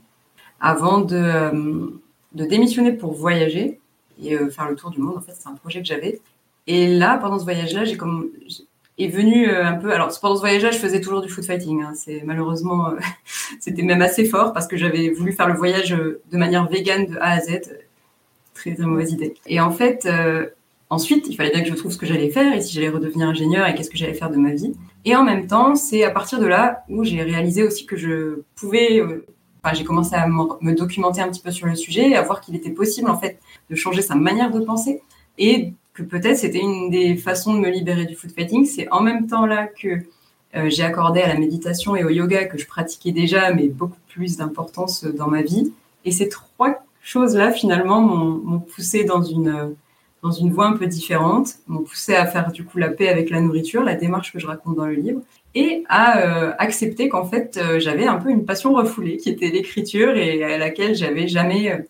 avant 0.60 1.00
de, 1.00 1.92
de 2.34 2.44
démissionner 2.44 2.92
pour 2.92 3.12
voyager 3.12 3.80
et 4.22 4.34
euh, 4.34 4.50
faire 4.50 4.68
le 4.68 4.76
tour 4.76 4.90
du 4.90 5.00
monde. 5.00 5.16
En 5.16 5.20
fait, 5.20 5.34
c'est 5.38 5.48
un 5.48 5.54
projet 5.54 5.80
que 5.80 5.86
j'avais. 5.86 6.20
Et 6.66 6.86
là, 6.86 7.18
pendant 7.18 7.38
ce 7.38 7.44
voyage-là, 7.44 7.84
j'ai 7.84 7.96
comme 7.96 8.30
est 8.98 9.08
venu 9.08 9.48
euh, 9.48 9.64
un 9.64 9.74
peu. 9.74 9.92
Alors, 9.92 10.10
pendant 10.20 10.36
ce 10.36 10.40
voyage-là, 10.40 10.70
je 10.70 10.78
faisais 10.78 11.00
toujours 11.00 11.20
du 11.20 11.28
food 11.28 11.44
fighting. 11.44 11.82
Hein. 11.82 11.92
C'est 11.94 12.22
malheureusement, 12.24 12.88
euh, 12.90 12.96
c'était 13.60 13.82
même 13.82 14.02
assez 14.02 14.24
fort 14.24 14.52
parce 14.52 14.66
que 14.66 14.76
j'avais 14.76 15.10
voulu 15.10 15.32
faire 15.32 15.48
le 15.48 15.54
voyage 15.54 15.90
de 15.90 16.36
manière 16.36 16.68
végane 16.68 17.06
de 17.06 17.16
A 17.18 17.32
à 17.32 17.40
Z. 17.40 17.60
Très 18.54 18.74
très 18.74 18.84
mauvaise 18.84 19.12
idée. 19.12 19.34
Et 19.46 19.60
en 19.60 19.70
fait, 19.70 20.06
ensuite, 20.90 21.26
il 21.28 21.34
fallait 21.34 21.50
bien 21.50 21.62
que 21.62 21.68
je 21.68 21.74
trouve 21.74 21.90
ce 21.90 21.96
que 21.96 22.06
j'allais 22.06 22.30
faire 22.30 22.54
et 22.54 22.60
si 22.60 22.74
j'allais 22.74 22.90
redevenir 22.90 23.26
ingénieur 23.26 23.66
et 23.66 23.74
qu'est-ce 23.74 23.90
que 23.90 23.96
j'allais 23.96 24.14
faire 24.14 24.30
de 24.30 24.36
ma 24.36 24.52
vie. 24.52 24.74
Et 25.04 25.16
en 25.16 25.24
même 25.24 25.46
temps, 25.46 25.74
c'est 25.74 26.04
à 26.04 26.10
partir 26.10 26.38
de 26.38 26.46
là 26.46 26.84
où 26.90 27.02
j'ai 27.02 27.22
réalisé 27.22 27.62
aussi 27.62 27.86
que 27.86 27.96
je 27.96 28.42
pouvais 28.54 29.02
enfin, 29.64 29.74
j'ai 29.74 29.84
commencé 29.84 30.14
à 30.14 30.28
me 30.28 30.74
documenter 30.74 31.22
un 31.22 31.28
petit 31.28 31.40
peu 31.40 31.50
sur 31.50 31.66
le 31.66 31.74
sujet 31.74 32.10
et 32.10 32.16
à 32.16 32.22
voir 32.22 32.40
qu'il 32.40 32.54
était 32.54 32.70
possible 32.70 33.08
en 33.08 33.18
fait 33.18 33.40
de 33.70 33.74
changer 33.74 34.02
sa 34.02 34.14
manière 34.16 34.50
de 34.50 34.60
penser 34.60 35.02
et 35.38 35.72
que 35.94 36.02
peut-être 36.02 36.38
c'était 36.38 36.60
une 36.60 36.90
des 36.90 37.16
façons 37.16 37.54
de 37.54 37.60
me 37.60 37.68
libérer 37.68 38.06
du 38.06 38.14
food 38.14 38.32
fighting. 38.32 38.64
C'est 38.64 38.90
en 38.90 39.00
même 39.00 39.26
temps 39.26 39.46
là 39.46 39.66
que 39.66 39.88
euh, 40.54 40.68
j'ai 40.68 40.82
accordé 40.82 41.20
à 41.20 41.28
la 41.28 41.38
méditation 41.38 41.96
et 41.96 42.04
au 42.04 42.10
yoga 42.10 42.44
que 42.44 42.58
je 42.58 42.66
pratiquais 42.66 43.12
déjà, 43.12 43.52
mais 43.52 43.68
beaucoup 43.68 44.00
plus 44.08 44.36
d'importance 44.36 45.04
dans 45.04 45.28
ma 45.28 45.42
vie. 45.42 45.72
Et 46.04 46.12
ces 46.12 46.28
trois 46.28 46.84
choses-là, 47.02 47.52
finalement, 47.52 48.00
m'ont 48.00 48.60
poussé 48.60 49.04
dans 49.04 49.22
une, 49.22 49.74
dans 50.22 50.30
une 50.30 50.52
voie 50.52 50.66
un 50.66 50.76
peu 50.76 50.86
différente, 50.86 51.56
m'ont 51.68 51.82
poussé 51.82 52.14
à 52.14 52.26
faire 52.26 52.52
du 52.52 52.64
coup 52.64 52.78
la 52.78 52.88
paix 52.88 53.08
avec 53.08 53.30
la 53.30 53.40
nourriture, 53.40 53.82
la 53.82 53.94
démarche 53.94 54.32
que 54.32 54.38
je 54.38 54.46
raconte 54.46 54.76
dans 54.76 54.86
le 54.86 54.94
livre, 54.94 55.20
et 55.54 55.84
à 55.88 56.18
euh, 56.20 56.52
accepter 56.58 57.08
qu'en 57.08 57.24
fait, 57.24 57.58
euh, 57.58 57.78
j'avais 57.78 58.06
un 58.06 58.16
peu 58.16 58.30
une 58.30 58.44
passion 58.44 58.74
refoulée, 58.74 59.16
qui 59.16 59.30
était 59.30 59.50
l'écriture 59.50 60.16
et 60.16 60.42
à 60.44 60.58
laquelle 60.58 60.94
j'avais 60.94 61.28
jamais 61.28 61.86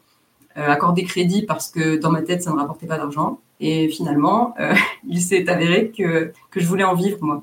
accordé 0.54 1.04
crédit 1.04 1.42
parce 1.42 1.70
que 1.70 1.96
dans 1.96 2.10
ma 2.10 2.20
tête, 2.20 2.42
ça 2.42 2.52
ne 2.52 2.56
rapportait 2.56 2.86
pas 2.86 2.98
d'argent. 2.98 3.40
Et 3.62 3.88
finalement, 3.88 4.54
il 5.08 5.22
s'est 5.22 5.48
avéré 5.48 5.90
que, 5.96 6.32
que 6.50 6.60
je 6.60 6.66
voulais 6.66 6.84
en 6.84 6.94
vivre, 6.94 7.16
moi 7.22 7.42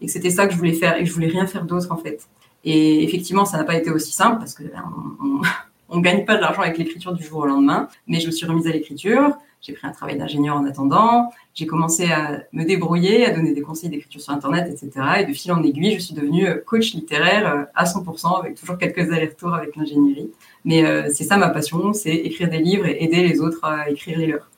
et 0.00 0.06
que 0.06 0.12
c'était 0.12 0.30
ça 0.30 0.46
que 0.46 0.52
je 0.52 0.58
voulais 0.58 0.72
faire 0.72 0.96
et 0.96 1.00
que 1.00 1.08
je 1.08 1.12
voulais 1.12 1.28
rien 1.28 1.46
faire 1.46 1.64
d'autre 1.64 1.90
en 1.90 1.96
fait. 1.96 2.28
Et 2.64 3.04
effectivement, 3.04 3.44
ça 3.44 3.56
n'a 3.56 3.64
pas 3.64 3.76
été 3.76 3.90
aussi 3.90 4.12
simple 4.12 4.38
parce 4.38 4.54
que 4.54 4.64
ben, 4.64 6.00
gagne 6.00 6.24
pas 6.24 6.36
de 6.36 6.40
l'argent 6.40 6.62
avec 6.62 6.78
l'écriture 6.78 7.12
du 7.12 7.24
jour 7.24 7.40
au 7.40 7.46
lendemain. 7.46 7.88
Mais 8.06 8.20
je 8.20 8.26
me 8.26 8.32
suis 8.32 8.46
remise 8.46 8.66
à 8.66 8.70
l'écriture. 8.70 9.36
J'ai 9.60 9.72
pris 9.72 9.88
un 9.88 9.90
travail 9.90 10.16
d'ingénieur 10.16 10.56
en 10.56 10.64
attendant. 10.66 11.30
J'ai 11.54 11.66
commencé 11.66 12.10
à 12.12 12.42
me 12.52 12.64
débrouiller, 12.64 13.26
à 13.26 13.30
donner 13.30 13.52
des 13.52 13.60
conseils 13.60 13.90
d'écriture 13.90 14.20
sur 14.20 14.32
Internet, 14.32 14.68
etc. 14.70 15.06
Et 15.20 15.24
de 15.24 15.32
fil 15.32 15.50
en 15.50 15.62
aiguille, 15.64 15.94
je 15.94 15.98
suis 15.98 16.14
devenue 16.14 16.46
euh, 16.46 16.62
coach 16.64 16.94
littéraire 16.94 17.52
euh, 17.52 17.64
à 17.74 17.84
100%, 17.84 18.38
avec 18.38 18.54
toujours 18.54 18.78
quelques 18.78 19.10
allers-retours 19.12 19.54
avec 19.54 19.74
l'ingénierie. 19.74 20.30
Mais 20.64 20.84
euh, 20.84 21.08
c'est 21.12 21.24
ça 21.24 21.36
ma 21.36 21.48
passion, 21.48 21.92
c'est 21.92 22.14
écrire 22.14 22.48
des 22.48 22.58
livres 22.58 22.86
et 22.86 23.02
aider 23.02 23.26
les 23.26 23.40
autres 23.40 23.64
à 23.64 23.90
écrire 23.90 24.18
les 24.18 24.26
leurs. 24.26 24.48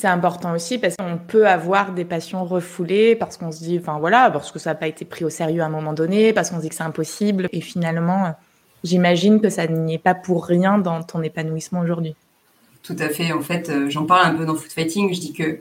C'est 0.00 0.08
important 0.08 0.54
aussi 0.54 0.78
parce 0.78 0.96
qu'on 0.96 1.18
peut 1.18 1.46
avoir 1.46 1.92
des 1.92 2.06
passions 2.06 2.46
refoulées 2.46 3.14
parce 3.14 3.36
qu'on 3.36 3.52
se 3.52 3.58
dit, 3.58 3.78
enfin 3.78 3.98
voilà, 3.98 4.30
parce 4.30 4.50
que 4.50 4.58
ça 4.58 4.70
n'a 4.70 4.74
pas 4.74 4.88
été 4.88 5.04
pris 5.04 5.26
au 5.26 5.28
sérieux 5.28 5.60
à 5.60 5.66
un 5.66 5.68
moment 5.68 5.92
donné, 5.92 6.32
parce 6.32 6.48
qu'on 6.48 6.56
se 6.56 6.62
dit 6.62 6.70
que 6.70 6.74
c'est 6.74 6.84
impossible. 6.84 7.50
Et 7.52 7.60
finalement, 7.60 8.34
j'imagine 8.82 9.42
que 9.42 9.50
ça 9.50 9.66
n'y 9.66 9.96
est 9.96 9.98
pas 9.98 10.14
pour 10.14 10.46
rien 10.46 10.78
dans 10.78 11.02
ton 11.02 11.20
épanouissement 11.20 11.80
aujourd'hui. 11.80 12.14
Tout 12.82 12.96
à 12.98 13.10
fait. 13.10 13.30
En 13.32 13.42
fait, 13.42 13.68
euh, 13.68 13.90
j'en 13.90 14.06
parle 14.06 14.26
un 14.26 14.34
peu 14.34 14.46
dans 14.46 14.54
Food 14.54 14.72
Fighting. 14.72 15.12
Je 15.12 15.20
dis 15.20 15.34
que 15.34 15.58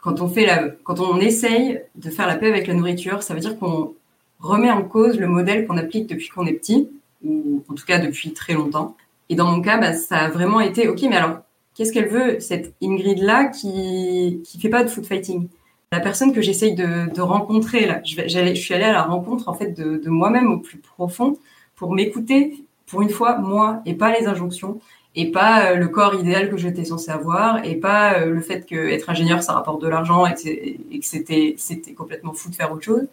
quand 0.00 0.22
on 0.22 0.28
fait 0.28 0.46
la, 0.46 0.70
quand 0.82 0.98
on 0.98 1.20
essaye 1.20 1.82
de 1.96 2.08
faire 2.08 2.26
la 2.26 2.36
paix 2.36 2.48
avec 2.48 2.66
la 2.66 2.72
nourriture, 2.72 3.22
ça 3.22 3.34
veut 3.34 3.40
dire 3.40 3.58
qu'on 3.58 3.92
remet 4.38 4.70
en 4.70 4.84
cause 4.84 5.18
le 5.18 5.26
modèle 5.26 5.66
qu'on 5.66 5.76
applique 5.76 6.06
depuis 6.06 6.28
qu'on 6.28 6.46
est 6.46 6.54
petit, 6.54 6.88
ou 7.22 7.62
en 7.68 7.74
tout 7.74 7.84
cas 7.84 7.98
depuis 7.98 8.32
très 8.32 8.54
longtemps. 8.54 8.96
Et 9.28 9.34
dans 9.34 9.44
mon 9.44 9.60
cas, 9.60 9.76
bah, 9.76 9.92
ça 9.92 10.16
a 10.16 10.28
vraiment 10.30 10.60
été, 10.60 10.88
ok, 10.88 11.02
mais 11.02 11.16
alors 11.16 11.40
Qu'est-ce 11.74 11.92
qu'elle 11.92 12.08
veut, 12.08 12.40
cette 12.40 12.74
Ingrid-là 12.82 13.46
qui 13.46 14.42
qui 14.44 14.60
fait 14.60 14.68
pas 14.68 14.84
de 14.84 14.88
food 14.88 15.06
fighting? 15.06 15.48
La 15.92 16.00
personne 16.00 16.32
que 16.32 16.40
j'essaye 16.40 16.74
de, 16.74 17.12
de, 17.12 17.20
rencontrer, 17.20 17.86
là, 17.86 18.00
je, 18.04 18.14
je, 18.28 18.54
suis 18.54 18.74
allée 18.74 18.84
à 18.84 18.92
la 18.92 19.02
rencontre 19.02 19.48
en 19.48 19.54
fait 19.54 19.72
de, 19.72 19.96
de 19.96 20.10
moi-même 20.10 20.52
au 20.52 20.58
plus 20.58 20.78
profond 20.78 21.36
pour 21.74 21.92
m'écouter 21.92 22.64
pour 22.90 23.02
une 23.02 23.08
fois, 23.08 23.38
moi, 23.38 23.82
et 23.86 23.94
pas 23.94 24.12
les 24.18 24.26
injonctions, 24.26 24.80
et 25.14 25.30
pas 25.30 25.70
euh, 25.70 25.76
le 25.76 25.88
corps 25.88 26.14
idéal 26.14 26.50
que 26.50 26.56
j'étais 26.56 26.84
censée 26.84 27.10
avoir, 27.10 27.64
et 27.64 27.76
pas 27.76 28.14
euh, 28.14 28.26
le 28.26 28.40
fait 28.40 28.66
qu'être 28.66 29.08
ingénieur, 29.10 29.42
ça 29.42 29.52
rapporte 29.52 29.80
de 29.80 29.88
l'argent 29.88 30.26
et 30.26 30.98
que 30.98 31.06
c'était 31.06 31.54
c'était 31.56 31.92
complètement 31.92 32.32
fou 32.32 32.50
de 32.50 32.54
faire 32.54 32.72
autre 32.72 32.84
chose. 32.84 33.06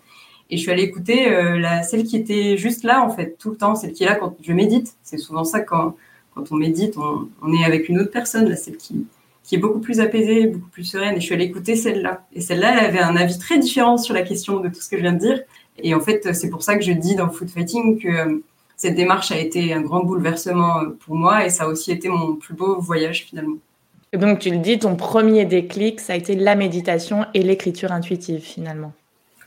Et 0.49 0.57
je 0.57 0.61
suis 0.61 0.71
allée 0.71 0.83
écouter 0.83 1.29
euh, 1.29 1.59
la, 1.59 1.83
celle 1.83 2.03
qui 2.05 2.17
était 2.17 2.57
juste 2.57 2.83
là, 2.83 3.03
en 3.03 3.09
fait, 3.09 3.37
tout 3.37 3.51
le 3.51 3.57
temps, 3.57 3.75
celle 3.75 3.93
qui 3.93 4.03
est 4.03 4.07
là 4.07 4.15
quand 4.15 4.35
je 4.41 4.53
médite. 4.53 4.95
C'est 5.03 5.17
souvent 5.17 5.43
ça 5.43 5.59
quand, 5.59 5.95
quand 6.37 6.51
on 6.51 6.55
médite, 6.55 6.95
on, 6.97 7.53
est 7.53 7.65
avec 7.65 7.89
une 7.89 7.99
autre 7.99 8.11
personne, 8.11 8.47
là, 8.47 8.55
celle 8.55 8.77
qui, 8.77 9.07
qui 9.43 9.55
est 9.55 9.57
beaucoup 9.57 9.79
plus 9.79 9.99
apaisée, 9.99 10.47
beaucoup 10.47 10.69
plus 10.69 10.83
sereine. 10.83 11.15
Et 11.15 11.19
je 11.19 11.25
suis 11.25 11.33
allée 11.33 11.45
écouter 11.45 11.75
celle-là. 11.75 12.25
Et 12.33 12.41
celle-là, 12.41 12.77
elle 12.79 12.85
avait 12.85 12.99
un 12.99 13.15
avis 13.15 13.39
très 13.39 13.57
différent 13.57 13.97
sur 13.97 14.13
la 14.13 14.21
question 14.21 14.59
de 14.59 14.69
tout 14.69 14.81
ce 14.81 14.89
que 14.89 14.97
je 14.97 15.01
viens 15.01 15.13
de 15.13 15.19
dire. 15.19 15.41
Et 15.79 15.95
en 15.95 15.99
fait, 15.99 16.33
c'est 16.33 16.49
pour 16.49 16.63
ça 16.63 16.75
que 16.75 16.83
je 16.83 16.91
dis 16.91 17.15
dans 17.15 17.29
Food 17.29 17.49
Fighting 17.49 17.99
que 17.99 18.07
euh, 18.07 18.43
cette 18.75 18.95
démarche 18.95 19.31
a 19.31 19.37
été 19.37 19.73
un 19.73 19.81
grand 19.81 20.03
bouleversement 20.03 20.81
euh, 20.81 20.97
pour 21.05 21.15
moi 21.15 21.45
et 21.45 21.49
ça 21.49 21.65
a 21.65 21.67
aussi 21.67 21.91
été 21.91 22.09
mon 22.09 22.35
plus 22.35 22.53
beau 22.53 22.79
voyage 22.79 23.25
finalement. 23.25 23.57
Et 24.13 24.17
donc, 24.17 24.39
tu 24.39 24.49
le 24.51 24.57
dis, 24.57 24.79
ton 24.79 24.95
premier 24.95 25.45
déclic, 25.45 25.99
ça 25.99 26.13
a 26.13 26.15
été 26.15 26.35
la 26.35 26.55
méditation 26.55 27.25
et 27.33 27.41
l'écriture 27.41 27.91
intuitive 27.91 28.41
finalement. 28.41 28.93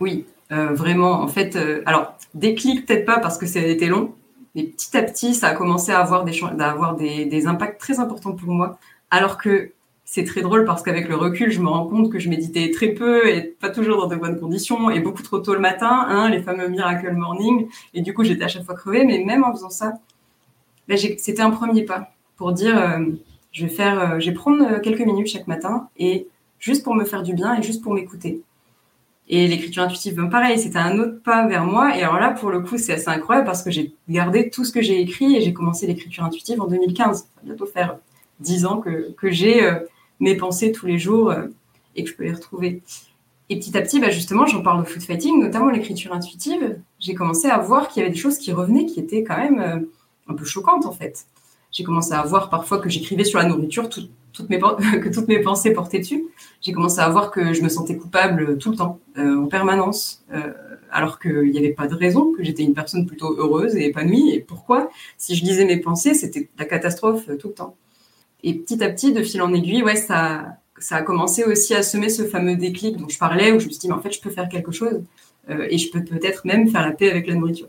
Oui, 0.00 0.26
euh, 0.52 0.68
vraiment. 0.72 1.22
En 1.22 1.28
fait, 1.28 1.56
alors, 1.86 2.14
déclic 2.34 2.86
peut-être 2.86 3.06
pas 3.06 3.18
parce 3.18 3.38
que 3.38 3.46
ça 3.46 3.60
a 3.60 3.62
été 3.62 3.86
long, 3.86 4.12
et 4.54 4.64
petit 4.64 4.96
à 4.96 5.02
petit, 5.02 5.34
ça 5.34 5.48
a 5.48 5.54
commencé 5.54 5.92
à 5.92 6.00
avoir 6.00 6.24
des, 6.24 7.46
impacts 7.46 7.80
très 7.80 8.00
importants 8.00 8.32
pour 8.32 8.50
moi. 8.50 8.78
Alors 9.10 9.38
que 9.38 9.72
c'est 10.04 10.24
très 10.24 10.42
drôle 10.42 10.64
parce 10.64 10.82
qu'avec 10.82 11.08
le 11.08 11.14
recul, 11.14 11.52
je 11.52 11.60
me 11.60 11.68
rends 11.68 11.86
compte 11.86 12.10
que 12.10 12.18
je 12.18 12.28
méditais 12.28 12.70
très 12.72 12.88
peu 12.88 13.28
et 13.28 13.42
pas 13.42 13.70
toujours 13.70 13.98
dans 13.98 14.08
de 14.08 14.16
bonnes 14.16 14.40
conditions 14.40 14.90
et 14.90 15.00
beaucoup 15.00 15.22
trop 15.22 15.38
tôt 15.38 15.54
le 15.54 15.60
matin, 15.60 16.06
hein, 16.08 16.28
les 16.30 16.42
fameux 16.42 16.68
miracle 16.68 17.12
morning. 17.12 17.68
Et 17.94 18.02
du 18.02 18.12
coup, 18.12 18.24
j'étais 18.24 18.44
à 18.44 18.48
chaque 18.48 18.64
fois 18.64 18.74
crevée. 18.74 19.04
Mais 19.04 19.22
même 19.24 19.44
en 19.44 19.52
faisant 19.52 19.70
ça, 19.70 19.94
ben, 20.88 20.98
c'était 20.98 21.42
un 21.42 21.50
premier 21.50 21.84
pas 21.84 22.12
pour 22.36 22.52
dire, 22.52 22.76
euh, 22.76 23.04
je 23.52 23.66
vais 23.66 23.70
faire, 23.70 24.00
euh, 24.00 24.18
je 24.18 24.30
vais 24.30 24.34
prendre 24.34 24.64
euh, 24.64 24.80
quelques 24.80 25.06
minutes 25.06 25.28
chaque 25.28 25.46
matin 25.46 25.88
et 25.98 26.26
juste 26.58 26.82
pour 26.82 26.94
me 26.94 27.04
faire 27.04 27.22
du 27.22 27.34
bien 27.34 27.54
et 27.58 27.62
juste 27.62 27.82
pour 27.82 27.94
m'écouter. 27.94 28.42
Et 29.32 29.46
l'écriture 29.46 29.84
intuitive, 29.84 30.16
ben 30.16 30.26
pareil, 30.26 30.58
c'était 30.58 30.80
un 30.80 30.98
autre 30.98 31.22
pas 31.22 31.46
vers 31.46 31.64
moi. 31.64 31.96
Et 31.96 32.02
alors 32.02 32.18
là, 32.18 32.30
pour 32.30 32.50
le 32.50 32.62
coup, 32.62 32.78
c'est 32.78 32.94
assez 32.94 33.08
incroyable 33.08 33.46
parce 33.46 33.62
que 33.62 33.70
j'ai 33.70 33.94
gardé 34.08 34.50
tout 34.50 34.64
ce 34.64 34.72
que 34.72 34.82
j'ai 34.82 35.00
écrit 35.00 35.36
et 35.36 35.40
j'ai 35.40 35.52
commencé 35.52 35.86
l'écriture 35.86 36.24
intuitive 36.24 36.60
en 36.60 36.66
2015. 36.66 37.18
Ça 37.18 37.24
va 37.36 37.42
bientôt 37.44 37.66
faire 37.66 37.96
dix 38.40 38.66
ans 38.66 38.78
que, 38.78 39.12
que 39.12 39.30
j'ai 39.30 39.64
euh, 39.64 39.78
mes 40.18 40.36
pensées 40.36 40.72
tous 40.72 40.86
les 40.86 40.98
jours 40.98 41.30
euh, 41.30 41.46
et 41.94 42.02
que 42.02 42.10
je 42.10 42.16
peux 42.16 42.24
les 42.24 42.32
retrouver. 42.32 42.82
Et 43.50 43.56
petit 43.56 43.78
à 43.78 43.82
petit, 43.82 44.00
bah 44.00 44.10
justement, 44.10 44.46
j'en 44.46 44.62
parle 44.62 44.80
au 44.80 44.84
food 44.84 45.02
fighting, 45.02 45.40
notamment 45.40 45.70
l'écriture 45.70 46.12
intuitive. 46.12 46.80
J'ai 46.98 47.14
commencé 47.14 47.46
à 47.46 47.58
voir 47.58 47.86
qu'il 47.86 48.00
y 48.00 48.04
avait 48.04 48.12
des 48.12 48.18
choses 48.18 48.36
qui 48.36 48.50
revenaient 48.50 48.86
qui 48.86 48.98
étaient 48.98 49.22
quand 49.22 49.36
même 49.36 49.60
euh, 49.60 49.78
un 50.26 50.34
peu 50.34 50.44
choquantes 50.44 50.86
en 50.86 50.92
fait. 50.92 51.26
J'ai 51.70 51.84
commencé 51.84 52.14
à 52.14 52.22
voir 52.22 52.50
parfois 52.50 52.78
que 52.78 52.88
j'écrivais 52.88 53.22
sur 53.22 53.38
la 53.38 53.44
nourriture 53.44 53.88
tout, 53.88 54.08
toutes 54.32 54.50
mes, 54.50 54.58
que 55.00 55.08
toutes 55.08 55.28
mes 55.28 55.40
pensées 55.40 55.72
portaient 55.72 55.98
dessus, 55.98 56.24
j'ai 56.60 56.72
commencé 56.72 57.00
à 57.00 57.08
voir 57.08 57.30
que 57.30 57.52
je 57.52 57.62
me 57.62 57.68
sentais 57.68 57.96
coupable 57.96 58.58
tout 58.58 58.70
le 58.70 58.76
temps, 58.76 58.98
euh, 59.18 59.44
en 59.44 59.46
permanence, 59.46 60.24
euh, 60.32 60.52
alors 60.90 61.18
qu'il 61.18 61.50
n'y 61.50 61.58
avait 61.58 61.72
pas 61.72 61.86
de 61.86 61.94
raison, 61.94 62.32
que 62.32 62.42
j'étais 62.42 62.62
une 62.62 62.74
personne 62.74 63.06
plutôt 63.06 63.34
heureuse 63.36 63.76
et 63.76 63.86
épanouie. 63.86 64.30
Et 64.30 64.40
pourquoi? 64.40 64.90
Si 65.16 65.34
je 65.34 65.44
disais 65.44 65.64
mes 65.64 65.78
pensées, 65.78 66.14
c'était 66.14 66.48
la 66.58 66.64
catastrophe 66.64 67.28
euh, 67.28 67.36
tout 67.36 67.48
le 67.48 67.54
temps. 67.54 67.76
Et 68.42 68.54
petit 68.54 68.82
à 68.82 68.88
petit, 68.88 69.12
de 69.12 69.22
fil 69.22 69.42
en 69.42 69.52
aiguille, 69.52 69.82
ouais, 69.82 69.96
ça, 69.96 70.56
ça 70.78 70.96
a 70.96 71.02
commencé 71.02 71.44
aussi 71.44 71.74
à 71.74 71.82
semer 71.82 72.08
ce 72.08 72.24
fameux 72.24 72.56
déclic 72.56 72.96
dont 72.96 73.08
je 73.08 73.18
parlais, 73.18 73.52
où 73.52 73.60
je 73.60 73.66
me 73.66 73.70
suis 73.70 73.80
dit, 73.80 73.88
mais 73.88 73.94
en 73.94 74.00
fait, 74.00 74.12
je 74.12 74.20
peux 74.20 74.30
faire 74.30 74.48
quelque 74.48 74.72
chose 74.72 75.02
et 75.48 75.78
je 75.78 75.90
peux 75.90 76.04
peut-être 76.04 76.44
même 76.44 76.68
faire 76.68 76.86
la 76.86 76.92
paix 76.92 77.10
avec 77.10 77.26
la 77.26 77.34
nourriture. 77.34 77.66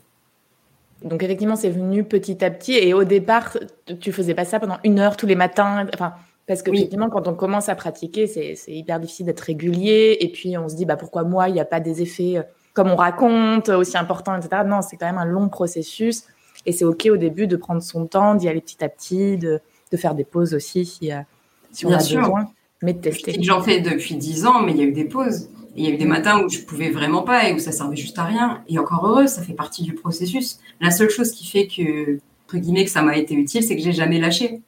Donc 1.04 1.24
effectivement, 1.24 1.56
c'est 1.56 1.70
venu 1.70 2.04
petit 2.04 2.44
à 2.46 2.52
petit. 2.52 2.74
Et 2.74 2.94
au 2.94 3.04
départ, 3.04 3.58
tu 4.00 4.12
faisais 4.12 4.36
pas 4.36 4.46
ça 4.46 4.60
pendant 4.60 4.78
une 4.84 5.00
heure 5.00 5.18
tous 5.18 5.26
les 5.26 5.36
matins? 5.36 5.88
Enfin, 5.94 6.14
parce 6.52 6.64
que 6.64 6.72
effectivement, 6.72 7.10
quand 7.10 7.30
on 7.30 7.34
commence 7.34 7.70
à 7.70 7.76
pratiquer, 7.76 8.28
c'est 8.28 8.58
hyper 8.68 9.00
difficile 9.00 9.26
d'être 9.26 9.40
régulier. 9.40 10.18
Et 10.20 10.30
puis, 10.30 10.58
on 10.58 10.68
se 10.68 10.76
dit, 10.76 10.84
bah, 10.84 10.98
pourquoi 10.98 11.24
moi, 11.24 11.48
il 11.48 11.54
n'y 11.54 11.62
a 11.62 11.66
pas 11.66 11.80
des 11.80 12.02
effets 12.02 12.40
euh, 12.40 12.44
comme 12.74 12.90
on 12.90 12.98
raconte, 12.98 13.70
aussi 13.70 13.98
importants, 13.98 14.36
etc. 14.36 14.64
Non, 14.66 14.82
c'est 14.82 14.98
quand 14.98 15.06
même 15.06 15.18
un 15.18 15.24
long 15.24 15.48
processus. 15.48 16.26
Et 16.66 16.74
c'est 16.74 16.84
OK 16.84 17.08
au 17.10 17.16
début 17.16 17.48
de 17.48 17.56
prendre 17.56 17.82
son 17.82 18.06
temps, 18.06 18.36
d'y 18.36 18.50
aller 18.50 18.60
petit 18.60 18.84
à 18.84 18.90
petit, 18.90 19.38
de, 19.38 19.62
de 19.94 19.98
faire 19.98 20.14
des 20.14 20.26
pauses 20.26 20.54
aussi 20.54 20.86
si, 20.86 21.14
euh, 21.14 21.22
si 21.72 21.86
on 21.86 21.94
a 21.94 22.00
besoin, 22.00 22.50
mais 22.82 22.92
de 22.92 23.00
tester. 23.00 23.42
J'en 23.42 23.62
fais 23.62 23.80
depuis 23.80 24.16
dix 24.16 24.46
ans, 24.46 24.62
mais 24.62 24.74
il 24.74 24.78
y 24.78 24.82
a 24.82 24.86
eu 24.86 24.92
des 24.92 25.06
pauses. 25.06 25.48
Il 25.78 25.86
y 25.86 25.88
a 25.88 25.92
eu 25.92 25.98
des 25.98 26.04
matins 26.04 26.44
où 26.44 26.50
je 26.50 26.60
pouvais 26.60 26.90
vraiment 26.90 27.22
pas 27.22 27.48
et 27.48 27.54
où 27.54 27.60
ça 27.60 27.72
servait 27.72 27.96
juste 27.96 28.20
à 28.20 28.26
rien. 28.26 28.62
Et 28.68 28.78
encore 28.78 29.08
heureux, 29.08 29.28
ça 29.28 29.42
fait 29.42 29.54
partie 29.54 29.84
du 29.84 29.94
processus. 29.94 30.60
La 30.82 30.92
seule 30.92 31.10
chose 31.10 31.32
qui 31.32 31.48
fait 31.48 31.68
que, 31.68 32.20
entre 32.46 32.58
guillemets, 32.58 32.84
que 32.84 32.92
ça 32.92 33.04
m'a 33.04 33.16
été 33.16 33.36
utile, 33.36 33.64
c'est 33.64 33.78
que 33.78 33.82
j'ai 33.82 33.94
jamais 33.94 34.20
lâché. 34.20 34.62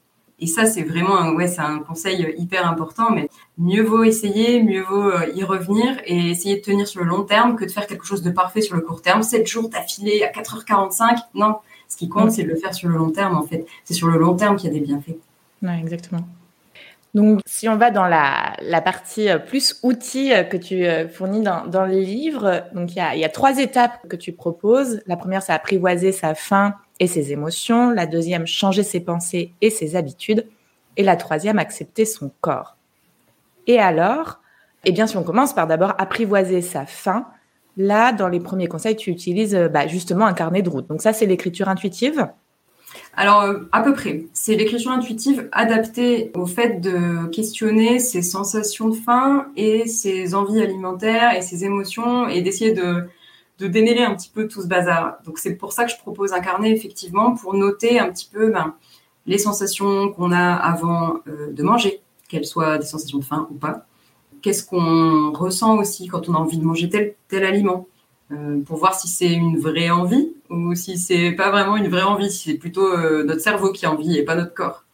Et 0.44 0.46
ça, 0.46 0.66
c'est 0.66 0.84
vraiment 0.84 1.18
un, 1.18 1.34
ouais, 1.36 1.48
c'est 1.48 1.62
un 1.62 1.80
conseil 1.80 2.36
hyper 2.38 2.68
important. 2.68 3.12
Mais 3.12 3.30
mieux 3.58 3.82
vaut 3.82 4.04
essayer, 4.04 4.62
mieux 4.62 4.82
vaut 4.82 5.10
euh, 5.10 5.26
y 5.34 5.42
revenir 5.46 5.96
et 6.06 6.32
essayer 6.32 6.58
de 6.58 6.62
tenir 6.62 6.86
sur 6.86 7.02
le 7.02 7.08
long 7.08 7.24
terme 7.24 7.56
que 7.56 7.64
de 7.64 7.72
faire 7.72 7.88
quelque 7.88 8.04
chose 8.04 8.22
de 8.22 8.30
parfait 8.30 8.60
sur 8.60 8.76
le 8.76 8.82
court 8.82 9.02
terme. 9.02 9.24
7 9.24 9.48
jours 9.48 9.70
d'affilée 9.70 10.22
à 10.22 10.38
4h45. 10.38 11.20
Non, 11.34 11.60
ce 11.88 11.96
qui 11.96 12.10
compte, 12.10 12.34
c'est 12.34 12.44
de 12.44 12.50
le 12.50 12.58
faire 12.58 12.74
sur 12.74 12.90
le 12.90 12.98
long 12.98 13.12
terme, 13.12 13.38
en 13.38 13.44
fait. 13.44 13.66
C'est 13.86 13.94
sur 13.94 14.10
le 14.10 14.20
long 14.20 14.36
terme 14.36 14.58
qu'il 14.58 14.68
y 14.68 14.76
a 14.76 14.78
des 14.78 14.86
bienfaits. 14.86 15.16
Ouais, 15.62 15.80
exactement. 15.80 16.28
Donc, 17.14 17.40
si 17.46 17.70
on 17.70 17.78
va 17.78 17.90
dans 17.90 18.08
la, 18.08 18.52
la 18.64 18.82
partie 18.82 19.30
euh, 19.30 19.38
plus 19.38 19.80
outils 19.82 20.34
euh, 20.34 20.44
que 20.44 20.58
tu 20.58 20.84
fournis 21.14 21.42
dans, 21.42 21.66
dans 21.68 21.86
les 21.86 22.04
livres, 22.04 22.66
donc 22.76 22.92
il 22.92 22.98
y 22.98 23.00
a, 23.00 23.16
il 23.16 23.22
y 23.22 23.26
a 23.26 23.30
trois 23.30 23.60
étapes 23.60 24.10
que 24.10 24.18
tu 24.18 24.34
proposes. 24.34 25.02
La 25.08 25.16
première, 25.16 25.42
c'est 25.42 25.54
apprivoiser 25.54 26.12
sa 26.12 26.36
faim 26.36 26.76
ses 27.08 27.32
émotions. 27.32 27.92
La 27.92 28.06
deuxième, 28.06 28.46
changer 28.48 28.84
ses 28.84 29.00
pensées 29.00 29.54
et 29.62 29.70
ses 29.70 29.96
habitudes. 29.96 30.48
Et 30.98 31.04
la 31.04 31.16
troisième, 31.16 31.60
accepter 31.60 32.06
son 32.06 32.32
corps. 32.42 32.78
Et 33.68 33.80
alors, 33.80 34.40
eh 34.86 34.92
bien, 34.92 35.08
si 35.08 35.18
on 35.18 35.24
commence 35.24 35.54
par 35.54 35.68
d'abord 35.68 35.94
apprivoiser 35.98 36.62
sa 36.62 36.86
faim, 36.86 37.28
là, 37.78 38.12
dans 38.12 38.28
les 38.28 38.40
premiers 38.40 38.68
conseils, 38.68 38.96
tu 38.96 39.10
utilises 39.10 39.58
bah, 39.72 39.88
justement 39.88 40.26
un 40.26 40.34
carnet 40.34 40.62
de 40.62 40.70
route. 40.70 40.88
Donc 40.88 41.02
ça, 41.02 41.14
c'est 41.14 41.26
l'écriture 41.26 41.70
intuitive? 41.70 42.28
alors, 43.16 43.44
euh, 43.44 43.60
à 43.72 43.82
peu 43.82 43.94
près. 43.94 44.26
C'est 44.34 44.56
l'écriture 44.56 44.92
intuitive 44.92 45.50
adaptée 45.52 46.32
au 46.36 46.46
fait 46.46 46.80
de 46.80 47.28
questionner 47.28 48.00
ses 48.00 48.22
sensations 48.22 48.90
de 48.90 48.96
faim 48.96 49.48
et 49.56 49.88
ses 49.88 50.34
envies 50.34 50.62
alimentaires 50.62 51.36
et 51.36 51.42
ses 51.42 51.64
émotions 51.64 52.28
et 52.28 52.42
d'essayer 52.42 52.72
de, 52.72 53.08
de 53.60 53.68
démêler 53.68 54.04
un 54.04 54.16
petit 54.16 54.30
peu 54.30 54.48
tout 54.48 54.62
ce 54.62 54.68
bazar. 54.68 55.18
Donc, 55.26 55.38
c'est 55.38 55.56
pour 55.56 55.74
ça 55.74 55.86
que 55.86 55.92
je 55.92 55.98
propose 55.98 56.34
un 56.34 56.42
carnet, 56.42 56.72
effectivement, 56.72 57.36
pour 57.36 57.54
noter 57.54 58.00
un 58.00 58.12
petit 58.12 58.30
peu 58.32 58.52
ben, 58.52 58.76
les 59.26 59.38
sensations 59.38 60.10
qu'on 60.12 60.32
a 60.32 60.54
avant 60.54 61.20
euh, 61.28 61.52
de 61.52 61.64
manger, 61.64 62.02
qu'elles 62.30 62.46
soient 62.46 62.78
des 62.78 62.86
sensations 62.86 63.20
de 63.20 63.24
faim 63.24 63.48
ou 63.52 63.56
pas. 63.56 63.86
Qu'est-ce 64.42 64.66
qu'on 64.66 65.32
ressent 65.32 65.78
aussi 65.78 66.08
quand 66.08 66.28
on 66.28 66.34
a 66.34 66.38
envie 66.38 66.58
de 66.58 66.66
manger 66.66 66.90
tel, 66.90 67.16
tel 67.30 67.46
aliment? 67.46 67.88
Euh, 68.32 68.62
pour 68.62 68.78
voir 68.78 68.96
si 68.96 69.08
c'est 69.08 69.32
une 69.32 69.60
vraie 69.60 69.90
envie 69.90 70.34
ou 70.50 70.74
si 70.76 70.98
c'est 70.98 71.34
pas 71.34 71.52
vraiment 71.52 71.76
une 71.76 71.90
vraie 71.90 72.04
envie, 72.04 72.32
si 72.32 72.52
c'est 72.52 72.58
plutôt 72.58 72.86
euh, 72.86 73.24
notre 73.24 73.42
cerveau 73.42 73.72
qui 73.72 73.86
a 73.86 73.92
envie 73.92 74.18
et 74.18 74.24
pas 74.24 74.36
notre 74.36 74.54
corps. 74.54 74.86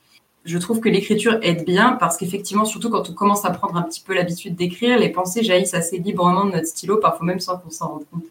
Je 0.46 0.58
trouve 0.58 0.80
que 0.80 0.90
l'écriture 0.90 1.38
aide 1.42 1.64
bien 1.66 1.94
parce 2.00 2.18
qu'effectivement, 2.18 2.66
surtout 2.66 2.90
quand 2.90 3.10
on 3.10 3.14
commence 3.14 3.46
à 3.46 3.52
prendre 3.52 3.76
un 3.78 3.84
petit 3.84 4.02
peu 4.02 4.14
l'habitude 4.14 4.56
d'écrire, 4.56 4.98
les 4.98 5.10
pensées 5.10 5.44
jaillissent 5.44 5.74
assez 5.74 6.00
librement 6.00 6.46
de 6.46 6.52
notre 6.52 6.68
stylo, 6.68 6.98
parfois 6.98 7.26
même 7.26 7.40
sans 7.40 7.58
qu'on 7.58 7.70
s'en 7.70 7.90
rende 7.90 8.06
compte. 8.12 8.26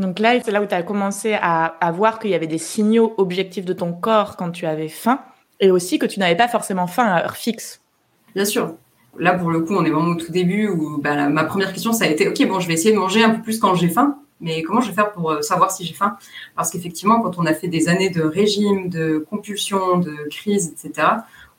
Donc 0.00 0.18
là, 0.18 0.40
c'est 0.42 0.50
là 0.50 0.62
où 0.62 0.66
tu 0.66 0.74
as 0.74 0.82
commencé 0.82 1.36
à, 1.40 1.92
voir 1.92 2.18
qu'il 2.18 2.30
y 2.30 2.34
avait 2.34 2.46
des 2.46 2.58
signaux 2.58 3.14
objectifs 3.18 3.64
de 3.64 3.72
ton 3.72 3.92
corps 3.92 4.36
quand 4.36 4.50
tu 4.50 4.66
avais 4.66 4.88
faim 4.88 5.20
et 5.60 5.70
aussi 5.70 5.98
que 5.98 6.06
tu 6.06 6.18
n'avais 6.18 6.36
pas 6.36 6.48
forcément 6.48 6.86
faim 6.86 7.04
à 7.04 7.22
heure 7.22 7.36
fixe. 7.36 7.80
Bien 8.34 8.44
sûr. 8.44 8.74
Là, 9.18 9.34
pour 9.34 9.50
le 9.50 9.60
coup, 9.60 9.74
on 9.74 9.84
est 9.84 9.90
vraiment 9.90 10.12
au 10.12 10.14
tout 10.14 10.32
début 10.32 10.68
où 10.68 10.98
bah, 11.00 11.28
ma 11.28 11.44
première 11.44 11.72
question, 11.72 11.92
ça 11.92 12.04
a 12.04 12.08
été, 12.08 12.28
OK, 12.28 12.46
bon, 12.48 12.60
je 12.60 12.66
vais 12.66 12.74
essayer 12.74 12.92
de 12.92 12.98
manger 12.98 13.22
un 13.22 13.30
peu 13.30 13.42
plus 13.42 13.58
quand 13.60 13.74
j'ai 13.74 13.88
faim 13.88 14.16
mais 14.40 14.62
comment 14.62 14.80
je 14.80 14.88
vais 14.88 14.94
faire 14.94 15.12
pour 15.12 15.30
euh, 15.30 15.42
savoir 15.42 15.70
si 15.70 15.84
j'ai 15.84 15.94
faim? 15.94 16.16
Parce 16.56 16.70
qu'effectivement, 16.70 17.20
quand 17.20 17.38
on 17.38 17.46
a 17.46 17.54
fait 17.54 17.68
des 17.68 17.88
années 17.88 18.10
de 18.10 18.22
régime, 18.22 18.88
de 18.88 19.24
compulsion, 19.28 19.98
de 19.98 20.28
crise, 20.30 20.72
etc., 20.72 21.08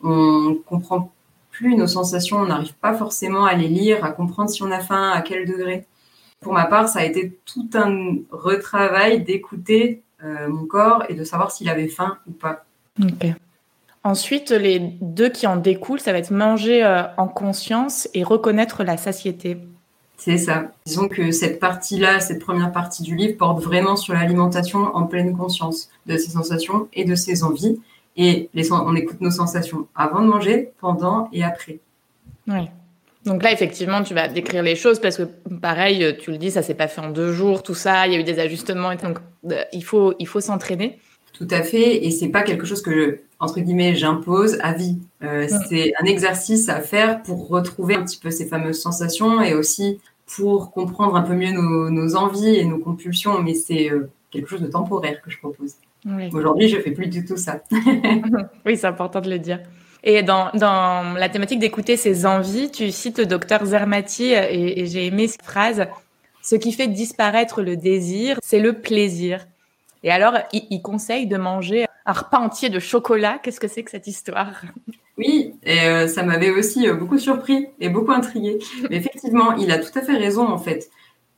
on 0.04 0.58
comprend 0.66 1.12
plus 1.52 1.76
nos 1.76 1.88
sensations, 1.88 2.38
on 2.38 2.48
n'arrive 2.48 2.74
pas 2.76 2.94
forcément 2.94 3.46
à 3.46 3.54
les 3.54 3.68
lire, 3.68 4.04
à 4.04 4.12
comprendre 4.12 4.50
si 4.50 4.64
on 4.64 4.72
a 4.72 4.80
faim, 4.80 5.12
à 5.12 5.22
quel 5.22 5.46
degré. 5.46 5.86
Pour 6.42 6.54
ma 6.54 6.66
part, 6.66 6.90
ça 6.90 7.00
a 7.00 7.04
été 7.04 7.38
tout 7.46 7.70
un 7.76 8.16
retravail 8.32 9.24
d'écouter 9.24 10.02
euh, 10.24 10.50
mon 10.50 10.66
corps 10.66 11.04
et 11.08 11.14
de 11.14 11.24
savoir 11.24 11.52
s'il 11.52 11.70
avait 11.70 11.88
faim 11.88 12.18
ou 12.28 12.32
pas. 12.32 12.66
Ensuite, 14.04 14.50
les 14.50 14.80
deux 15.02 15.30
qui 15.30 15.46
en 15.46 15.56
découlent, 15.56 16.00
ça 16.00 16.12
va 16.12 16.18
être 16.18 16.32
manger 16.32 16.84
euh, 16.84 17.04
en 17.18 17.28
conscience 17.28 18.10
et 18.16 18.24
reconnaître 18.24 18.84
la 18.84 18.98
satiété. 18.98 19.58
C'est 20.18 20.38
ça. 20.38 20.72
Disons 20.86 21.08
que 21.08 21.32
cette 21.32 21.60
partie-là, 21.60 22.20
cette 22.20 22.40
première 22.40 22.72
partie 22.72 23.04
du 23.04 23.16
livre 23.16 23.38
porte 23.38 23.62
vraiment 23.64 23.96
sur 23.96 24.14
l'alimentation 24.14 24.96
en 24.96 25.04
pleine 25.04 25.36
conscience 25.36 25.90
de 26.08 26.18
ses 26.18 26.32
sensations 26.32 26.88
et 26.94 27.06
de 27.06 27.16
ses 27.16 27.44
envies. 27.44 27.80
Et 28.18 28.50
les, 28.54 28.72
on 28.72 28.96
écoute 28.96 29.22
nos 29.22 29.32
sensations 29.32 29.88
avant 29.96 30.22
de 30.22 30.28
manger, 30.28 30.72
pendant 30.80 31.30
et 31.32 31.44
après. 31.44 31.80
Oui. 32.48 32.70
Donc 33.26 33.44
là, 33.44 33.52
effectivement, 33.52 34.02
tu 34.04 34.14
vas 34.14 34.28
décrire 34.28 34.64
les 34.64 34.76
choses 34.76 35.00
parce 35.00 35.18
que, 35.18 35.24
pareil, 35.62 36.18
tu 36.20 36.32
le 36.32 36.38
dis, 36.38 36.50
ça 36.50 36.64
s'est 36.64 36.74
pas 36.74 36.88
fait 36.88 37.02
en 37.02 37.10
deux 37.10 37.32
jours, 37.32 37.62
tout 37.62 37.76
ça, 37.76 38.08
il 38.08 38.14
y 38.14 38.16
a 38.16 38.20
eu 38.20 38.24
des 38.24 38.40
ajustements. 38.40 38.94
Donc, 38.96 39.20
euh, 39.52 39.64
il 39.74 39.84
faut, 39.84 40.14
il 40.20 40.28
faut 40.28 40.42
s'entraîner. 40.42 40.98
Tout 41.34 41.48
à 41.52 41.62
fait. 41.62 42.06
Et 42.06 42.12
c'est 42.12 42.30
pas 42.30 42.42
quelque 42.42 42.66
chose 42.66 42.82
que, 42.82 43.20
entre 43.40 43.60
guillemets, 43.60 43.96
j'impose 43.96 44.58
à 44.62 44.74
vie. 44.74 44.98
Euh, 45.24 45.48
c'est 45.70 45.94
un 46.00 46.06
exercice 46.06 46.68
à 46.70 46.82
faire 46.82 47.22
pour 47.22 47.48
retrouver 47.48 47.96
un 47.96 48.04
petit 48.04 48.18
peu 48.18 48.32
ces 48.32 48.48
fameuses 48.48 48.82
sensations 48.82 49.42
et 49.42 49.54
aussi 49.54 50.00
pour 50.36 50.72
comprendre 50.72 51.16
un 51.16 51.22
peu 51.22 51.34
mieux 51.34 51.52
nos, 51.52 52.16
envies 52.16 52.56
et 52.56 52.66
nos 52.66 52.78
compulsions, 52.80 53.42
mais 53.42 53.54
c'est 53.54 53.92
euh, 53.92 54.10
quelque 54.30 54.50
chose 54.50 54.62
de 54.62 54.68
temporaire 54.68 55.22
que 55.22 55.30
je 55.30 55.38
propose. 55.38 55.76
Aujourd'hui, 56.34 56.68
je 56.68 56.80
fais 56.80 56.92
plus 56.92 57.08
du 57.08 57.26
tout 57.26 57.38
ça. 57.38 57.62
oui, 58.66 58.78
c'est 58.78 58.88
important 58.88 59.22
de 59.22 59.30
le 59.30 59.38
dire. 59.38 59.60
Et 60.04 60.24
dans, 60.24 60.52
la 60.54 61.30
thématique 61.30 61.60
d'écouter 61.60 61.96
ses 61.98 62.26
envies, 62.26 62.72
tu 62.72 62.92
cites 62.92 63.20
le 63.20 63.26
docteur 63.26 63.64
Zermati 63.66 64.32
et, 64.32 64.82
et 64.82 64.86
j'ai 64.88 65.06
aimé 65.06 65.28
cette 65.28 65.44
phrase. 65.44 65.86
Ce 66.42 66.56
qui 66.56 66.72
fait 66.72 66.88
disparaître 66.88 67.62
le 67.62 67.78
désir, 67.78 68.38
c'est 68.42 68.60
le 68.60 68.74
plaisir. 68.74 69.46
Et 70.04 70.12
alors, 70.12 70.34
il, 70.54 70.66
il, 70.72 70.82
conseille 70.82 71.28
de 71.28 71.38
manger 71.38 71.86
un 72.06 72.14
repas 72.14 72.40
entier 72.40 72.70
de 72.70 72.80
chocolat. 72.80 73.40
Qu'est-ce 73.44 73.60
que 73.60 73.68
c'est 73.68 73.84
que 73.84 73.92
cette 73.92 74.08
histoire? 74.08 74.64
Oui, 75.18 75.54
et 75.64 75.82
euh, 75.82 76.08
ça 76.08 76.24
m'avait 76.24 76.50
aussi 76.50 76.88
euh, 76.88 76.96
beaucoup 76.96 77.20
surpris 77.20 77.68
et 77.80 77.90
beaucoup 77.90 78.12
intrigué. 78.12 78.58
Mais 78.90 78.98
effectivement, 78.98 79.54
il 79.54 79.72
a 79.72 79.78
tout 79.78 79.98
à 79.98 80.02
fait 80.02 80.18
raison 80.18 80.48
en 80.48 80.58
fait. 80.58 80.90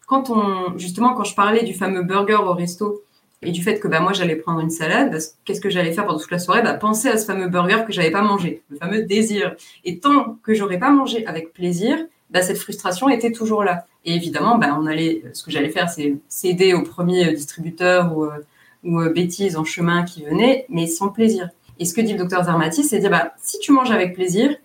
Quand 0.08 0.30
on, 0.30 0.78
justement, 0.78 1.14
quand 1.14 1.26
je 1.26 1.36
parlais 1.36 1.64
du 1.64 1.74
fameux 1.74 2.04
burger 2.04 2.36
au 2.36 2.54
resto 2.54 3.04
et 3.46 3.52
du 3.52 3.62
fait 3.62 3.80
que 3.80 3.88
bah, 3.88 4.00
moi 4.00 4.14
j'allais 4.14 4.36
prendre 4.36 4.60
une 4.60 4.70
salade, 4.70 5.12
bah, 5.12 5.18
qu'est-ce 5.46 5.62
que 5.62 5.70
j'allais 5.70 5.92
faire 5.92 6.06
pendant 6.06 6.20
toute 6.20 6.32
la 6.32 6.40
soirée? 6.40 6.62
Bah, 6.62 6.74
Penser 6.74 7.10
à 7.10 7.18
ce 7.18 7.26
fameux 7.26 7.48
burger 7.48 7.84
que 7.86 7.94
j'avais 7.94 8.12
pas 8.12 8.22
mangé, 8.22 8.64
le 8.70 8.78
fameux 8.78 9.04
désir. 9.04 9.56
Et 9.86 10.00
tant 10.00 10.38
que 10.44 10.54
j'aurais 10.54 10.80
pas 10.80 10.92
mangé 10.92 11.26
avec 11.26 11.54
plaisir, 11.54 11.98
bah, 12.30 12.42
cette 12.42 12.58
frustration 12.58 13.10
était 13.10 13.32
toujours 13.32 13.64
là. 13.64 13.86
Et 14.06 14.16
évidemment, 14.16 14.58
bah, 14.58 14.78
on 14.80 14.86
allait, 14.86 15.24
ce 15.34 15.44
que 15.44 15.52
j'allais 15.52 15.70
faire, 15.70 15.90
c'est 15.90 16.16
céder 16.28 16.74
au 16.74 16.84
premier 16.84 17.32
distributeur 17.34 18.18
ou, 18.18 18.26
euh, 18.26 18.40
ou 18.84 19.02
bêtise 19.10 19.56
en 19.56 19.64
chemin 19.64 20.04
qui 20.04 20.24
venait, 20.24 20.66
mais 20.70 20.88
sans 20.88 21.10
plaisir. 21.10 21.50
Et 21.80 21.86
ce 21.86 21.94
que 21.94 22.02
dit 22.02 22.14
le 22.14 22.20
docteur 22.20 22.44
Zermati, 22.44 22.84
c'est 22.84 23.00
dire, 23.00 23.10
bah, 23.10 23.34
si 23.42 23.60
tu 23.60 23.72
manges 23.72 23.92
avec 23.92 24.14
plaisir, 24.14 24.56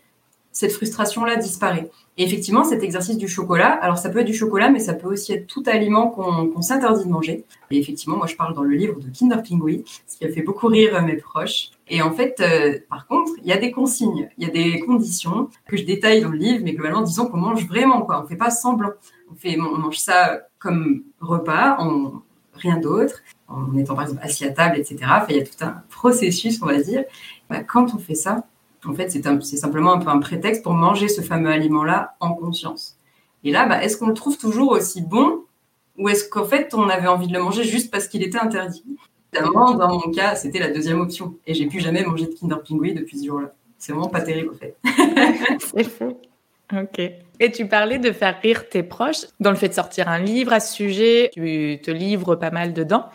cette 0.59 0.73
frustration-là 0.73 1.37
disparaît. 1.37 1.89
Et 2.17 2.25
effectivement, 2.25 2.65
cet 2.65 2.83
exercice 2.83 3.17
du 3.17 3.29
chocolat, 3.29 3.69
alors 3.81 3.97
ça 3.97 4.09
peut 4.09 4.19
être 4.19 4.27
du 4.27 4.35
chocolat, 4.35 4.71
mais 4.71 4.81
ça 4.81 4.93
peut 4.93 5.07
aussi 5.07 5.33
être 5.33 5.47
tout 5.47 5.63
aliment 5.67 6.09
qu'on 6.09 6.61
s'interdit 6.63 7.05
de 7.05 7.11
manger. 7.11 7.45
Et 7.71 7.79
effectivement, 7.79 8.17
moi 8.17 8.27
je 8.27 8.35
parle 8.35 8.55
dans 8.55 8.65
le 8.65 8.75
livre 8.75 8.99
de 8.99 9.09
Kinder 9.17 9.41
Pingui, 9.41 9.85
ce 10.09 10.17
qui 10.17 10.25
a 10.25 10.29
fait 10.29 10.43
beaucoup 10.43 10.67
rire 10.67 11.01
mes 11.03 11.15
proches. 11.15 11.71
Et 11.87 12.03
en 12.03 12.11
fait, 12.11 12.41
euh, 12.41 12.77
par 12.91 13.07
contre, 13.07 13.31
il 13.41 13.47
y 13.47 13.53
a 13.53 13.57
des 13.57 13.71
consignes, 13.71 14.29
il 14.37 14.49
y 14.49 14.51
a 14.51 14.53
des 14.53 14.81
conditions 14.81 15.49
que 15.69 15.77
je 15.77 15.85
détaille 15.85 16.23
dans 16.23 16.31
le 16.31 16.39
livre, 16.39 16.65
mais 16.65 16.73
globalement, 16.73 17.03
disons 17.03 17.27
qu'on 17.27 17.37
mange 17.37 17.65
vraiment, 17.69 18.03
quoi. 18.03 18.21
On 18.25 18.27
fait 18.27 18.35
pas 18.35 18.51
semblant. 18.51 18.91
On, 19.31 19.37
fait, 19.37 19.57
on 19.61 19.79
mange 19.79 19.99
ça 19.99 20.41
comme 20.59 21.05
repas, 21.21 21.77
on, 21.79 22.15
rien 22.55 22.79
d'autre 22.79 23.21
en 23.47 23.77
étant 23.77 23.95
par 23.95 24.05
exemple 24.05 24.23
assis 24.25 24.45
à 24.45 24.51
table, 24.51 24.77
etc. 24.77 24.99
il 25.29 25.37
y 25.37 25.41
a 25.41 25.45
tout 25.45 25.65
un 25.65 25.83
processus, 25.89 26.61
on 26.61 26.67
va 26.67 26.83
dire. 26.83 27.05
Bah, 27.49 27.63
quand 27.63 27.95
on 27.95 27.99
fait 27.99 28.17
ça, 28.17 28.45
en 28.87 28.95
fait, 28.95 29.11
c'est 29.11 29.57
simplement 29.57 29.93
un 29.95 29.99
peu 29.99 30.09
un 30.09 30.19
prétexte 30.19 30.63
pour 30.63 30.73
manger 30.73 31.09
ce 31.09 31.21
fameux 31.21 31.51
aliment-là 31.51 32.17
en 32.21 32.35
conscience. 32.35 32.97
Et 33.45 33.51
là, 33.51 33.67
bah, 33.67 33.83
est-ce 33.83 33.97
qu'on 33.97 34.09
le 34.09 34.15
trouve 34.15 34.37
toujours 34.39 34.73
aussi 34.73 35.03
bon 35.03 35.43
ou 35.97 36.09
est-ce 36.09 36.29
qu'en 36.29 36.45
fait, 36.45 36.75
on 36.75 36.89
avait 36.89 37.09
envie 37.09 37.27
de 37.27 37.33
le 37.33 37.43
manger 37.43 37.65
juste 37.65 37.91
parce 37.91 38.07
qu'il 38.07 38.23
était 38.23 38.39
interdit? 38.39 38.85
Évidemment, 39.33 39.73
dans 39.73 39.89
mon 39.89 40.13
cas, 40.13 40.37
c'était 40.37 40.61
la 40.61 40.71
deuxième 40.71 41.01
option. 41.01 41.35
Et 41.47 41.55
j'ai 41.55 41.67
plus 41.67 41.81
jamais 41.81 42.05
mangé 42.05 42.27
de 42.27 42.35
Kinder 42.35 42.63
Pingui 42.63 42.95
depuis 42.95 43.19
ce 43.19 43.27
jour-là. 43.27 43.53
C'est 43.79 43.93
vraiment 43.93 44.09
pas 44.09 44.21
terrible, 44.21 44.51
en 44.51 44.59
fait. 44.59 44.77
c'est 45.75 45.85
fou. 45.85 46.17
Ok. 46.73 47.01
Et 47.41 47.53
tu 47.53 47.67
parlais 47.67 47.99
de 47.99 48.13
faire 48.13 48.39
rire 48.41 48.69
tes 48.69 48.83
proches 48.83 49.27
dans 49.41 49.51
le 49.51 49.57
fait 49.57 49.69
de 49.69 49.75
sortir 49.75 50.09
un 50.09 50.19
livre 50.19 50.53
à 50.53 50.61
ce 50.61 50.75
sujet. 50.75 51.31
Tu 51.33 51.81
te 51.83 51.91
livres 51.91 52.37
pas 52.37 52.51
mal 52.51 52.73
dedans. 52.73 53.07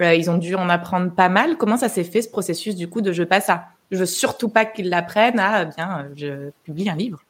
Euh, 0.00 0.14
ils 0.14 0.30
ont 0.30 0.38
dû 0.38 0.54
en 0.54 0.68
apprendre 0.68 1.12
pas 1.14 1.28
mal. 1.28 1.56
Comment 1.56 1.76
ça 1.76 1.88
s'est 1.88 2.04
fait 2.04 2.22
ce 2.22 2.28
processus 2.28 2.76
du 2.76 2.88
coup 2.88 3.00
de 3.00 3.12
je 3.12 3.24
passe 3.24 3.48
à 3.48 3.66
je 3.90 3.98
veux 3.98 4.06
surtout 4.06 4.48
pas 4.48 4.64
qu'ils 4.64 4.88
l'apprennent 4.88 5.38
à 5.38 5.64
bien 5.64 6.08
je 6.16 6.50
publie 6.64 6.88
un 6.88 6.96
livre. 6.96 7.22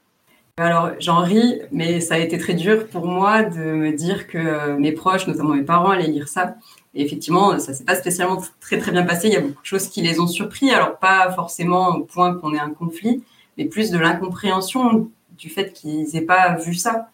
Alors 0.58 0.90
j'en 0.98 1.22
ris, 1.22 1.60
mais 1.70 2.00
ça 2.00 2.14
a 2.14 2.18
été 2.18 2.36
très 2.36 2.54
dur 2.54 2.88
pour 2.88 3.06
moi 3.06 3.44
de 3.44 3.60
me 3.60 3.92
dire 3.92 4.26
que 4.26 4.38
euh, 4.38 4.76
mes 4.76 4.90
proches, 4.90 5.28
notamment 5.28 5.54
mes 5.54 5.62
parents, 5.62 5.90
allaient 5.90 6.08
lire 6.08 6.26
ça. 6.26 6.56
Et 6.94 7.04
effectivement, 7.04 7.60
ça 7.60 7.72
s'est 7.74 7.84
pas 7.84 7.94
spécialement 7.94 8.42
très 8.60 8.78
très 8.78 8.90
bien 8.90 9.04
passé. 9.04 9.28
Il 9.28 9.34
y 9.34 9.36
a 9.36 9.40
beaucoup 9.40 9.62
de 9.62 9.66
choses 9.66 9.88
qui 9.88 10.02
les 10.02 10.18
ont 10.18 10.26
surpris. 10.26 10.72
Alors 10.72 10.98
pas 10.98 11.30
forcément 11.32 11.90
au 11.90 12.00
point 12.04 12.34
qu'on 12.34 12.54
ait 12.54 12.58
un 12.58 12.70
conflit, 12.70 13.22
mais 13.56 13.66
plus 13.66 13.92
de 13.92 13.98
l'incompréhension 13.98 15.08
du 15.38 15.48
fait 15.48 15.72
qu'ils 15.72 16.16
aient 16.16 16.22
pas 16.22 16.56
vu 16.56 16.74
ça. 16.74 17.08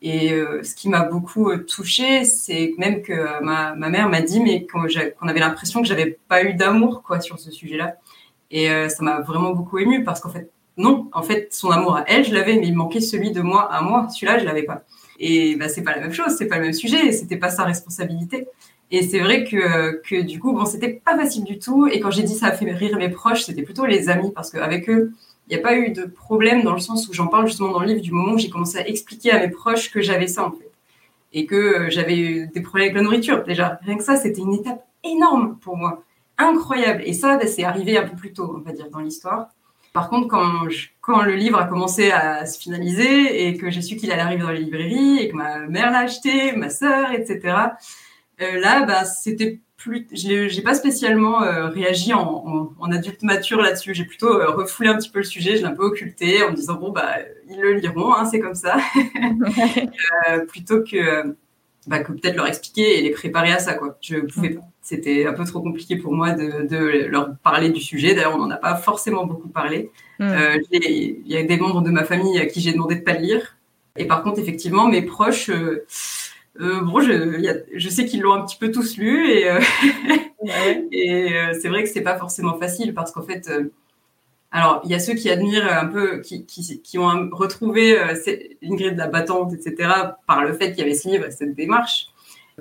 Et 0.00 0.32
euh, 0.32 0.62
ce 0.62 0.76
qui 0.76 0.88
m'a 0.88 1.02
beaucoup 1.02 1.50
euh, 1.50 1.58
touchée, 1.58 2.24
c'est 2.24 2.72
même 2.78 3.02
que 3.02 3.42
ma, 3.42 3.74
ma, 3.74 3.88
mère 3.88 4.08
m'a 4.08 4.22
dit, 4.22 4.40
mais 4.40 4.64
qu'on 4.66 4.84
avait 4.84 5.40
l'impression 5.40 5.82
que 5.82 5.88
j'avais 5.88 6.18
pas 6.28 6.44
eu 6.44 6.54
d'amour 6.54 7.02
quoi 7.02 7.20
sur 7.20 7.40
ce 7.40 7.50
sujet-là. 7.50 7.96
Et 8.50 8.66
ça 8.88 9.02
m'a 9.04 9.20
vraiment 9.20 9.52
beaucoup 9.52 9.78
émue 9.78 10.02
parce 10.02 10.20
qu'en 10.20 10.28
fait, 10.28 10.50
non, 10.76 11.08
en 11.12 11.22
fait, 11.22 11.52
son 11.52 11.70
amour 11.70 11.96
à 11.96 12.04
elle, 12.08 12.24
je 12.24 12.34
l'avais, 12.34 12.56
mais 12.56 12.66
il 12.66 12.74
manquait 12.74 13.00
celui 13.00 13.32
de 13.32 13.42
moi 13.42 13.72
à 13.72 13.82
moi. 13.82 14.08
Celui-là, 14.08 14.38
je 14.38 14.44
l'avais 14.44 14.62
pas. 14.62 14.82
Et 15.20 15.54
bah, 15.56 15.68
c'est 15.68 15.82
pas 15.82 15.94
la 15.94 16.00
même 16.00 16.12
chose, 16.12 16.34
c'est 16.36 16.46
pas 16.46 16.56
le 16.56 16.62
même 16.62 16.72
sujet, 16.72 17.12
c'était 17.12 17.36
pas 17.36 17.50
sa 17.50 17.64
responsabilité. 17.64 18.48
Et 18.90 19.02
c'est 19.02 19.20
vrai 19.20 19.44
que, 19.44 20.00
que 20.02 20.22
du 20.22 20.40
coup, 20.40 20.52
bon, 20.52 20.64
c'était 20.64 20.88
pas 20.88 21.16
facile 21.16 21.44
du 21.44 21.58
tout. 21.58 21.86
Et 21.86 22.00
quand 22.00 22.10
j'ai 22.10 22.22
dit 22.22 22.34
ça 22.34 22.46
a 22.46 22.52
fait 22.52 22.70
rire 22.72 22.96
mes 22.96 23.10
proches, 23.10 23.42
c'était 23.44 23.62
plutôt 23.62 23.86
les 23.86 24.08
amis 24.08 24.32
parce 24.34 24.50
qu'avec 24.50 24.88
eux, 24.88 25.12
il 25.48 25.54
n'y 25.54 25.60
a 25.60 25.62
pas 25.62 25.76
eu 25.76 25.90
de 25.90 26.06
problème 26.06 26.62
dans 26.62 26.72
le 26.72 26.80
sens 26.80 27.08
où 27.08 27.12
j'en 27.12 27.26
parle 27.26 27.46
justement 27.46 27.72
dans 27.72 27.80
le 27.80 27.86
livre 27.86 28.00
du 28.00 28.12
moment 28.12 28.32
où 28.32 28.38
j'ai 28.38 28.50
commencé 28.50 28.78
à 28.78 28.88
expliquer 28.88 29.32
à 29.32 29.40
mes 29.40 29.50
proches 29.50 29.90
que 29.90 30.00
j'avais 30.00 30.26
ça 30.26 30.44
en 30.46 30.52
fait. 30.52 30.70
Et 31.32 31.46
que 31.46 31.54
euh, 31.54 31.90
j'avais 31.90 32.18
eu 32.18 32.46
des 32.48 32.60
problèmes 32.60 32.86
avec 32.86 32.96
la 32.96 33.02
nourriture. 33.02 33.44
Déjà, 33.44 33.78
rien 33.84 33.96
que 33.96 34.02
ça, 34.02 34.16
c'était 34.16 34.40
une 34.40 34.54
étape 34.54 34.84
énorme 35.04 35.58
pour 35.60 35.76
moi. 35.76 36.02
Incroyable. 36.40 37.02
Et 37.04 37.12
ça, 37.12 37.36
bah, 37.36 37.46
c'est 37.46 37.64
arrivé 37.64 37.98
un 37.98 38.06
peu 38.06 38.16
plus 38.16 38.32
tôt, 38.32 38.54
on 38.56 38.60
va 38.60 38.72
dire, 38.72 38.88
dans 38.90 39.00
l'histoire. 39.00 39.48
Par 39.92 40.08
contre, 40.08 40.28
quand, 40.28 40.68
quand 41.00 41.22
le 41.22 41.34
livre 41.34 41.58
a 41.58 41.66
commencé 41.66 42.10
à 42.10 42.46
se 42.46 42.58
finaliser 42.58 43.46
et 43.46 43.56
que 43.56 43.70
j'ai 43.70 43.82
su 43.82 43.96
qu'il 43.96 44.10
allait 44.12 44.22
arriver 44.22 44.42
dans 44.42 44.50
les 44.50 44.60
librairies 44.60 45.18
et 45.18 45.28
que 45.28 45.36
ma 45.36 45.58
mère 45.58 45.90
l'a 45.90 46.00
acheté, 46.00 46.52
ma 46.52 46.70
sœur, 46.70 47.12
etc., 47.12 47.56
euh, 48.40 48.58
là, 48.60 48.84
bah, 48.86 49.04
c'était 49.04 49.58
plus, 49.76 50.06
j'ai 50.12 50.62
pas 50.62 50.74
spécialement 50.74 51.42
euh, 51.42 51.68
réagi 51.68 52.12
en, 52.14 52.72
adulte 52.92 53.22
mature 53.22 53.60
là-dessus. 53.60 53.94
J'ai 53.94 54.04
plutôt 54.04 54.28
euh, 54.28 54.50
refoulé 54.50 54.88
un 54.88 54.96
petit 54.96 55.10
peu 55.10 55.18
le 55.18 55.24
sujet, 55.24 55.56
je 55.56 55.62
l'ai 55.62 55.68
un 55.68 55.74
peu 55.74 55.84
occulté 55.84 56.42
en 56.42 56.50
me 56.50 56.56
disant 56.56 56.74
bon 56.74 56.90
bah 56.90 57.16
ils 57.48 57.58
le 57.58 57.74
liront, 57.74 58.14
hein, 58.14 58.26
c'est 58.26 58.40
comme 58.40 58.54
ça, 58.54 58.76
plutôt 60.48 60.82
que 60.82 61.34
bah, 61.86 62.00
que 62.00 62.12
peut-être 62.12 62.36
leur 62.36 62.46
expliquer 62.46 62.98
et 62.98 63.02
les 63.02 63.10
préparer 63.10 63.52
à 63.52 63.58
ça 63.58 63.74
quoi. 63.74 63.96
Je 64.00 64.18
pouvais 64.18 64.50
pas. 64.50 64.62
C'était 64.82 65.26
un 65.26 65.32
peu 65.32 65.44
trop 65.44 65.60
compliqué 65.60 65.96
pour 65.96 66.12
moi 66.14 66.32
de, 66.32 66.66
de 66.66 67.06
leur 67.06 67.36
parler 67.42 67.68
du 67.68 67.80
sujet. 67.80 68.14
D'ailleurs, 68.14 68.34
on 68.34 68.38
n'en 68.38 68.50
a 68.50 68.56
pas 68.56 68.76
forcément 68.76 69.26
beaucoup 69.26 69.48
parlé. 69.48 69.90
Hmm. 70.18 70.32
Il 70.72 71.22
y 71.26 71.36
a 71.36 71.42
des 71.42 71.56
membres 71.58 71.82
de 71.82 71.90
ma 71.90 72.04
famille 72.04 72.38
à 72.38 72.46
qui 72.46 72.60
j'ai 72.60 72.72
demandé 72.72 72.96
de 72.96 73.02
pas 73.02 73.12
le 73.12 73.20
lire. 73.20 73.56
Et 73.96 74.06
par 74.06 74.22
contre, 74.22 74.40
effectivement, 74.40 74.88
mes 74.88 75.02
proches 75.02 75.50
euh, 76.60 76.80
bon, 76.82 77.00
je, 77.00 77.56
je 77.74 77.88
sais 77.88 78.04
qu'ils 78.04 78.20
l'ont 78.20 78.32
un 78.32 78.44
petit 78.44 78.56
peu 78.56 78.70
tous 78.70 78.96
lu 78.96 79.30
et, 79.30 79.50
euh, 79.50 79.60
et 80.92 81.32
euh, 81.32 81.58
c'est 81.60 81.68
vrai 81.68 81.84
que 81.84 81.88
c'est 81.88 82.02
pas 82.02 82.18
forcément 82.18 82.58
facile 82.58 82.92
parce 82.92 83.12
qu'en 83.12 83.22
fait, 83.22 83.50
alors 84.50 84.80
il 84.84 84.90
y 84.90 84.94
a 84.94 84.98
ceux 84.98 85.14
qui 85.14 85.30
admirent 85.30 85.72
un 85.72 85.86
peu, 85.86 86.20
qui, 86.20 86.44
qui, 86.44 86.80
qui 86.82 86.98
ont 86.98 87.28
retrouvé 87.32 87.98
Ingrid 88.62 88.96
la 88.96 89.06
battante, 89.06 89.52
etc. 89.52 89.90
par 90.26 90.42
le 90.44 90.52
fait 90.54 90.70
qu'il 90.70 90.80
y 90.80 90.82
avait 90.82 90.94
ce 90.94 91.08
livre 91.08 91.26
et 91.26 91.30
cette 91.30 91.54
démarche, 91.54 92.08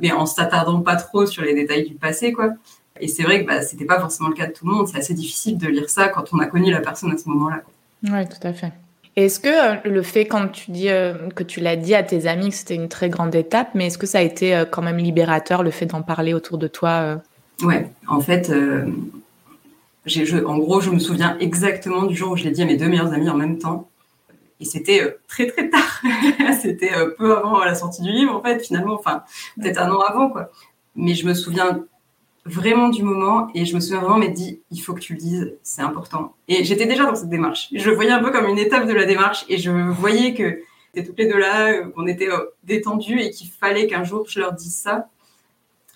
mais 0.02 0.12
en 0.12 0.26
s'attardant 0.26 0.82
pas 0.82 0.96
trop 0.96 1.26
sur 1.26 1.44
les 1.44 1.54
détails 1.54 1.88
du 1.88 1.96
passé, 1.96 2.32
quoi. 2.32 2.54
Et 3.00 3.08
c'est 3.08 3.24
vrai 3.24 3.42
que 3.42 3.48
bah, 3.48 3.62
c'était 3.62 3.86
pas 3.86 4.00
forcément 4.00 4.30
le 4.30 4.36
cas 4.36 4.48
de 4.48 4.52
tout 4.52 4.66
le 4.66 4.74
monde. 4.74 4.88
C'est 4.88 4.98
assez 4.98 5.14
difficile 5.14 5.58
de 5.58 5.68
lire 5.68 5.90
ça 5.90 6.10
quand 6.10 6.34
on 6.34 6.40
a 6.40 6.46
connu 6.46 6.72
la 6.72 6.82
personne 6.82 7.12
à 7.12 7.18
ce 7.18 7.30
moment-là. 7.30 7.62
Oui, 8.04 8.28
tout 8.28 8.48
à 8.48 8.54
fait. 8.54 8.74
Est-ce 9.16 9.40
que 9.40 9.48
euh, 9.50 9.76
le 9.86 10.02
fait, 10.02 10.26
quand 10.26 10.48
tu 10.50 10.72
dis 10.72 10.90
euh, 10.90 11.14
que 11.36 11.44
tu 11.44 11.60
l'as 11.60 11.76
dit 11.76 11.96
à 11.96 12.04
tes 12.04 12.28
amis 12.28 12.50
que 12.50 12.56
c'était 12.56 12.76
une 12.76 12.90
très 12.90 13.10
grande 13.10 13.36
étape, 13.36 13.70
mais 13.74 13.88
est-ce 13.88 13.98
que 13.98 14.06
ça 14.06 14.20
a 14.20 14.22
été 14.22 14.56
euh, 14.56 14.66
quand 14.66 14.82
même 14.82 14.98
libérateur 14.98 15.64
le 15.64 15.72
fait 15.72 15.86
d'en 15.86 16.02
parler 16.02 16.34
autour 16.34 16.58
de 16.58 16.68
toi 16.68 17.22
Ouais, 17.62 17.90
en 18.08 18.22
fait, 18.22 18.50
en 20.46 20.58
gros, 20.58 20.82
je 20.82 20.90
me 20.90 21.00
souviens 21.00 21.38
exactement 21.40 22.04
du 22.04 22.16
jour 22.16 22.32
où 22.32 22.38
je 22.38 22.44
l'ai 22.44 22.52
dit 22.52 22.62
à 22.62 22.66
mes 22.66 22.78
deux 22.78 22.88
meilleurs 22.88 23.14
amis 23.14 23.30
en 23.30 23.38
même 23.38 23.58
temps. 23.58 23.90
Et 24.60 24.66
c'était 24.66 25.18
très 25.28 25.48
très 25.48 25.70
tard. 25.70 26.02
c'était 26.62 26.92
peu 27.18 27.38
avant 27.38 27.64
la 27.64 27.76
sortie 27.76 28.02
du 28.02 28.12
livre, 28.12 28.36
en 28.36 28.42
fait, 28.42 28.66
finalement. 28.66 28.96
Enfin, 28.96 29.24
peut-être 29.60 29.80
un 29.80 29.90
an 29.92 30.00
avant, 30.02 30.30
quoi. 30.30 30.50
Mais 30.96 31.16
je 31.16 31.26
me 31.26 31.34
souviens 31.34 31.86
vraiment 32.46 32.90
du 32.90 33.04
moment 33.04 33.50
et 33.54 33.66
je 33.66 33.76
me 33.76 33.80
souviens 33.80 34.00
vraiment 34.00 34.18
m'être 34.18 34.34
dit 34.34 34.62
il 34.72 34.80
faut 34.80 34.94
que 34.94 35.00
tu 35.00 35.14
le 35.14 35.20
dises 35.20 35.54
c'est 35.62 35.82
important 35.82 36.36
et 36.48 36.64
j'étais 36.64 36.86
déjà 36.86 37.06
dans 37.06 37.16
cette 37.16 37.30
démarche 37.30 37.70
je 37.74 37.90
le 37.90 37.96
voyais 37.96 38.12
un 38.12 38.24
peu 38.24 38.32
comme 38.32 38.48
une 38.48 38.58
étape 38.58 38.88
de 38.88 38.94
la 38.94 39.06
démarche 39.06 39.46
et 39.50 39.58
je 39.58 39.72
voyais 39.72 40.34
que 40.34 40.62
c'était 40.94 41.08
toutes 41.08 41.20
les 41.20 41.28
deux 41.28 41.38
là 41.38 41.72
euh, 41.72 41.90
qu'on 41.90 42.08
était 42.08 42.30
euh, 42.30 42.46
détendus 42.64 43.22
et 43.22 43.30
qu'il 43.30 43.50
fallait 43.50 43.88
qu'un 43.88 44.04
jour 44.04 44.26
je 44.28 44.40
leur 44.40 44.54
dise 44.54 44.76
ça 44.76 45.10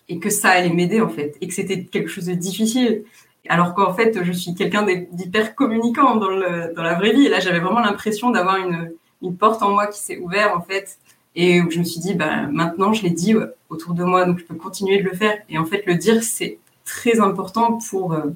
et 0.09 0.19
que 0.19 0.29
ça 0.29 0.49
allait 0.49 0.69
m'aider 0.69 1.01
en 1.01 1.09
fait 1.09 1.37
et 1.41 1.47
que 1.47 1.53
c'était 1.53 1.85
quelque 1.85 2.09
chose 2.09 2.25
de 2.25 2.33
difficile 2.33 3.03
alors 3.49 3.73
qu'en 3.73 3.93
fait 3.93 4.23
je 4.23 4.31
suis 4.31 4.55
quelqu'un 4.55 4.85
d'hyper 5.11 5.55
communicant 5.55 6.15
dans, 6.15 6.29
le, 6.29 6.73
dans 6.75 6.83
la 6.83 6.93
vraie 6.93 7.11
vie 7.11 7.25
et 7.25 7.29
là 7.29 7.39
j'avais 7.39 7.59
vraiment 7.59 7.81
l'impression 7.81 8.31
d'avoir 8.31 8.57
une, 8.57 8.91
une 9.21 9.35
porte 9.35 9.61
en 9.61 9.71
moi 9.71 9.87
qui 9.87 9.99
s'est 9.99 10.17
ouverte 10.17 10.55
en 10.55 10.61
fait 10.61 10.97
et 11.35 11.61
je 11.69 11.79
me 11.79 11.83
suis 11.83 11.99
dit, 11.99 12.13
bah, 12.13 12.47
maintenant, 12.51 12.93
je 12.93 13.03
l'ai 13.03 13.09
dit 13.09 13.35
autour 13.69 13.93
de 13.93 14.03
moi, 14.03 14.25
donc 14.25 14.39
je 14.39 14.45
peux 14.45 14.55
continuer 14.55 15.01
de 15.01 15.03
le 15.03 15.15
faire. 15.15 15.37
Et 15.49 15.57
en 15.57 15.65
fait, 15.65 15.83
le 15.85 15.95
dire, 15.95 16.23
c'est 16.23 16.59
très 16.85 17.19
important 17.19 17.79
pour, 17.89 18.13
euh, 18.13 18.35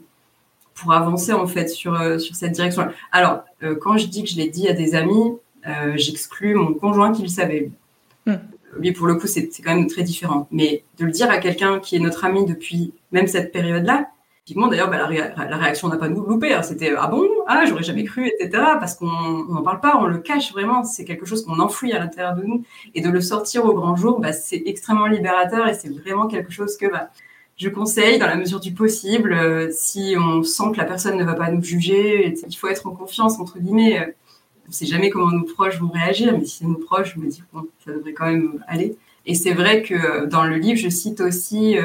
pour 0.73 0.93
avancer, 0.93 1.31
en 1.31 1.45
fait, 1.47 1.67
sur, 1.67 1.93
euh, 1.99 2.17
sur 2.17 2.35
cette 2.35 2.53
direction. 2.53 2.87
Alors, 3.11 3.43
euh, 3.61 3.75
quand 3.75 3.97
je 3.97 4.07
dis 4.07 4.23
que 4.23 4.29
je 4.29 4.35
l'ai 4.35 4.49
dit 4.49 4.67
à 4.67 4.73
des 4.73 4.95
amis, 4.95 5.37
j'exclus 5.95 6.55
mon 6.55 6.73
conjoint 6.73 7.11
qui 7.11 7.21
le 7.21 7.27
savait. 7.27 7.69
Hmm. 8.25 8.35
Lui, 8.79 8.93
pour 8.93 9.05
le 9.05 9.15
coup, 9.15 9.27
c'est 9.27 9.49
quand 9.61 9.75
même 9.75 9.87
très 9.87 10.03
différent. 10.03 10.47
Mais 10.49 10.83
de 10.97 11.03
le 11.03 11.11
dire 11.11 11.29
à 11.29 11.39
quelqu'un 11.39 11.79
qui 11.79 11.97
est 11.97 11.99
notre 11.99 12.23
ami 12.23 12.45
depuis 12.45 12.93
même 13.11 13.27
cette 13.27 13.51
période-là, 13.51 14.07
d'ailleurs, 14.55 14.89
bah, 14.89 14.97
la, 14.97 15.57
réaction 15.57 15.89
n'a 15.89 15.97
pas 15.97 16.07
loupé. 16.07 16.53
Hein. 16.53 16.61
C'était 16.63 16.93
ah 16.97 17.07
bon, 17.07 17.27
ah 17.47 17.65
j'aurais 17.65 17.83
jamais 17.83 18.03
cru, 18.05 18.27
etc. 18.27 18.63
Parce 18.79 18.95
qu'on 18.95 19.05
n'en 19.05 19.61
parle 19.61 19.81
pas, 19.81 19.97
on 19.97 20.05
le 20.05 20.19
cache 20.19 20.51
vraiment. 20.53 20.83
C'est 20.83 21.03
quelque 21.05 21.25
chose 21.25 21.45
qu'on 21.45 21.59
enfouit 21.59 21.91
à 21.91 21.99
l'intérieur 21.99 22.35
de 22.35 22.43
nous. 22.43 22.63
Et 22.95 23.01
de 23.01 23.09
le 23.09 23.21
sortir 23.21 23.65
au 23.65 23.73
grand 23.73 23.95
jour, 23.95 24.19
bah, 24.19 24.33
c'est 24.33 24.63
extrêmement 24.65 25.07
libérateur 25.07 25.67
et 25.67 25.73
c'est 25.73 25.89
vraiment 25.89 26.27
quelque 26.27 26.51
chose 26.51 26.77
que 26.77 26.85
bah, 26.89 27.09
je 27.57 27.69
conseille 27.69 28.19
dans 28.19 28.27
la 28.27 28.35
mesure 28.35 28.59
du 28.59 28.73
possible. 28.73 29.33
Euh, 29.33 29.69
si 29.71 30.15
on 30.17 30.43
sent 30.43 30.71
que 30.73 30.77
la 30.77 30.85
personne 30.85 31.17
ne 31.17 31.25
va 31.25 31.33
pas 31.33 31.51
nous 31.51 31.63
juger, 31.63 32.33
il 32.47 32.55
faut 32.55 32.67
être 32.67 32.87
en 32.87 32.91
confiance 32.91 33.39
entre 33.39 33.59
guillemets. 33.59 33.99
Euh, 33.99 34.11
on 34.65 34.69
ne 34.69 34.73
sait 34.73 34.85
jamais 34.85 35.09
comment 35.09 35.31
nos 35.31 35.43
proches 35.43 35.79
vont 35.79 35.89
réagir, 35.89 36.37
mais 36.37 36.45
si 36.45 36.57
c'est 36.59 36.65
nos 36.65 36.75
proches, 36.75 37.15
je 37.15 37.19
me 37.19 37.27
dis 37.29 37.41
bon, 37.53 37.67
ça 37.85 37.91
devrait 37.91 38.13
quand 38.13 38.27
même 38.27 38.63
aller. 38.67 38.97
Et 39.25 39.33
c'est 39.33 39.53
vrai 39.53 39.81
que 39.81 39.93
euh, 39.93 40.25
dans 40.25 40.43
le 40.45 40.55
livre, 40.55 40.79
je 40.79 40.89
cite 40.89 41.19
aussi 41.19 41.77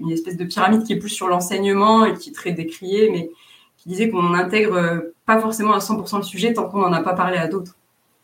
une 0.00 0.10
espèce 0.10 0.36
de 0.36 0.44
pyramide 0.44 0.84
qui 0.84 0.92
est 0.92 0.98
plus 0.98 1.10
sur 1.10 1.28
l'enseignement 1.28 2.04
et 2.04 2.14
qui 2.14 2.30
est 2.30 2.32
très 2.32 2.52
décriée, 2.52 3.10
mais 3.10 3.30
qui 3.76 3.88
disait 3.88 4.08
qu'on 4.08 4.22
n'intègre 4.22 4.76
euh, 4.76 5.14
pas 5.24 5.40
forcément 5.40 5.72
à 5.72 5.78
100% 5.78 6.18
le 6.18 6.22
sujet 6.22 6.52
tant 6.52 6.68
qu'on 6.68 6.80
n'en 6.80 6.92
a 6.92 7.02
pas 7.02 7.14
parlé 7.14 7.38
à 7.38 7.46
d'autres. 7.46 7.76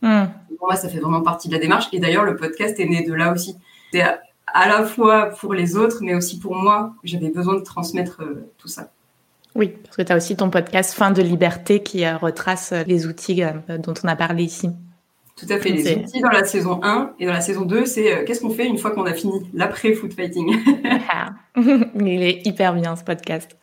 Hmm. 0.03 0.25
Pour 0.59 0.69
moi, 0.69 0.77
ça 0.77 0.89
fait 0.89 0.99
vraiment 0.99 1.23
partie 1.23 1.49
de 1.49 1.55
la 1.55 1.61
démarche. 1.61 1.87
Et 1.93 1.99
d'ailleurs, 1.99 2.25
le 2.25 2.37
podcast 2.37 2.79
est 2.79 2.87
né 2.87 3.05
de 3.05 3.15
là 3.15 3.33
aussi. 3.33 3.57
C'est 3.93 4.03
à, 4.03 4.69
la 4.69 4.85
fois 4.85 5.31
pour 5.41 5.55
les 5.55 5.77
autres, 5.77 5.99
mais 6.01 6.15
aussi 6.15 6.39
pour 6.39 6.55
moi. 6.55 6.95
J'avais 7.05 7.31
besoin 7.31 7.55
de 7.55 7.63
transmettre 7.63 8.23
euh, 8.23 8.51
tout 8.59 8.69
ça. 8.69 8.91
Oui, 9.55 9.69
parce 9.85 9.97
que 9.97 10.03
tu 10.03 10.13
as 10.13 10.17
aussi 10.17 10.37
ton 10.37 10.51
podcast 10.51 10.95
Fin 10.95 11.13
de 11.13 11.23
liberté 11.23 11.83
qui 11.83 12.05
euh, 12.05 12.17
retrace 12.17 12.73
les 12.87 13.07
outils 13.07 13.43
dont 13.69 13.95
on 14.03 14.09
a 14.09 14.17
parlé 14.17 14.43
ici. 14.45 14.71
Tout 15.37 15.47
à 15.49 15.59
fait. 15.59 15.71
Les 15.71 15.97
outils 15.97 16.21
dans 16.21 16.31
la 16.31 16.45
saison 16.45 16.81
1 16.83 17.15
et 17.19 17.27
dans 17.27 17.33
la 17.33 17.41
saison 17.41 17.63
2, 17.63 17.87
c'est 17.87 18.13
euh, 18.13 18.25
qu'est-ce 18.25 18.41
qu'on 18.41 18.51
fait 18.51 18.67
une 18.67 18.79
fois 18.79 18.93
qu'on 18.93 19.05
a 19.05 19.13
fini 19.13 19.41
l'après-foot 19.53 20.13
fighting. 20.13 20.57
Ah. 21.11 21.31
Il 21.57 22.23
est 22.23 22.47
hyper 22.47 22.75
bien 22.75 22.97
ce 22.97 23.05
podcast. 23.05 23.57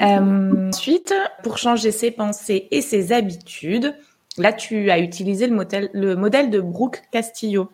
Euh, 0.00 0.68
ensuite, 0.68 1.14
pour 1.42 1.58
changer 1.58 1.92
ses 1.92 2.10
pensées 2.10 2.68
et 2.70 2.80
ses 2.80 3.12
habitudes, 3.12 3.94
là, 4.38 4.52
tu 4.52 4.90
as 4.90 4.98
utilisé 4.98 5.46
le 5.46 5.54
modèle, 5.54 5.90
le 5.92 6.16
modèle 6.16 6.50
de 6.50 6.60
Brooke 6.60 7.02
Castillo. 7.12 7.68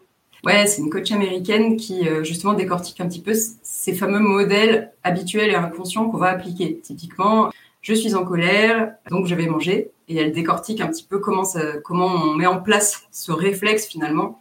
Ouais, 0.44 0.66
c'est 0.66 0.80
une 0.80 0.90
coach 0.90 1.10
américaine 1.12 1.76
qui 1.76 2.08
euh, 2.08 2.24
justement 2.24 2.54
décortique 2.54 3.00
un 3.00 3.08
petit 3.08 3.20
peu 3.20 3.32
ces 3.62 3.92
fameux 3.94 4.20
modèles 4.20 4.92
habituels 5.02 5.50
et 5.50 5.54
inconscients 5.54 6.08
qu'on 6.08 6.16
va 6.16 6.28
appliquer. 6.28 6.80
Typiquement, 6.82 7.50
je 7.82 7.94
suis 7.94 8.14
en 8.14 8.24
colère, 8.24 8.94
donc 9.10 9.26
je 9.26 9.34
vais 9.34 9.46
manger. 9.46 9.90
Et 10.10 10.16
elle 10.16 10.32
décortique 10.32 10.80
un 10.80 10.88
petit 10.88 11.04
peu 11.04 11.20
comment, 11.20 11.44
on 11.88 12.34
met 12.34 12.46
en 12.46 12.60
place 12.60 13.04
ce 13.12 13.30
réflexe 13.30 13.86
finalement 13.86 14.40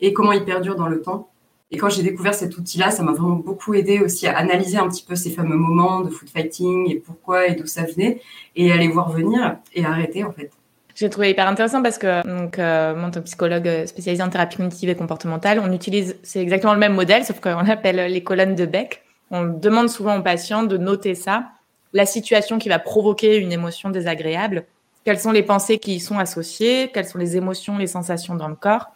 et 0.00 0.14
comment 0.14 0.32
il 0.32 0.42
perdure 0.42 0.74
dans 0.74 0.88
le 0.88 1.02
temps. 1.02 1.28
Et 1.70 1.76
quand 1.76 1.90
j'ai 1.90 2.02
découvert 2.02 2.34
cet 2.34 2.56
outil-là, 2.56 2.90
ça 2.90 3.02
m'a 3.02 3.12
vraiment 3.12 3.36
beaucoup 3.36 3.74
aidé 3.74 4.00
aussi 4.00 4.26
à 4.26 4.34
analyser 4.36 4.78
un 4.78 4.88
petit 4.88 5.04
peu 5.04 5.14
ces 5.14 5.30
fameux 5.30 5.56
moments 5.56 6.00
de 6.00 6.08
foot 6.08 6.30
fighting 6.30 6.90
et 6.90 6.96
pourquoi 6.96 7.46
et 7.46 7.54
d'où 7.54 7.66
ça 7.66 7.84
venait 7.84 8.22
et 8.56 8.72
à 8.72 8.76
les 8.78 8.88
voir 8.88 9.10
venir 9.10 9.58
et 9.74 9.84
arrêter 9.84 10.24
en 10.24 10.32
fait. 10.32 10.50
J'ai 10.94 11.10
trouvé 11.10 11.30
hyper 11.30 11.46
intéressant 11.46 11.82
parce 11.82 11.98
que 11.98 12.26
donc 12.26 12.58
euh, 12.58 12.94
moi, 12.94 13.10
en 13.14 13.22
psychologue 13.22 13.84
spécialisé 13.84 14.22
en 14.22 14.30
thérapie 14.30 14.56
cognitive 14.56 14.88
et 14.88 14.94
comportementale, 14.94 15.60
on 15.62 15.72
utilise 15.72 16.16
c'est 16.22 16.40
exactement 16.40 16.72
le 16.72 16.80
même 16.80 16.94
modèle 16.94 17.24
sauf 17.24 17.38
qu'on 17.38 17.62
l'appelle 17.66 18.10
les 18.10 18.22
colonnes 18.22 18.54
de 18.54 18.64
Beck. 18.64 19.02
On 19.30 19.44
demande 19.44 19.90
souvent 19.90 20.18
aux 20.18 20.22
patients 20.22 20.62
de 20.62 20.78
noter 20.78 21.14
ça 21.14 21.50
la 21.92 22.06
situation 22.06 22.58
qui 22.58 22.68
va 22.68 22.78
provoquer 22.78 23.36
une 23.36 23.52
émotion 23.52 23.90
désagréable, 23.90 24.64
quelles 25.04 25.18
sont 25.18 25.32
les 25.32 25.42
pensées 25.42 25.78
qui 25.78 25.96
y 25.96 26.00
sont 26.00 26.18
associées, 26.18 26.90
quelles 26.92 27.06
sont 27.06 27.18
les 27.18 27.36
émotions, 27.36 27.78
les 27.78 27.86
sensations 27.86 28.34
dans 28.34 28.48
le 28.48 28.54
corps, 28.54 28.90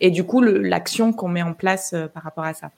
et 0.00 0.10
du 0.10 0.24
coup 0.24 0.40
l'action 0.42 1.12
qu'on 1.12 1.28
met 1.28 1.42
en 1.42 1.54
place 1.54 1.92
euh, 1.94 2.08
par 2.08 2.22
rapport 2.22 2.44
à 2.44 2.54
ça. 2.54 2.70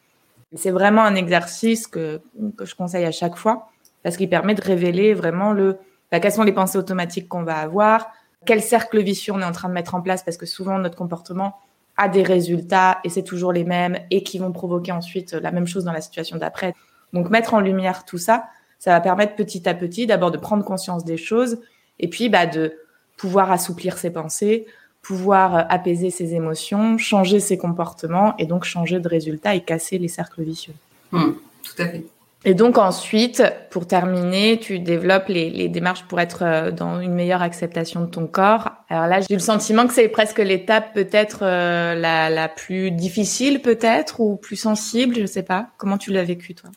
C'est 0.55 0.71
vraiment 0.71 1.03
un 1.03 1.15
exercice 1.15 1.87
que, 1.87 2.21
je 2.63 2.75
conseille 2.75 3.05
à 3.05 3.13
chaque 3.13 3.37
fois 3.37 3.69
parce 4.03 4.17
qu'il 4.17 4.29
permet 4.29 4.55
de 4.55 4.63
révéler 4.63 5.15
vraiment 5.15 5.53
le 5.53 5.79
bah, 6.13 6.21
quelles 6.21 6.33
sont 6.33 6.45
les 6.45 6.53
pensées 6.53 6.79
automatiques 6.79 7.29
qu'on 7.29 7.43
va 7.43 7.57
avoir, 7.57 8.13
quel 8.45 8.63
cercle 8.63 9.03
vicieux 9.03 9.33
on 9.33 9.41
est 9.41 9.45
en 9.45 9.53
train 9.53 9.69
de 9.69 9.75
mettre 9.75 9.95
en 9.95 10.01
place 10.01 10.23
parce 10.23 10.37
que 10.37 10.47
souvent 10.47 10.79
notre 10.79 10.97
comportement 10.97 11.59
a 11.97 12.09
des 12.09 12.23
résultats 12.23 12.99
et 13.05 13.09
c'est 13.09 13.25
toujours 13.25 13.53
les 13.53 13.65
mêmes 13.65 13.99
et 14.11 14.23
qui 14.23 14.39
vont 14.39 14.53
provoquer 14.53 14.93
ensuite 14.93 15.33
la 15.33 15.51
même 15.51 15.67
chose 15.67 15.85
dans 15.85 15.93
la 15.93 16.01
situation 16.01 16.37
d'après. 16.37 16.75
Donc 17.13 17.31
mettre 17.31 17.55
en 17.55 17.61
lumière 17.61 18.05
tout 18.05 18.19
ça, 18.19 18.47
ça 18.79 18.93
va 18.93 19.01
permettre 19.01 19.35
petit 19.35 19.69
à 19.69 19.75
petit 19.75 20.07
d'abord 20.07 20.31
de 20.31 20.39
prendre 20.39 20.65
conscience 20.65 21.05
des 21.05 21.17
choses 21.17 21.59
et 21.99 22.09
puis 22.09 22.29
bah, 22.29 22.47
de 22.47 22.75
pouvoir 23.17 23.51
assouplir 23.51 23.99
ses 23.99 24.11
pensées, 24.11 24.67
pouvoir 25.03 25.57
euh, 25.57 25.63
apaiser 25.69 26.11
ses 26.11 26.35
émotions, 26.35 26.99
changer 26.99 27.41
ses 27.41 27.57
comportements 27.57 28.35
et 28.39 28.47
donc 28.47 28.65
changer 28.65 29.01
de 29.01 29.09
résultat 29.09 29.55
et 29.55 29.61
casser 29.61 29.99
les 29.99 30.09
cercles 30.09 30.43
vicieux. 30.43 30.75
Mmh, 31.13 31.31
tout 31.63 31.83
à 31.83 31.87
fait. 31.87 32.05
Et 32.45 32.55
donc 32.55 32.79
ensuite, 32.79 33.43
pour 33.71 33.89
terminer, 33.89 34.59
tu 34.61 34.79
développes 34.79 35.27
les, 35.29 35.69
démarches 35.69 36.05
pour 36.05 36.21
être 36.21 36.43
euh, 36.43 36.71
dans 36.71 37.01
une 37.01 37.13
meilleure 37.13 37.43
acceptation 37.43 38.03
de 38.03 38.07
ton 38.07 38.27
corps. 38.27 38.71
Alors 38.89 39.09
là, 39.09 39.21
j'ai 39.21 39.35
le 39.35 39.41
sentiment 39.41 39.87
que 39.87 39.93
c'est 39.93 40.09
presque 40.09 40.39
l'étape 40.39 40.95
peut-être 40.95 41.41
euh, 41.43 41.95
la, 41.95 42.31
la 42.31 42.49
plus 42.49 42.93
difficile 42.93 43.63
peut-être 43.63 44.21
ou 44.21 44.37
plus 44.37 44.57
sensible, 44.57 45.17
je 45.19 45.27
sais 45.27 45.43
pas. 45.43 45.69
Comment 45.77 45.99
tu 45.99 46.13
l'as 46.13 46.23
vécu 46.25 46.55
toi? 46.55 46.71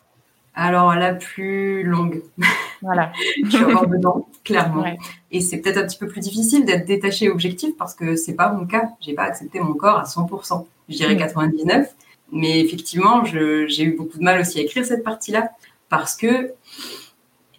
Alors, 0.55 0.93
la 0.95 1.13
plus 1.13 1.83
longue. 1.83 2.21
Voilà. 2.81 3.11
je 3.43 3.49
suis 3.49 3.63
encore 3.63 3.87
dedans, 3.87 4.27
clairement. 4.43 4.85
Et 5.31 5.41
c'est 5.41 5.59
peut-être 5.59 5.77
un 5.77 5.85
petit 5.85 5.97
peu 5.97 6.07
plus 6.07 6.21
difficile 6.21 6.65
d'être 6.65 6.85
détaché 6.85 7.29
objectif 7.29 7.75
parce 7.77 7.93
que 7.93 8.15
c'est 8.15 8.33
pas 8.33 8.51
mon 8.51 8.65
cas. 8.65 8.89
J'ai 8.99 9.13
pas 9.13 9.23
accepté 9.23 9.59
mon 9.59 9.73
corps 9.73 9.97
à 9.97 10.03
100%. 10.03 10.65
Je 10.89 10.95
dirais 10.95 11.15
99. 11.15 11.87
Mm. 11.87 12.39
Mais 12.39 12.59
effectivement, 12.59 13.23
j'ai 13.25 13.83
eu 13.83 13.95
beaucoup 13.95 14.17
de 14.17 14.23
mal 14.23 14.39
aussi 14.41 14.59
à 14.59 14.63
écrire 14.63 14.85
cette 14.85 15.03
partie-là 15.03 15.49
parce 15.89 16.15
que 16.15 16.53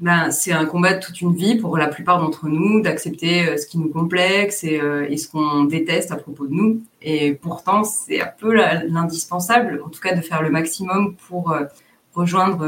ben, 0.00 0.30
c'est 0.30 0.52
un 0.52 0.64
combat 0.64 0.94
de 0.94 1.00
toute 1.00 1.20
une 1.20 1.34
vie 1.34 1.56
pour 1.56 1.76
la 1.76 1.86
plupart 1.86 2.20
d'entre 2.20 2.48
nous 2.48 2.80
d'accepter 2.80 3.46
euh, 3.46 3.56
ce 3.58 3.66
qui 3.66 3.76
nous 3.76 3.90
complexe 3.90 4.64
et, 4.64 4.80
euh, 4.80 5.06
et 5.10 5.18
ce 5.18 5.28
qu'on 5.28 5.64
déteste 5.64 6.10
à 6.10 6.16
propos 6.16 6.46
de 6.46 6.54
nous. 6.54 6.82
Et 7.02 7.34
pourtant, 7.34 7.84
c'est 7.84 8.22
un 8.22 8.30
peu 8.38 8.54
l'indispensable, 8.54 9.82
en 9.84 9.90
tout 9.90 10.00
cas, 10.00 10.14
de 10.14 10.22
faire 10.22 10.40
le 10.42 10.48
maximum 10.48 11.16
pour 11.28 11.52
euh, 11.52 11.64
rejoindre 12.14 12.66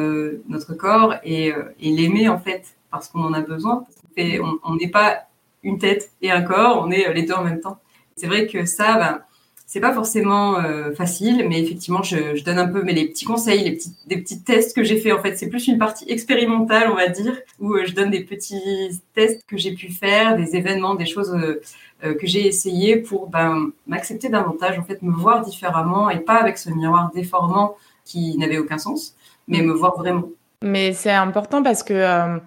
notre 0.49 0.75
corps 0.75 1.15
et, 1.25 1.53
et 1.81 1.91
l'aimer 1.91 2.29
en 2.29 2.39
fait, 2.39 2.77
parce 2.91 3.09
qu'on 3.09 3.23
en 3.23 3.33
a 3.33 3.41
besoin. 3.41 3.85
on 4.17 4.77
n'est 4.77 4.91
pas 4.91 5.25
une 5.63 5.79
tête 5.79 6.13
et 6.21 6.31
un 6.31 6.43
corps, 6.43 6.83
on 6.85 6.91
est 6.91 7.13
les 7.13 7.23
deux 7.23 7.35
en 7.35 7.45
même 7.45 7.61
temps. 7.61 7.79
C'est 8.17 8.27
vrai 8.27 8.47
que 8.47 8.65
ça, 8.67 8.99
ben, 8.99 9.21
c'est 9.73 9.81
pas 9.81 9.95
forcément 9.95 10.59
euh, 10.59 10.93
facile, 10.93 11.47
mais 11.49 11.59
effectivement, 11.63 12.03
je, 12.03 12.45
donne 12.45 12.59
un 12.59 12.69
peu 12.69 12.83
mais 12.83 12.93
les 12.93 13.09
petits 13.09 13.25
conseils, 13.25 13.65
les 13.65 13.73
petits, 13.73 13.97
des 14.07 14.19
petits 14.19 14.43
tests 14.43 14.77
que 14.77 14.85
j'ai 14.85 15.01
fait. 15.01 15.13
En 15.13 15.23
fait, 15.23 15.39
c'est 15.39 15.49
plus 15.49 15.67
une 15.67 15.79
partie 15.79 16.05
expérimentale, 16.11 16.91
on 16.91 16.97
va 16.97 17.09
dire, 17.09 17.39
où 17.59 17.73
euh, 17.73 17.87
je 17.87 17.95
donne 17.95 18.11
des 18.11 18.23
petits 18.23 19.01
tests 19.15 19.47
que 19.47 19.57
j'ai 19.57 19.73
pu 19.73 19.91
faire, 19.91 20.37
des 20.37 20.57
événements, 20.57 20.95
des 20.95 21.07
choses 21.07 21.35
euh, 21.35 22.15
que 22.15 22.27
j'ai 22.27 22.47
essayé 22.47 22.97
pour 22.97 23.31
ben, 23.31 23.71
m'accepter 23.87 24.29
davantage, 24.29 24.79
en 24.79 24.83
fait, 24.83 25.01
me 25.01 25.13
voir 25.13 25.43
différemment 25.43 26.11
et 26.11 26.21
pas 26.21 26.35
avec 26.35 26.59
ce 26.59 26.69
miroir 26.69 27.11
déformant 27.15 27.75
qui 28.05 28.37
n'avait 28.37 28.59
aucun 28.59 28.77
sens, 28.77 29.17
mais 29.49 29.63
me 29.63 29.73
voir 29.73 29.97
vraiment. 29.97 30.25
Mais 30.63 30.93
c'est 30.93 31.11
important 31.11 31.63
parce 31.63 31.83
que 31.83 32.39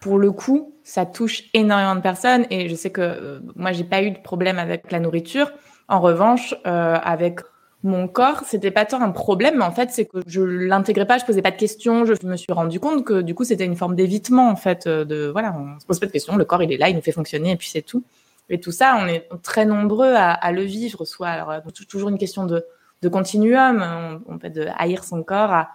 pour 0.00 0.18
le 0.18 0.30
coup, 0.32 0.72
ça 0.84 1.06
touche 1.06 1.44
énormément 1.54 1.96
de 1.96 2.00
personnes 2.00 2.46
et 2.50 2.68
je 2.68 2.74
sais 2.74 2.90
que 2.90 3.40
moi, 3.56 3.72
j'ai 3.72 3.84
pas 3.84 4.02
eu 4.02 4.10
de 4.10 4.18
problème 4.18 4.58
avec 4.58 4.92
la 4.92 5.00
nourriture 5.00 5.50
en 5.88 6.00
revanche, 6.00 6.54
euh, 6.66 6.96
avec 7.02 7.40
mon 7.82 8.08
corps, 8.08 8.42
c'était 8.46 8.70
pas 8.70 8.86
tant 8.86 9.02
un 9.02 9.10
problème, 9.10 9.58
mais 9.58 9.64
en 9.64 9.70
fait, 9.70 9.90
c'est 9.90 10.06
que 10.06 10.18
je 10.26 10.40
l'intégrais 10.40 11.06
pas, 11.06 11.18
je 11.18 11.26
posais 11.26 11.42
pas 11.42 11.50
de 11.50 11.56
questions. 11.56 12.06
Je 12.06 12.14
me 12.26 12.36
suis 12.36 12.52
rendu 12.52 12.80
compte 12.80 13.04
que 13.04 13.20
du 13.20 13.34
coup, 13.34 13.44
c'était 13.44 13.66
une 13.66 13.76
forme 13.76 13.94
d'évitement, 13.94 14.48
en 14.48 14.56
fait, 14.56 14.86
euh, 14.86 15.04
de 15.04 15.28
voilà, 15.30 15.54
on 15.58 15.78
se 15.78 15.84
pose 15.84 16.00
pas 16.00 16.06
de 16.06 16.12
questions, 16.12 16.36
le 16.36 16.44
corps 16.46 16.62
il 16.62 16.72
est 16.72 16.78
là, 16.78 16.88
il 16.88 16.96
nous 16.96 17.02
fait 17.02 17.12
fonctionner, 17.12 17.52
et 17.52 17.56
puis 17.56 17.68
c'est 17.68 17.82
tout. 17.82 18.02
Et 18.48 18.60
tout 18.60 18.72
ça, 18.72 18.98
on 19.00 19.06
est 19.06 19.28
très 19.42 19.66
nombreux 19.66 20.14
à, 20.14 20.52
le 20.52 20.62
vivre, 20.62 21.04
soit 21.04 21.28
alors 21.28 21.50
euh, 21.50 21.60
toujours 21.88 22.08
une 22.08 22.18
question 22.18 22.46
de, 22.46 22.64
continuum, 23.10 24.22
on, 24.26 24.38
peut 24.38 24.48
de 24.48 24.66
haïr 24.78 25.04
son 25.04 25.22
corps, 25.22 25.52
à, 25.52 25.68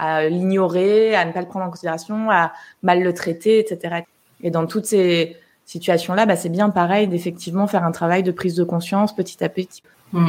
à 0.00 0.28
l'ignorer, 0.28 1.14
à 1.14 1.24
ne 1.24 1.32
pas 1.32 1.40
le 1.40 1.46
prendre 1.46 1.66
en 1.66 1.70
considération, 1.70 2.30
à 2.30 2.52
mal 2.82 3.02
le 3.02 3.12
traiter, 3.12 3.58
etc. 3.60 4.04
Et 4.42 4.50
dans 4.50 4.66
toutes 4.66 4.86
ces 4.86 5.36
situation-là, 5.70 6.26
bah, 6.26 6.34
c'est 6.34 6.48
bien 6.48 6.68
pareil 6.68 7.06
d'effectivement 7.06 7.66
faire 7.68 7.84
un 7.84 7.92
travail 7.92 8.22
de 8.22 8.32
prise 8.32 8.56
de 8.56 8.64
conscience 8.64 9.14
petit 9.14 9.42
à 9.44 9.48
petit. 9.48 9.82
Mmh. 10.12 10.28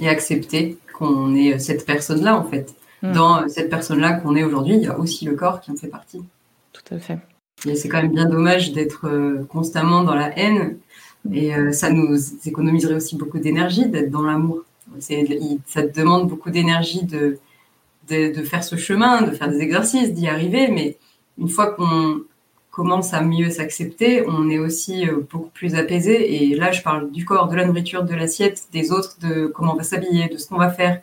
Et 0.00 0.08
accepter 0.08 0.76
qu'on 0.92 1.34
est 1.34 1.58
cette 1.58 1.86
personne-là, 1.86 2.36
en 2.36 2.44
fait. 2.44 2.74
Mmh. 3.02 3.12
Dans 3.12 3.48
cette 3.48 3.70
personne-là 3.70 4.12
qu'on 4.12 4.36
est 4.36 4.44
aujourd'hui, 4.44 4.74
il 4.74 4.82
y 4.82 4.86
a 4.86 4.98
aussi 4.98 5.24
le 5.24 5.34
corps 5.34 5.60
qui 5.60 5.70
en 5.70 5.76
fait 5.76 5.88
partie. 5.88 6.22
Tout 6.72 6.94
à 6.94 6.98
fait. 6.98 7.18
Et 7.66 7.76
c'est 7.76 7.88
quand 7.88 8.02
même 8.02 8.12
bien 8.12 8.26
dommage 8.26 8.72
d'être 8.72 9.06
euh, 9.08 9.46
constamment 9.48 10.04
dans 10.04 10.14
la 10.14 10.38
haine. 10.38 10.76
Et 11.32 11.54
euh, 11.54 11.72
ça 11.72 11.88
nous 11.90 12.18
économiserait 12.44 12.94
aussi 12.94 13.16
beaucoup 13.16 13.38
d'énergie 13.38 13.86
d'être 13.86 14.10
dans 14.10 14.22
l'amour. 14.22 14.64
Ça 14.98 15.82
te 15.82 15.98
demande 15.98 16.28
beaucoup 16.28 16.50
d'énergie 16.50 17.04
de, 17.04 17.38
de, 18.08 18.42
faire 18.42 18.64
ce 18.64 18.76
chemin, 18.76 19.22
de 19.22 19.30
faire 19.30 19.48
des 19.48 19.60
exercices, 19.60 20.12
d'y 20.12 20.28
arriver. 20.28 20.68
Mais 20.68 20.96
une 21.38 21.48
fois 21.48 21.72
qu'on 21.72 22.20
commence 22.70 23.14
à 23.14 23.22
mieux 23.22 23.50
s'accepter, 23.50 24.24
on 24.26 24.48
est 24.50 24.58
aussi 24.58 25.08
euh, 25.08 25.26
beaucoup 25.30 25.50
plus 25.50 25.76
apaisé. 25.76 26.42
Et 26.42 26.56
là, 26.56 26.72
je 26.72 26.82
parle 26.82 27.10
du 27.10 27.24
corps, 27.24 27.48
de 27.48 27.56
la 27.56 27.64
nourriture, 27.64 28.02
de 28.04 28.14
l'assiette, 28.14 28.64
des 28.72 28.90
autres, 28.90 29.16
de 29.20 29.46
comment 29.46 29.74
on 29.74 29.76
va 29.76 29.84
s'habiller, 29.84 30.28
de 30.28 30.36
ce 30.36 30.48
qu'on 30.48 30.58
va 30.58 30.70
faire, 30.70 31.00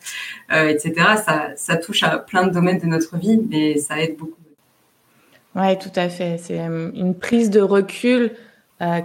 euh, 0.51 0.67
etc. 0.67 0.93
Ça, 1.25 1.49
ça 1.55 1.77
touche 1.77 2.03
à 2.03 2.17
plein 2.17 2.45
de 2.45 2.51
domaines 2.51 2.79
de 2.79 2.87
notre 2.87 3.17
vie, 3.17 3.39
mais 3.49 3.77
ça 3.77 4.01
aide 4.01 4.17
beaucoup. 4.17 4.41
Oui, 5.55 5.77
tout 5.79 5.91
à 5.95 6.09
fait. 6.09 6.37
C'est 6.37 6.59
euh, 6.59 6.91
une 6.93 7.15
prise 7.15 7.49
de 7.49 7.61
recul 7.61 8.31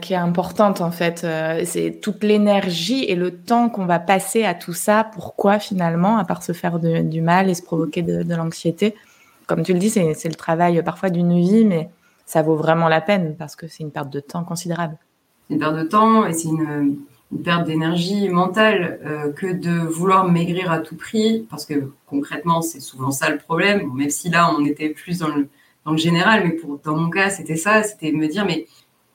qui 0.01 0.15
est 0.15 0.17
importante 0.17 0.81
en 0.81 0.91
fait. 0.91 1.27
c'est 1.65 2.01
toute 2.01 2.25
l'énergie 2.25 3.05
et 3.05 3.15
le 3.15 3.31
temps 3.31 3.69
qu'on 3.69 3.85
va 3.85 3.99
passer 3.99 4.45
à 4.45 4.55
tout 4.55 4.73
ça. 4.73 5.05
Pourquoi 5.13 5.59
finalement, 5.59 6.17
à 6.17 6.25
part 6.25 6.43
se 6.43 6.53
faire 6.53 6.79
du 6.79 7.21
mal 7.21 7.51
et 7.51 7.55
se 7.55 7.63
provoquer 7.63 8.03
de, 8.03 8.35
l'anxiété? 8.35 8.95
Comme 9.47 9.63
tu 9.63 9.75
le 9.75 9.79
dis, 9.79 9.91
c'est 9.91 10.29
le 10.29 10.35
travail 10.35 10.83
parfois 10.83 11.11
d'une 11.11 11.39
vie, 11.39 11.65
mais 11.65 11.91
ça 12.27 12.43
vaut 12.43 12.57
vraiment 12.57 12.89
la 12.89 13.01
peine 13.01 13.37
parce 13.39 13.57
que 13.57 13.69
c'est 13.69 13.85
une 13.85 13.93
perte 13.93 14.11
de 14.11 14.21
temps 14.21 14.45
considérable. 14.45 14.99
C'est 15.47 15.55
une 15.55 15.61
perte 15.61 15.77
de 15.77 15.85
temps 15.85 16.27
et 16.27 16.33
c'est 16.33 16.49
une, 16.49 16.97
perte 17.43 17.67
d'énergie 17.67 18.29
mentale 18.29 19.01
euh, 19.05 19.33
que 19.33 19.47
de 19.47 19.85
vouloir 19.87 20.29
maigrir 20.29 20.71
à 20.71 20.79
tout 20.79 20.97
prix 20.97 21.45
parce 21.51 21.67
que 21.67 21.91
concrètement 22.07 22.63
c'est 22.63 22.79
souvent 22.79 23.11
ça 23.11 23.31
le 23.31 23.39
problème. 23.39 23.91
même 23.95 24.11
si 24.11 24.31
là 24.31 24.55
on 24.57 24.65
était 24.65 24.91
plus 24.91 25.19
dans 25.19 25.29
le, 25.29 25.49
général, 25.97 26.43
mais 26.45 26.57
dans 26.85 26.97
mon 26.97 27.11
cas 27.11 27.31
c'était 27.31 27.57
ça, 27.57 27.83
c'était 27.83 28.13
me 28.13 28.27
dire 28.29 28.45
mais 28.45 28.67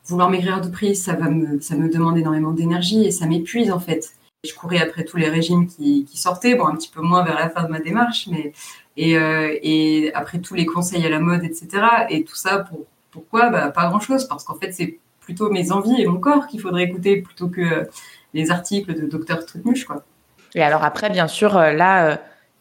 vouloir 0.06 0.30
maigrir 0.30 0.58
à 0.58 0.62
tout 0.62 0.72
prix 0.72 0.96
ça 0.96 1.14
va 1.14 1.30
me, 1.30 1.60
ça 1.62 1.76
me 1.76 1.90
demande 1.90 2.18
énormément 2.18 2.52
d'énergie 2.52 3.06
et 3.06 3.12
ça 3.12 3.26
m'épuise 3.26 3.72
en 3.72 3.80
fait. 3.80 4.14
Je 4.44 4.54
courais 4.56 4.80
après 4.80 5.04
tous 5.04 5.18
les 5.18 5.30
régimes 5.30 5.68
qui, 5.68 6.06
qui, 6.06 6.18
sortaient, 6.18 6.56
bon 6.56 6.66
un 6.66 6.76
petit 6.76 6.90
peu 6.90 7.02
moins 7.02 7.24
vers 7.24 7.36
la 7.36 7.50
fin 7.50 7.64
de 7.64 7.70
ma 7.70 7.80
démarche, 7.80 8.28
mais 8.32 8.54
et, 8.98 9.18
euh, 9.18 9.56
et 9.62 10.12
après 10.16 10.40
tous 10.40 10.56
les 10.56 10.66
conseils 10.66 11.06
à 11.06 11.10
la 11.10 11.20
mode, 11.20 11.44
etc. 11.44 11.68
Et 12.10 12.24
tout 12.24 12.36
ça 12.36 12.60
pour 12.60 12.88
pourquoi? 13.12 13.50
Bah, 13.50 13.70
Pas 13.70 13.88
grand-chose, 13.88 14.28
parce 14.28 14.44
qu'en 14.44 14.56
fait, 14.56 14.72
c'est 14.72 15.00
plutôt 15.20 15.52
mes 15.52 15.72
envies 15.72 16.02
et 16.02 16.08
mon 16.08 16.20
corps 16.20 16.48
qu'il 16.48 16.60
faudrait 16.60 16.84
écouter 16.84 17.22
plutôt 17.22 17.48
que 17.48 17.88
les 18.34 18.50
articles 18.50 18.94
de 19.00 19.06
Docteur 19.06 19.46
Trutmuche. 19.46 19.86
Quoi. 19.86 20.04
Et 20.56 20.64
alors 20.64 20.84
après, 20.84 21.10
bien 21.10 21.28
sûr, 21.28 21.58
euh, 21.58 21.72
là, 21.72 22.08
euh, 22.08 22.16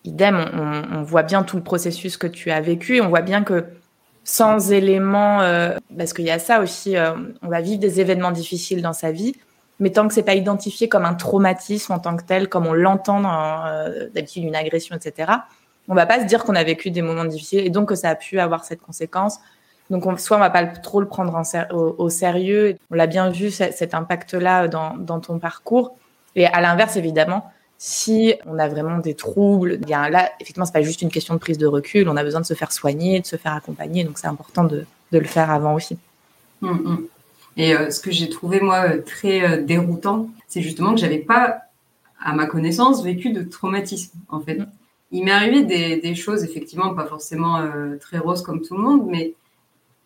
idem, 0.04 0.44
on, 0.92 1.02
voit 1.02 1.22
bien 1.22 1.42
tout 1.42 1.56
le 1.56 1.62
processus 1.62 2.16
que 2.16 2.26
tu 2.26 2.50
as 2.50 2.60
vécu 2.60 3.00
on 3.00 3.08
voit 3.08 3.22
bien 3.22 3.42
que 3.42 3.64
sans 4.30 4.72
éléments, 4.72 5.40
euh, 5.40 5.76
parce 5.96 6.12
qu'il 6.12 6.24
y 6.24 6.30
a 6.30 6.38
ça 6.38 6.60
aussi, 6.60 6.96
on 7.42 7.48
va 7.48 7.60
vivre 7.60 7.80
des 7.80 8.00
événements 8.00 8.30
difficiles 8.30 8.82
dans 8.82 8.92
sa 8.92 9.12
vie, 9.12 9.34
mais 9.80 9.90
tant 9.90 10.06
que 10.06 10.14
c'est 10.14 10.22
pas 10.22 10.34
identifié 10.34 10.88
comme 10.88 11.04
un 11.04 11.14
traumatisme 11.14 11.92
en 11.92 11.98
tant 11.98 12.16
que 12.16 12.24
tel, 12.24 12.48
comme 12.48 12.66
on 12.66 12.72
l'entend 12.72 13.22
d'habitude 14.14 14.44
une 14.44 14.56
agression, 14.56 14.94
etc., 14.94 15.32
on 15.88 15.94
va 15.94 16.06
pas 16.06 16.20
se 16.20 16.26
dire 16.26 16.44
qu'on 16.44 16.54
a 16.54 16.62
vécu 16.62 16.90
des 16.90 17.02
moments 17.02 17.24
difficiles 17.24 17.66
et 17.66 17.70
donc 17.70 17.88
que 17.88 17.94
ça 17.96 18.10
a 18.10 18.14
pu 18.14 18.38
avoir 18.38 18.64
cette 18.64 18.80
conséquence 18.80 19.40
donc, 19.90 20.06
on, 20.06 20.16
soit 20.16 20.36
on 20.36 20.40
va 20.40 20.50
pas 20.50 20.64
trop 20.64 21.00
le 21.00 21.08
prendre 21.08 21.36
au, 21.72 22.08
sérieux. 22.08 22.76
On 22.90 22.94
l'a 22.94 23.08
bien 23.08 23.28
vu, 23.28 23.50
cet 23.50 23.92
impact-là 23.92 24.68
dans, 24.68 25.20
ton 25.20 25.38
parcours. 25.38 25.96
Et 26.36 26.46
à 26.46 26.60
l'inverse, 26.60 26.96
évidemment, 26.96 27.50
si 27.82 28.34
on 28.44 28.58
a 28.58 28.68
vraiment 28.68 28.98
des 28.98 29.14
troubles, 29.14 29.78
bien 29.78 30.10
là, 30.10 30.30
effectivement, 30.38 30.66
c'est 30.66 30.72
pas 30.74 30.82
juste 30.82 31.00
une 31.00 31.08
question 31.08 31.32
de 31.32 31.38
prise 31.38 31.56
de 31.56 31.66
recul. 31.66 32.10
On 32.10 32.16
a 32.18 32.22
besoin 32.22 32.42
de 32.42 32.44
se 32.44 32.52
faire 32.52 32.72
soigner, 32.72 33.20
de 33.20 33.26
se 33.26 33.36
faire 33.36 33.54
accompagner. 33.54 34.04
Donc, 34.04 34.18
c'est 34.18 34.26
important 34.26 34.64
de, 34.64 34.84
le 35.10 35.24
faire 35.24 35.50
avant 35.50 35.74
aussi. 35.74 35.96
Hum, 36.60 36.82
hum. 36.84 37.06
Et 37.56 37.74
euh, 37.74 37.90
ce 37.90 38.00
que 38.00 38.10
j'ai 38.10 38.28
trouvé 38.28 38.60
moi 38.60 38.98
très 38.98 39.42
euh, 39.42 39.62
déroutant, 39.62 40.28
c'est 40.46 40.60
justement 40.60 40.92
que 40.92 41.00
j'avais 41.00 41.20
pas, 41.20 41.62
à 42.22 42.34
ma 42.34 42.44
connaissance, 42.44 43.02
vécu 43.02 43.32
de 43.32 43.42
traumatisme. 43.44 44.12
En 44.28 44.40
fait, 44.40 44.60
hum. 44.60 44.66
il 45.10 45.24
m'est 45.24 45.30
arrivé 45.30 45.62
des, 45.62 46.14
choses 46.14 46.44
effectivement 46.44 46.94
pas 46.94 47.06
forcément 47.06 47.60
euh, 47.60 47.96
très 47.98 48.18
roses 48.18 48.42
comme 48.42 48.60
tout 48.60 48.76
le 48.76 48.82
monde, 48.82 49.06
mais 49.06 49.32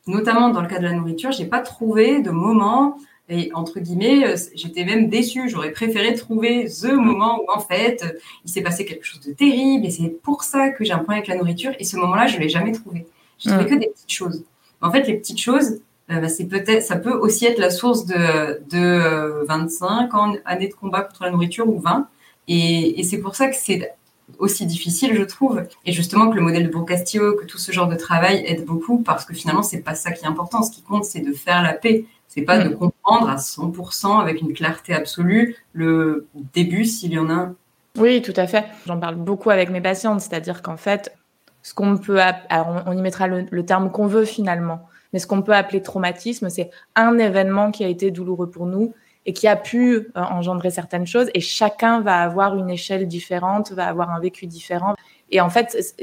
notamment 0.06 0.50
dans 0.50 0.62
le 0.62 0.68
cas 0.68 0.78
de 0.78 0.84
la 0.84 0.92
nourriture, 0.92 1.32
j'ai 1.32 1.46
pas 1.46 1.58
trouvé 1.58 2.22
de 2.22 2.30
moment 2.30 2.98
et 3.28 3.50
entre 3.54 3.80
guillemets, 3.80 4.26
euh, 4.26 4.36
j'étais 4.54 4.84
même 4.84 5.08
déçue. 5.08 5.48
J'aurais 5.48 5.70
préféré 5.70 6.14
trouver 6.14 6.68
ce 6.68 6.88
moment 6.88 7.40
où 7.40 7.50
en 7.50 7.60
fait, 7.60 8.04
il 8.44 8.50
s'est 8.50 8.62
passé 8.62 8.84
quelque 8.84 9.04
chose 9.04 9.20
de 9.20 9.32
terrible 9.32 9.86
et 9.86 9.90
c'est 9.90 10.08
pour 10.08 10.44
ça 10.44 10.68
que 10.70 10.84
j'ai 10.84 10.92
un 10.92 10.98
problème 10.98 11.18
avec 11.18 11.28
la 11.28 11.36
nourriture. 11.36 11.72
Et 11.78 11.84
ce 11.84 11.96
moment-là, 11.96 12.26
je 12.26 12.38
l'ai 12.38 12.48
jamais 12.48 12.72
trouvé. 12.72 13.06
J'ai 13.38 13.50
trouvé 13.50 13.66
que 13.66 13.74
des 13.74 13.88
petites 13.88 14.12
choses. 14.12 14.44
En 14.82 14.92
fait, 14.92 15.06
les 15.06 15.14
petites 15.14 15.40
choses, 15.40 15.80
euh, 16.10 16.20
bah, 16.20 16.28
c'est 16.28 16.44
peut-être, 16.44 16.82
ça 16.82 16.96
peut 16.96 17.14
aussi 17.14 17.46
être 17.46 17.58
la 17.58 17.70
source 17.70 18.04
de, 18.04 18.60
de 18.70 19.44
25 19.46 19.86
euh, 19.86 20.16
ans, 20.16 20.34
années 20.44 20.68
de 20.68 20.74
combat 20.74 21.00
contre 21.00 21.24
la 21.24 21.30
nourriture 21.30 21.66
ou 21.68 21.78
20. 21.78 22.06
Et, 22.48 23.00
et 23.00 23.02
c'est 23.04 23.18
pour 23.18 23.36
ça 23.36 23.48
que 23.48 23.56
c'est 23.56 23.94
aussi 24.38 24.66
difficile, 24.66 25.14
je 25.14 25.22
trouve. 25.22 25.62
Et 25.86 25.92
justement 25.92 26.30
que 26.30 26.36
le 26.36 26.42
modèle 26.42 26.66
de 26.66 26.72
Bourg-Castillo, 26.72 27.36
que 27.36 27.46
tout 27.46 27.58
ce 27.58 27.72
genre 27.72 27.88
de 27.88 27.96
travail 27.96 28.44
aide 28.46 28.64
beaucoup 28.64 28.98
parce 29.02 29.24
que 29.24 29.34
finalement, 29.34 29.62
c'est 29.62 29.80
pas 29.80 29.94
ça 29.94 30.12
qui 30.12 30.24
est 30.24 30.28
important. 30.28 30.62
Ce 30.62 30.70
qui 30.70 30.82
compte, 30.82 31.04
c'est 31.04 31.20
de 31.20 31.32
faire 31.32 31.62
la 31.62 31.72
paix. 31.72 32.04
C'est 32.28 32.42
pas 32.42 32.58
de 32.58 32.70
mm. 32.70 32.76
comprendre 32.76 33.28
à 33.28 33.36
100% 33.36 34.20
avec 34.20 34.40
une 34.40 34.52
clarté 34.52 34.92
absolue 34.94 35.56
le 35.72 36.26
début 36.52 36.84
s'il 36.84 37.12
y 37.12 37.18
en 37.18 37.30
a 37.30 37.34
un. 37.34 37.54
Oui, 37.98 38.22
tout 38.22 38.34
à 38.36 38.46
fait. 38.46 38.64
J'en 38.86 38.98
parle 38.98 39.14
beaucoup 39.14 39.50
avec 39.50 39.70
mes 39.70 39.80
patientes, 39.80 40.20
c'est-à-dire 40.20 40.62
qu'en 40.62 40.76
fait, 40.76 41.16
ce 41.62 41.74
qu'on 41.74 41.96
peut, 41.96 42.20
alors 42.20 42.82
on 42.86 42.92
y 42.92 43.00
mettra 43.00 43.28
le 43.28 43.64
terme 43.64 43.90
qu'on 43.90 44.08
veut 44.08 44.24
finalement, 44.24 44.88
mais 45.14 45.20
ce 45.20 45.28
qu'on 45.28 45.42
peut 45.42 45.54
appeler 45.54 45.80
traumatisme, 45.80 46.50
c'est 46.50 46.70
un 46.96 47.18
événement 47.18 47.70
qui 47.70 47.84
a 47.84 47.88
été 47.88 48.10
douloureux 48.10 48.50
pour 48.50 48.66
nous 48.66 48.92
et 49.26 49.32
qui 49.32 49.46
a 49.46 49.54
pu 49.54 49.94
euh, 49.94 50.02
engendrer 50.16 50.70
certaines 50.70 51.06
choses. 51.06 51.30
Et 51.34 51.40
chacun 51.40 52.00
va 52.00 52.20
avoir 52.20 52.56
une 52.56 52.68
échelle 52.68 53.06
différente, 53.06 53.70
va 53.72 53.86
avoir 53.86 54.10
un 54.10 54.18
vécu 54.18 54.46
différent. 54.46 54.94
Et 55.30 55.40
en 55.40 55.50
fait, 55.50 55.94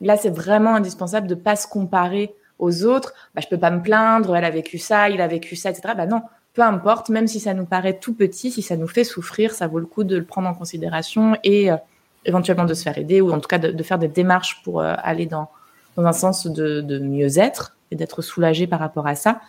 là, 0.00 0.16
c'est 0.16 0.30
vraiment 0.30 0.76
indispensable 0.76 1.26
de 1.26 1.34
pas 1.34 1.56
se 1.56 1.66
comparer 1.66 2.32
aux 2.58 2.84
autres. 2.84 3.14
Bah, 3.34 3.40
je 3.42 3.48
peux 3.48 3.58
pas 3.58 3.70
me 3.70 3.82
plaindre, 3.82 4.36
elle 4.36 4.44
a 4.44 4.50
vécu 4.50 4.78
ça, 4.78 5.08
il 5.08 5.20
a 5.20 5.26
vécu 5.26 5.56
ça, 5.56 5.70
etc. 5.70 5.94
Bah 5.96 6.06
non, 6.06 6.22
peu 6.54 6.62
importe, 6.62 7.08
même 7.08 7.26
si 7.26 7.40
ça 7.40 7.54
nous 7.54 7.66
paraît 7.66 7.98
tout 7.98 8.14
petit, 8.14 8.50
si 8.50 8.62
ça 8.62 8.76
nous 8.76 8.88
fait 8.88 9.04
souffrir, 9.04 9.52
ça 9.52 9.66
vaut 9.66 9.78
le 9.78 9.86
coup 9.86 10.04
de 10.04 10.16
le 10.16 10.24
prendre 10.24 10.48
en 10.48 10.54
considération 10.54 11.36
et 11.44 11.70
euh, 11.70 11.76
éventuellement 12.24 12.64
de 12.64 12.74
se 12.74 12.82
faire 12.82 12.98
aider 12.98 13.20
ou 13.20 13.30
en 13.30 13.40
tout 13.40 13.48
cas 13.48 13.58
de, 13.58 13.82
faire 13.82 13.98
des 13.98 14.08
démarches 14.08 14.62
pour 14.64 14.80
euh, 14.80 14.94
aller 14.98 15.26
dans, 15.26 15.48
dans 15.96 16.04
un 16.04 16.12
sens 16.12 16.46
de, 16.46 16.98
mieux-être 16.98 17.76
et 17.90 17.96
d'être 17.96 18.22
soulagé 18.22 18.66
par 18.66 18.80
rapport 18.80 19.06
à 19.06 19.14
ça. 19.14 19.40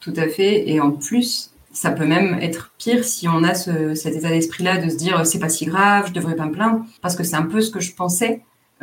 Tout 0.00 0.14
à 0.16 0.28
fait. 0.28 0.68
Et 0.68 0.80
en 0.80 0.92
plus, 0.92 1.52
ça 1.72 1.90
peut 1.90 2.06
même 2.06 2.38
être 2.40 2.72
pire 2.78 3.04
si 3.04 3.28
on 3.28 3.42
a 3.42 3.54
ce, 3.54 3.94
cet 3.94 4.14
état 4.14 4.30
d'esprit-là 4.30 4.78
de 4.78 4.88
se 4.88 4.96
dire 4.96 5.26
c'est 5.26 5.38
pas 5.38 5.48
si 5.48 5.66
grave, 5.66 6.06
je 6.08 6.12
devrais 6.12 6.36
pas 6.36 6.46
me 6.46 6.52
plaindre, 6.52 6.84
parce 7.02 7.16
que 7.16 7.22
c'est 7.22 7.36
un 7.36 7.42
peu 7.42 7.60
ce 7.60 7.70
que 7.70 7.80
je 7.80 7.94
pensais 7.94 8.42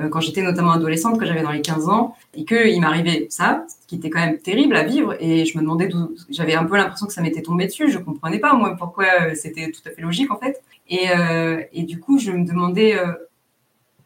quand 0.10 0.20
j'étais 0.20 0.42
notamment 0.42 0.72
adolescente, 0.72 1.20
que 1.20 1.26
j'avais 1.26 1.44
dans 1.44 1.52
les 1.52 1.62
15 1.62 1.88
ans, 1.88 2.16
et 2.34 2.46
qu'il 2.46 2.82
m'arrivait 2.82 3.28
ça, 3.30 3.66
ce 3.68 3.88
qui 3.88 3.96
était 3.96 4.10
quand 4.10 4.20
même 4.20 4.40
terrible 4.40 4.76
à 4.76 4.84
vivre, 4.84 5.16
et 5.20 5.46
je 5.46 5.58
me 5.58 5.62
demandais 5.62 5.88
d'où, 5.88 6.16
j'avais 6.30 6.56
un 6.56 6.66
peu 6.66 6.78
l'impression 6.78 7.06
que 7.06 7.14
ça 7.14 7.22
m'était 7.22 7.44
tombé 7.44 7.68
dessus, 7.68 7.92
je 7.92 8.00
comprenais 8.00 8.40
pas 8.40 8.54
moi 8.54 8.76
pourquoi 8.78 9.06
euh, 9.22 9.36
c'était 9.36 9.72
tout 9.72 9.82
à 9.86 9.92
fait 9.92 10.02
logique 10.02 10.32
en 10.32 10.38
fait, 10.38 10.64
et, 10.90 11.10
euh, 11.12 11.62
et 11.74 11.84
du 11.84 12.00
coup 12.00 12.18
je 12.18 12.32
me 12.32 12.44
demandais, 12.44 12.98
euh, 12.98 13.14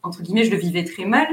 entre 0.04 0.22
guillemets, 0.24 0.44
je 0.44 0.52
le 0.52 0.58
vivais 0.58 0.84
très 0.84 1.06
mal, 1.06 1.28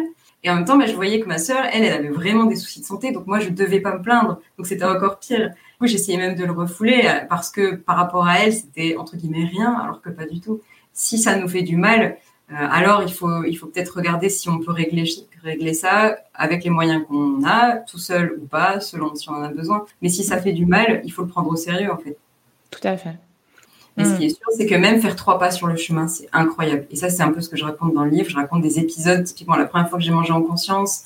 et 0.44 0.50
en 0.50 0.56
même 0.56 0.66
temps, 0.66 0.76
bah, 0.76 0.86
je 0.86 0.94
voyais 0.94 1.20
que 1.20 1.26
ma 1.26 1.38
sœur, 1.38 1.64
elle, 1.72 1.84
elle 1.84 1.94
avait 1.94 2.10
vraiment 2.10 2.44
des 2.44 2.54
soucis 2.54 2.80
de 2.80 2.84
santé, 2.84 3.10
donc 3.12 3.26
moi 3.26 3.40
je 3.40 3.48
devais 3.48 3.80
pas 3.80 3.96
me 3.96 4.02
plaindre, 4.02 4.40
donc 4.58 4.66
c'était 4.66 4.84
encore 4.84 5.18
pire. 5.18 5.48
Du 5.48 5.78
coup, 5.78 5.86
j'essayais 5.86 6.18
même 6.18 6.36
de 6.36 6.44
le 6.44 6.52
refouler 6.52 7.02
parce 7.30 7.50
que 7.50 7.74
par 7.74 7.96
rapport 7.96 8.26
à 8.26 8.40
elle, 8.40 8.52
c'était 8.52 8.94
entre 8.98 9.16
guillemets 9.16 9.46
rien, 9.46 9.72
alors 9.72 10.02
que 10.02 10.10
pas 10.10 10.26
du 10.26 10.40
tout. 10.40 10.60
Si 10.92 11.18
ça 11.18 11.36
nous 11.36 11.48
fait 11.48 11.62
du 11.62 11.76
mal, 11.76 12.02
euh, 12.02 12.10
alors 12.50 13.02
il 13.02 13.12
faut, 13.12 13.44
il 13.44 13.54
faut 13.54 13.66
peut-être 13.66 13.96
regarder 13.96 14.28
si 14.28 14.48
on 14.48 14.58
peut 14.58 14.70
régler, 14.70 15.04
régler 15.42 15.74
ça 15.74 16.16
avec 16.34 16.64
les 16.64 16.70
moyens 16.70 17.04
qu'on 17.06 17.42
a, 17.44 17.76
tout 17.76 17.98
seul 17.98 18.38
ou 18.40 18.46
pas, 18.46 18.80
selon 18.80 19.14
si 19.14 19.28
on 19.30 19.34
en 19.34 19.42
a 19.42 19.48
besoin. 19.48 19.84
Mais 20.02 20.08
si 20.08 20.22
ça 20.24 20.40
fait 20.40 20.52
du 20.52 20.66
mal, 20.66 21.00
il 21.04 21.10
faut 21.10 21.22
le 21.22 21.28
prendre 21.28 21.50
au 21.50 21.56
sérieux 21.56 21.90
en 21.92 21.98
fait. 21.98 22.16
Tout 22.70 22.86
à 22.86 22.96
fait. 22.96 23.16
Et 23.96 24.04
ce 24.04 24.16
qui 24.16 24.24
est 24.26 24.28
sûr, 24.30 24.46
c'est 24.56 24.66
que 24.66 24.74
même 24.74 25.00
faire 25.00 25.14
trois 25.14 25.38
pas 25.38 25.52
sur 25.52 25.68
le 25.68 25.76
chemin, 25.76 26.08
c'est 26.08 26.28
incroyable. 26.32 26.86
Et 26.90 26.96
ça, 26.96 27.08
c'est 27.10 27.22
un 27.22 27.30
peu 27.30 27.40
ce 27.40 27.48
que 27.48 27.56
je 27.56 27.64
raconte 27.64 27.94
dans 27.94 28.04
le 28.04 28.10
livre. 28.10 28.28
Je 28.28 28.34
raconte 28.34 28.62
des 28.62 28.80
épisodes, 28.80 29.22
typiquement 29.22 29.54
la 29.54 29.66
première 29.66 29.88
fois 29.88 29.98
que 29.98 30.04
j'ai 30.04 30.10
mangé 30.10 30.32
en 30.32 30.42
conscience, 30.42 31.04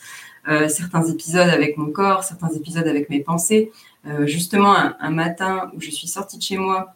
euh, 0.49 0.68
certains 0.68 1.05
épisodes 1.05 1.49
avec 1.49 1.76
mon 1.76 1.91
corps, 1.91 2.24
certains 2.24 2.49
épisodes 2.49 2.86
avec 2.86 3.11
mes 3.11 3.20
pensées. 3.20 3.70
Euh, 4.07 4.26
justement, 4.26 4.74
un, 4.74 4.97
un, 5.01 5.11
matin 5.11 5.70
où 5.74 5.80
je 5.80 5.91
suis 5.91 6.09
sortie 6.09 6.39
de 6.39 6.43
chez 6.43 6.57
moi 6.57 6.95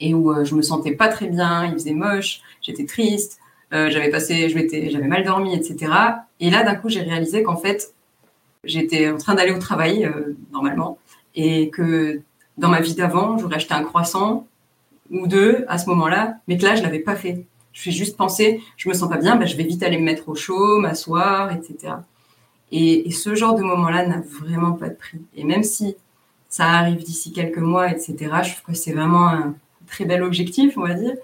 et 0.00 0.14
où 0.14 0.32
euh, 0.32 0.44
je 0.44 0.54
me 0.54 0.62
sentais 0.62 0.92
pas 0.92 1.08
très 1.08 1.26
bien, 1.26 1.66
il 1.66 1.72
faisait 1.74 1.92
moche, 1.92 2.40
j'étais 2.62 2.86
triste, 2.86 3.40
euh, 3.74 3.90
j'avais 3.90 4.10
passé, 4.10 4.48
j'avais 4.48 5.06
mal 5.06 5.24
dormi, 5.24 5.54
etc. 5.54 5.92
Et 6.40 6.50
là, 6.50 6.62
d'un 6.62 6.74
coup, 6.74 6.88
j'ai 6.88 7.00
réalisé 7.00 7.42
qu'en 7.42 7.56
fait, 7.56 7.92
j'étais 8.62 9.10
en 9.10 9.18
train 9.18 9.34
d'aller 9.34 9.52
au 9.52 9.58
travail 9.58 10.04
euh, 10.04 10.36
normalement 10.52 10.98
et 11.34 11.70
que 11.70 12.20
dans 12.56 12.68
ma 12.68 12.80
vie 12.80 12.94
d'avant, 12.94 13.36
j'aurais 13.38 13.56
acheté 13.56 13.74
un 13.74 13.82
croissant 13.82 14.46
ou 15.10 15.26
deux 15.26 15.64
à 15.68 15.78
ce 15.78 15.88
moment-là, 15.90 16.36
mais 16.46 16.56
que 16.56 16.64
là, 16.64 16.76
je 16.76 16.82
l'avais 16.82 17.00
pas 17.00 17.16
fait. 17.16 17.44
Je 17.72 17.80
suis 17.80 17.90
juste 17.90 18.16
pensé, 18.16 18.62
je 18.76 18.88
me 18.88 18.94
sens 18.94 19.08
pas 19.08 19.16
bien, 19.16 19.34
ben, 19.34 19.46
je 19.46 19.56
vais 19.56 19.64
vite 19.64 19.82
aller 19.82 19.98
me 19.98 20.04
mettre 20.04 20.28
au 20.28 20.36
chaud, 20.36 20.78
m'asseoir, 20.78 21.50
etc. 21.52 21.94
Et, 22.70 23.08
et, 23.08 23.10
ce 23.10 23.34
genre 23.34 23.56
de 23.56 23.62
moment-là 23.62 24.06
n'a 24.06 24.20
vraiment 24.20 24.72
pas 24.72 24.88
de 24.88 24.94
prix. 24.94 25.20
Et 25.36 25.44
même 25.44 25.64
si 25.64 25.96
ça 26.48 26.66
arrive 26.66 27.02
d'ici 27.02 27.32
quelques 27.32 27.58
mois, 27.58 27.90
etc., 27.90 28.14
je 28.44 28.52
trouve 28.52 28.62
que 28.68 28.74
c'est 28.74 28.92
vraiment 28.92 29.28
un 29.28 29.54
très 29.86 30.04
bel 30.04 30.22
objectif, 30.22 30.78
on 30.78 30.82
va 30.82 30.94
dire. 30.94 31.14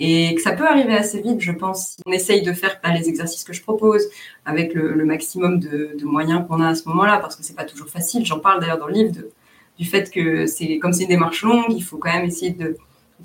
Et 0.00 0.34
que 0.34 0.40
ça 0.40 0.52
peut 0.52 0.66
arriver 0.66 0.94
assez 0.94 1.20
vite, 1.20 1.40
je 1.40 1.50
pense, 1.50 1.88
si 1.90 1.96
on 2.06 2.12
essaye 2.12 2.42
de 2.42 2.52
faire 2.52 2.80
pas 2.80 2.92
les 2.92 3.08
exercices 3.08 3.42
que 3.42 3.52
je 3.52 3.62
propose 3.62 4.06
avec 4.44 4.72
le, 4.74 4.94
le 4.94 5.04
maximum 5.04 5.58
de, 5.58 5.96
de 5.98 6.04
moyens 6.04 6.44
qu'on 6.46 6.60
a 6.60 6.68
à 6.68 6.74
ce 6.76 6.88
moment-là, 6.88 7.18
parce 7.18 7.34
que 7.34 7.42
c'est 7.42 7.56
pas 7.56 7.64
toujours 7.64 7.88
facile. 7.88 8.24
J'en 8.24 8.38
parle 8.38 8.60
d'ailleurs 8.60 8.78
dans 8.78 8.86
le 8.86 8.94
livre 8.94 9.12
de, 9.12 9.30
du 9.78 9.84
fait 9.84 10.10
que 10.10 10.46
c'est 10.46 10.78
comme 10.78 10.92
c'est 10.92 11.04
une 11.04 11.08
démarche 11.08 11.42
longue, 11.42 11.70
il 11.70 11.82
faut 11.82 11.96
quand 11.96 12.12
même 12.12 12.24
essayer 12.24 12.52
de, 12.52 12.76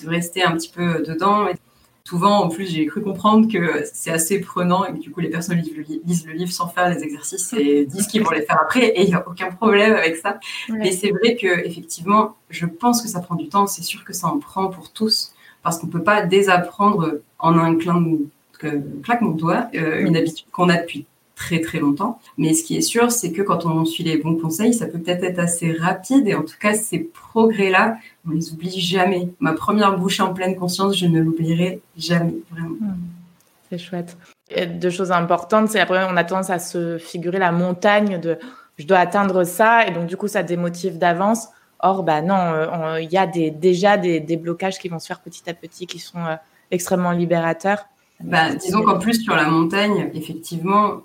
de 0.01 0.09
rester 0.09 0.43
un 0.43 0.51
petit 0.53 0.69
peu 0.69 1.03
dedans. 1.03 1.47
Et 1.47 1.53
souvent, 2.03 2.43
en 2.43 2.49
plus, 2.49 2.65
j'ai 2.65 2.86
cru 2.86 3.01
comprendre 3.01 3.51
que 3.51 3.84
c'est 3.93 4.11
assez 4.11 4.39
prenant 4.39 4.86
et 4.86 4.93
que 4.93 4.99
du 4.99 5.11
coup, 5.11 5.19
les 5.19 5.30
personnes 5.30 5.57
lisent 5.57 6.26
le, 6.26 6.34
livre 6.34 6.51
sans 6.51 6.67
faire 6.67 6.89
les 6.89 7.03
exercices 7.03 7.53
et 7.53 7.86
disent 7.89 8.07
qu'ils 8.07 8.24
vont 8.24 8.32
les 8.32 8.43
faire 8.43 8.59
après 8.61 8.88
et 8.88 9.01
il 9.01 9.07
n'y 9.07 9.15
a 9.15 9.28
aucun 9.28 9.51
problème 9.51 9.93
avec 9.93 10.15
ça. 10.15 10.39
Ouais. 10.69 10.78
Mais 10.80 10.91
c'est 10.91 11.11
vrai 11.11 11.36
que 11.36 11.65
effectivement, 11.65 12.36
je 12.49 12.65
pense 12.65 13.01
que 13.01 13.07
ça 13.07 13.19
prend 13.19 13.36
du 13.36 13.49
temps. 13.49 13.67
C'est 13.67 13.84
sûr 13.84 14.03
que 14.03 14.13
ça 14.13 14.28
en 14.28 14.39
prend 14.39 14.67
pour 14.67 14.91
tous 14.91 15.34
parce 15.64 15.80
qu'on 15.80 15.88
peut 15.88 16.03
pas 16.03 16.22
désapprendre 16.26 17.20
en 17.39 17.57
un 17.57 17.76
claquement 17.76 19.32
de 19.32 19.38
doigt 19.38 19.68
une 19.74 20.16
habitude 20.16 20.45
qu'on 20.51 20.70
a 20.70 20.78
depuis 20.78 21.05
très 21.36 21.61
très 21.61 21.80
longtemps. 21.80 22.20
Mais 22.38 22.53
ce 22.53 22.64
qui 22.64 22.78
est 22.78 22.82
sûr, 22.82 23.11
c'est 23.11 23.32
que 23.32 23.41
quand 23.41 23.66
on 23.66 23.86
suit 23.86 24.03
les 24.03 24.18
bons 24.18 24.36
conseils, 24.36 24.74
ça 24.74 24.86
peut 24.86 24.99
peut-être 24.99 25.24
être 25.24 25.39
assez 25.39 25.72
rapide. 25.74 26.28
Et 26.28 26.36
en 26.36 26.43
tout 26.43 26.55
cas, 26.59 26.76
ces 26.76 26.99
progrès-là, 26.99 27.97
on 28.28 28.32
les 28.32 28.53
oublie 28.53 28.80
jamais. 28.80 29.30
Ma 29.39 29.53
première 29.53 29.97
bouchée 29.97 30.22
en 30.22 30.34
pleine 30.34 30.55
conscience, 30.55 30.95
je 30.97 31.07
ne 31.07 31.20
l'oublierai 31.20 31.82
jamais, 31.97 32.36
vraiment. 32.51 32.76
Mmh. 32.80 32.95
C'est 33.70 33.80
chouette. 33.80 34.16
Et 34.49 34.68
deux 34.68 34.91
choses 34.91 35.11
importantes, 35.11 35.70
c'est 35.70 35.80
après, 35.80 36.05
on 36.09 36.16
a 36.16 36.24
tendance 36.24 36.51
à 36.51 36.59
se 36.59 36.99
figurer 36.99 37.39
la 37.39 37.51
montagne 37.51 38.20
de 38.20 38.38
je 38.78 38.86
dois 38.86 38.99
atteindre 38.99 39.43
ça, 39.43 39.88
et 39.88 39.91
donc 39.91 40.05
du 40.05 40.18
coup, 40.18 40.28
ça 40.28 40.43
démotive 40.43 40.99
d'avance. 40.99 41.47
Or, 41.86 42.03
bah 42.03 42.21
non, 42.21 42.95
il 42.97 43.11
y 43.11 43.17
a 43.17 43.27
des, 43.27 43.51
déjà 43.51 43.97
des, 43.97 44.21
des, 44.21 44.38
blocages 44.38 44.79
qui 44.79 44.88
vont 44.88 44.99
se 44.99 45.07
faire 45.07 45.19
petit 45.19 45.49
à 45.49 45.53
petit, 45.53 45.86
qui 45.86 45.99
sont 45.99 46.25
euh, 46.25 46.36
extrêmement 46.71 47.11
libérateurs. 47.11 47.86
Bah, 48.21 48.55
disons 48.55 48.84
qu'en 48.84 48.99
plus, 48.99 49.21
sur 49.21 49.36
la 49.36 49.47
montagne, 49.49 50.09
effectivement, 50.13 51.01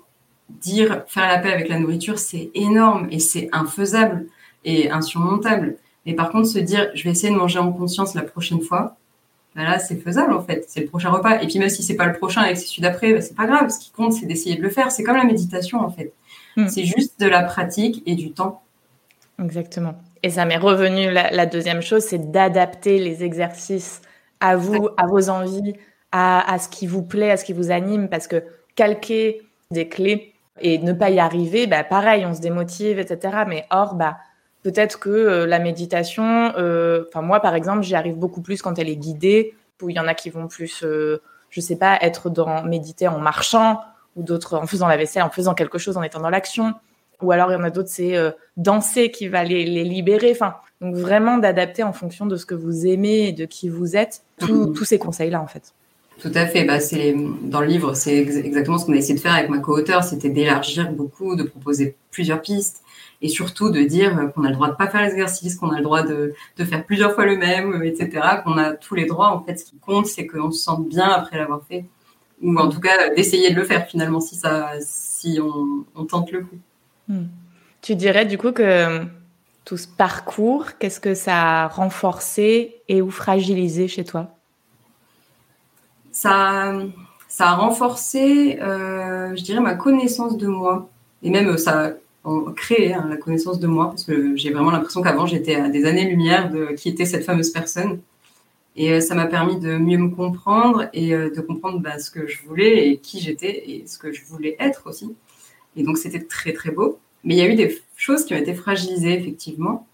dire 0.47 1.03
faire 1.07 1.27
la 1.27 1.39
paix 1.39 1.51
avec 1.51 1.67
la 1.67 1.79
nourriture, 1.79 2.17
c'est 2.17 2.49
énorme 2.53 3.09
et 3.11 3.19
c'est 3.19 3.49
infaisable 3.51 4.27
et 4.63 4.89
insurmontable. 4.89 5.75
Mais 6.05 6.13
par 6.13 6.29
contre, 6.31 6.47
se 6.47 6.59
dire, 6.59 6.89
je 6.93 7.03
vais 7.03 7.09
essayer 7.09 7.33
de 7.33 7.37
manger 7.37 7.59
en 7.59 7.73
conscience 7.73 8.15
la 8.15 8.21
prochaine 8.21 8.61
fois, 8.61 8.95
bah 9.57 9.63
là, 9.63 9.79
c'est 9.79 9.97
faisable 9.97 10.31
en 10.31 10.41
fait. 10.41 10.63
C'est 10.69 10.79
le 10.79 10.87
prochain 10.87 11.09
repas. 11.09 11.41
Et 11.41 11.47
puis 11.47 11.59
même 11.59 11.69
si 11.69 11.83
c'est 11.83 11.95
pas 11.95 12.05
le 12.05 12.13
prochain 12.13 12.45
et 12.45 12.53
que 12.53 12.59
c'est 12.59 12.67
celui 12.67 12.83
d'après, 12.83 13.13
bah, 13.13 13.19
c'est 13.19 13.35
pas 13.35 13.47
grave. 13.47 13.69
Ce 13.69 13.79
qui 13.79 13.91
compte, 13.91 14.13
c'est 14.13 14.25
d'essayer 14.25 14.55
de 14.55 14.61
le 14.61 14.69
faire. 14.69 14.91
C'est 14.91 15.03
comme 15.03 15.17
la 15.17 15.25
méditation 15.25 15.81
en 15.81 15.89
fait. 15.89 16.13
Mm. 16.55 16.69
C'est 16.69 16.85
juste 16.85 17.19
de 17.19 17.27
la 17.27 17.43
pratique 17.43 18.01
et 18.05 18.15
du 18.15 18.31
temps. 18.31 18.61
Exactement. 19.43 19.95
Et 20.23 20.29
ça 20.29 20.45
m'est 20.45 20.57
revenu 20.57 21.11
la, 21.11 21.31
la, 21.31 21.45
deuxième 21.45 21.81
chose, 21.81 22.03
c'est 22.03 22.31
d'adapter 22.31 22.99
les 22.99 23.23
exercices 23.23 24.01
à 24.39 24.55
vous, 24.55 24.89
à 24.97 25.05
vos 25.07 25.29
envies, 25.29 25.73
à, 26.11 26.51
à, 26.51 26.59
ce 26.59 26.67
qui 26.67 26.87
vous 26.87 27.03
plaît, 27.03 27.31
à 27.31 27.37
ce 27.37 27.45
qui 27.45 27.53
vous 27.53 27.71
anime, 27.71 28.09
parce 28.09 28.27
que 28.27 28.43
calquer 28.75 29.41
des 29.71 29.87
clés 29.87 30.33
et 30.61 30.77
ne 30.79 30.93
pas 30.93 31.09
y 31.09 31.19
arriver, 31.19 31.67
bah, 31.67 31.83
pareil, 31.83 32.25
on 32.25 32.33
se 32.33 32.41
démotive, 32.41 32.99
etc. 32.99 33.43
Mais 33.47 33.65
or, 33.69 33.95
bah, 33.95 34.17
peut-être 34.63 34.99
que 34.99 35.09
euh, 35.09 35.45
la 35.45 35.59
méditation, 35.59 36.47
enfin 36.47 36.59
euh, 36.59 37.05
moi 37.21 37.39
par 37.39 37.55
exemple, 37.55 37.83
j'y 37.83 37.95
arrive 37.95 38.15
beaucoup 38.15 38.41
plus 38.41 38.61
quand 38.61 38.77
elle 38.79 38.89
est 38.89 38.95
guidée. 38.95 39.55
Où 39.81 39.89
il 39.89 39.95
y 39.95 39.99
en 39.99 40.07
a 40.07 40.13
qui 40.13 40.29
vont 40.29 40.49
plus, 40.49 40.83
euh, 40.83 41.21
je 41.49 41.61
sais 41.61 41.77
pas, 41.77 41.97
être 42.01 42.29
dans 42.29 42.63
méditer 42.63 43.07
en 43.07 43.19
marchant, 43.19 43.79
ou 44.17 44.23
d'autres 44.23 44.57
en 44.57 44.67
faisant 44.67 44.89
la 44.89 44.97
vaisselle, 44.97 45.23
en 45.23 45.29
faisant 45.29 45.53
quelque 45.53 45.77
chose, 45.77 45.95
en 45.95 46.03
étant 46.03 46.19
dans 46.19 46.29
l'action 46.29 46.73
ou 47.21 47.31
alors 47.31 47.51
il 47.51 47.55
y 47.55 47.57
en 47.57 47.63
a 47.63 47.69
d'autres, 47.69 47.89
c'est 47.89 48.15
euh, 48.15 48.31
danser 48.57 49.11
qui 49.11 49.27
va 49.27 49.43
les, 49.43 49.65
les 49.65 49.83
libérer. 49.83 50.31
Enfin, 50.31 50.55
donc 50.81 50.95
vraiment 50.95 51.37
d'adapter 51.37 51.83
en 51.83 51.93
fonction 51.93 52.25
de 52.25 52.35
ce 52.35 52.45
que 52.45 52.55
vous 52.55 52.85
aimez 52.85 53.27
et 53.27 53.31
de 53.31 53.45
qui 53.45 53.69
vous 53.69 53.95
êtes, 53.95 54.23
tout, 54.37 54.69
mmh. 54.69 54.73
tous 54.73 54.85
ces 54.85 54.99
conseils-là 54.99 55.41
en 55.41 55.47
fait. 55.47 55.73
Tout 56.19 56.31
à 56.35 56.45
fait. 56.47 56.65
Bah, 56.65 56.79
c'est 56.79 57.15
dans 57.43 57.61
le 57.61 57.67
livre, 57.67 57.93
c'est 57.93 58.17
ex 58.17 58.35
exactement 58.35 58.77
ce 58.77 58.85
qu'on 58.85 58.93
a 58.93 58.97
essayé 58.97 59.15
de 59.15 59.19
faire 59.19 59.33
avec 59.33 59.49
ma 59.49 59.59
co-auteur, 59.59 60.03
c'était 60.03 60.29
d'élargir 60.29 60.91
beaucoup, 60.91 61.35
de 61.35 61.43
proposer 61.43 61.95
plusieurs 62.11 62.41
pistes 62.41 62.83
et 63.21 63.29
surtout 63.29 63.69
de 63.69 63.81
dire 63.81 64.31
qu'on 64.33 64.43
a 64.43 64.49
le 64.49 64.55
droit 64.55 64.69
de 64.69 64.75
pas 64.75 64.87
faire 64.87 65.01
l'exercice, 65.01 65.55
qu'on 65.55 65.71
a 65.71 65.77
le 65.77 65.83
droit 65.83 66.03
de, 66.03 66.33
de 66.57 66.65
faire 66.65 66.85
plusieurs 66.85 67.13
fois 67.13 67.25
le 67.25 67.37
même, 67.37 67.83
etc. 67.83 68.21
Qu'on 68.43 68.57
a 68.57 68.73
tous 68.73 68.95
les 68.95 69.05
droits. 69.05 69.31
En 69.31 69.43
fait, 69.43 69.57
ce 69.57 69.65
qui 69.65 69.77
compte, 69.77 70.05
c'est 70.07 70.27
qu'on 70.27 70.51
se 70.51 70.61
sente 70.61 70.87
bien 70.87 71.09
après 71.09 71.37
l'avoir 71.37 71.61
fait, 71.67 71.85
ou 72.41 72.57
en 72.57 72.69
tout 72.69 72.79
cas 72.79 73.13
d'essayer 73.15 73.51
de 73.51 73.55
le 73.55 73.63
faire 73.63 73.87
finalement 73.87 74.21
si 74.21 74.35
ça, 74.35 74.71
si 74.81 75.39
on, 75.41 75.85
on 75.95 76.05
tente 76.05 76.31
le 76.31 76.41
coup. 76.41 76.57
Hmm. 77.09 77.25
Tu 77.81 77.95
dirais 77.95 78.25
du 78.25 78.37
coup 78.37 78.51
que 78.51 79.01
tout 79.65 79.77
ce 79.77 79.87
parcours, 79.87 80.77
qu'est-ce 80.79 80.99
que 80.99 81.13
ça 81.13 81.63
a 81.63 81.67
renforcé 81.67 82.81
et 82.87 83.01
ou 83.01 83.11
fragilisé 83.11 83.87
chez 83.87 84.03
toi? 84.03 84.35
Ça, 86.11 86.73
ça 87.27 87.49
a 87.49 87.55
renforcé, 87.55 88.59
euh, 88.61 89.35
je 89.35 89.43
dirais, 89.43 89.59
ma 89.59 89.75
connaissance 89.75 90.37
de 90.37 90.47
moi. 90.47 90.89
Et 91.23 91.29
même, 91.29 91.57
ça 91.57 91.85
a 91.85 91.91
créé 92.55 92.93
hein, 92.93 93.07
la 93.09 93.17
connaissance 93.17 93.59
de 93.59 93.67
moi, 93.67 93.89
parce 93.89 94.03
que 94.03 94.35
j'ai 94.35 94.51
vraiment 94.51 94.71
l'impression 94.71 95.01
qu'avant, 95.01 95.25
j'étais 95.25 95.55
à 95.55 95.69
des 95.69 95.85
années-lumière 95.85 96.49
de 96.49 96.73
qui 96.73 96.89
était 96.89 97.05
cette 97.05 97.23
fameuse 97.23 97.51
personne. 97.51 97.99
Et 98.75 98.91
euh, 98.91 99.01
ça 99.01 99.15
m'a 99.15 99.25
permis 99.25 99.59
de 99.59 99.77
mieux 99.77 99.97
me 99.97 100.09
comprendre 100.09 100.89
et 100.93 101.13
euh, 101.13 101.29
de 101.29 101.41
comprendre 101.41 101.79
bah, 101.79 101.99
ce 101.99 102.11
que 102.11 102.27
je 102.27 102.43
voulais 102.43 102.89
et 102.89 102.97
qui 102.97 103.19
j'étais 103.19 103.69
et 103.69 103.83
ce 103.87 103.97
que 103.97 104.11
je 104.11 104.23
voulais 104.25 104.55
être 104.59 104.87
aussi. 104.87 105.15
Et 105.75 105.83
donc, 105.83 105.97
c'était 105.97 106.21
très, 106.21 106.53
très 106.53 106.71
beau. 106.71 106.99
Mais 107.23 107.35
il 107.35 107.37
y 107.37 107.41
a 107.41 107.47
eu 107.47 107.55
des 107.55 107.81
choses 107.95 108.25
qui 108.25 108.33
ont 108.33 108.37
été 108.37 108.53
fragilisées, 108.53 109.13
effectivement. 109.13 109.87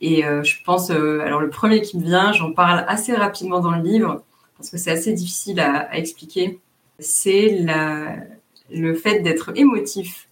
Et 0.00 0.24
euh, 0.26 0.42
je 0.42 0.62
pense, 0.64 0.90
euh, 0.90 1.20
alors 1.20 1.40
le 1.40 1.48
premier 1.48 1.80
qui 1.80 1.98
me 1.98 2.04
vient, 2.04 2.32
j'en 2.32 2.52
parle 2.52 2.84
assez 2.88 3.14
rapidement 3.14 3.60
dans 3.60 3.70
le 3.70 3.82
livre, 3.82 4.22
parce 4.58 4.70
que 4.70 4.76
c'est 4.76 4.90
assez 4.90 5.12
difficile 5.12 5.60
à, 5.60 5.96
expliquer, 5.96 6.60
c'est 6.98 7.64
le 8.70 8.94
fait 8.94 9.20
d'être 9.20 9.52
émotif. 9.56 10.28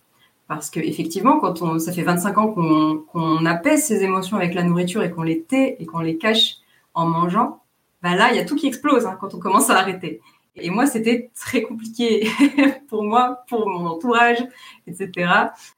Parce 0.47 0.69
que 0.69 0.79
effectivement, 0.81 1.39
quand 1.39 1.63
on, 1.63 1.79
ça 1.79 1.93
fait 1.93 2.03
25 2.03 2.39
ans 2.39 2.49
qu'on 2.49 3.03
qu 3.11 3.47
apaise 3.47 3.83
ses 3.85 4.03
émotions 4.03 4.37
avec 4.37 4.55
la 4.55 4.63
nourriture 4.63 5.03
et 5.03 5.11
qu'on 5.11 5.23
les 5.23 5.41
tait 5.41 5.77
et 5.81 5.87
qu'on 5.87 6.01
les 6.01 6.19
cache 6.19 6.57
en 6.93 7.07
mangeant, 7.07 7.63
bah 8.03 8.15
là, 8.15 8.31
il 8.31 8.37
y 8.37 8.39
a 8.39 8.45
tout 8.45 8.55
qui 8.55 8.67
explose 8.67 9.07
hein, 9.07 9.17
quand 9.19 9.33
on 9.33 9.39
commence 9.39 9.71
à 9.71 9.79
arrêter. 9.79 10.21
Et 10.57 10.71
moi, 10.71 10.87
c'était 10.87 11.31
très 11.35 11.63
compliqué 11.63 12.29
pour 12.89 13.03
moi, 13.03 13.45
pour 13.49 13.69
mon 13.69 13.87
entourage, 13.87 14.39
etc. 14.87 15.29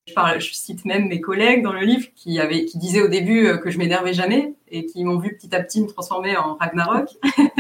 Je, 0.07 0.53
cite 0.53 0.85
même 0.85 1.09
mes 1.09 1.21
collègues 1.23 1.63
dans 1.63 1.73
le 1.73 1.81
livre 1.81 2.07
qui, 2.15 2.39
disaient 2.75 3.01
au 3.01 3.09
début 3.09 3.47
euh, 3.47 3.57
que 3.57 3.71
je 3.71 3.79
m'énervais 3.79 4.13
jamais 4.13 4.55
et 4.69 4.85
qui 4.85 5.03
m'ont 5.05 5.19
vu 5.19 5.35
petit 5.35 5.55
à 5.55 5.63
petit 5.63 5.81
me 5.81 5.87
transformer 5.87 6.37
en 6.37 6.57
Ragnarok. 6.57 7.09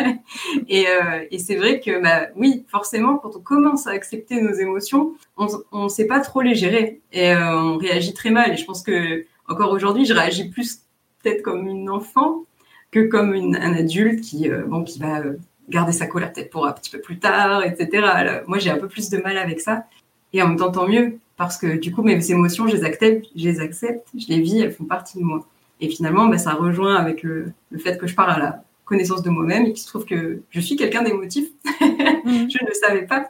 et, 0.68 0.86
euh, 0.88 1.24
et 1.30 1.38
c'est 1.38 1.56
vrai 1.56 1.80
que, 1.80 2.02
bah, 2.02 2.28
oui, 2.36 2.66
forcément, 2.68 3.16
quand 3.16 3.34
on 3.34 3.40
commence 3.40 3.86
à 3.86 3.92
accepter 3.92 4.42
nos 4.42 4.52
émotions, 4.52 5.14
on 5.38 5.84
ne 5.84 5.88
sait 5.88 6.06
pas 6.06 6.20
trop 6.20 6.42
les 6.42 6.54
gérer 6.54 7.00
et 7.12 7.32
euh, 7.32 7.58
on 7.58 7.78
réagit 7.78 8.12
très 8.12 8.30
mal. 8.30 8.52
Et 8.52 8.56
je 8.58 8.66
pense 8.66 8.82
que 8.82 9.24
encore 9.48 9.70
aujourd'hui, 9.70 10.04
je 10.04 10.12
réagis 10.12 10.50
plus 10.50 10.82
peut-être 11.22 11.40
comme 11.40 11.66
une 11.66 11.88
enfant 11.88 12.44
que 12.90 13.00
comme 13.06 13.32
un 13.32 13.72
adulte 13.72 14.20
qui 14.20 14.48
va 14.48 15.22
garder 15.68 15.92
sa 15.92 16.06
colère 16.06 16.32
peut-être 16.32 16.50
pour 16.50 16.66
un 16.66 16.72
petit 16.72 16.90
peu 16.90 17.00
plus 17.00 17.18
tard, 17.18 17.64
etc. 17.64 18.42
moi, 18.46 18.58
j'ai 18.58 18.70
un 18.70 18.78
peu 18.78 18.88
plus 18.88 19.10
de 19.10 19.18
mal 19.18 19.36
avec 19.38 19.60
ça. 19.60 19.84
Et 20.32 20.42
en 20.42 20.48
même 20.48 20.56
temps, 20.56 20.70
tant 20.70 20.88
mieux, 20.88 21.18
parce 21.36 21.56
que 21.56 21.76
du 21.76 21.92
coup, 21.92 22.02
mes 22.02 22.30
émotions, 22.30 22.66
je 22.68 22.76
les 22.76 22.84
accepte, 22.84 23.26
je 23.36 23.44
les 23.44 23.60
accepte, 23.60 24.08
je 24.16 24.26
les 24.28 24.40
vis, 24.40 24.60
elles 24.60 24.72
font 24.72 24.84
partie 24.84 25.18
de 25.18 25.24
moi. 25.24 25.46
Et 25.80 25.88
finalement, 25.88 26.26
bah, 26.26 26.38
ça 26.38 26.54
rejoint 26.54 26.96
avec 26.96 27.22
le, 27.22 27.52
le, 27.70 27.78
fait 27.78 27.98
que 27.98 28.06
je 28.06 28.14
parle 28.14 28.30
à 28.30 28.38
la 28.38 28.62
connaissance 28.84 29.22
de 29.22 29.30
moi-même 29.30 29.66
et 29.66 29.72
qu'il 29.72 29.82
se 29.82 29.88
trouve 29.88 30.04
que 30.06 30.40
je 30.50 30.60
suis 30.60 30.76
quelqu'un 30.76 31.02
d'émotif. 31.02 31.48
Mm. 32.26 32.50
je 32.50 32.58
ne 32.60 32.68
le 32.68 32.74
savais 32.74 33.06
pas. 33.06 33.28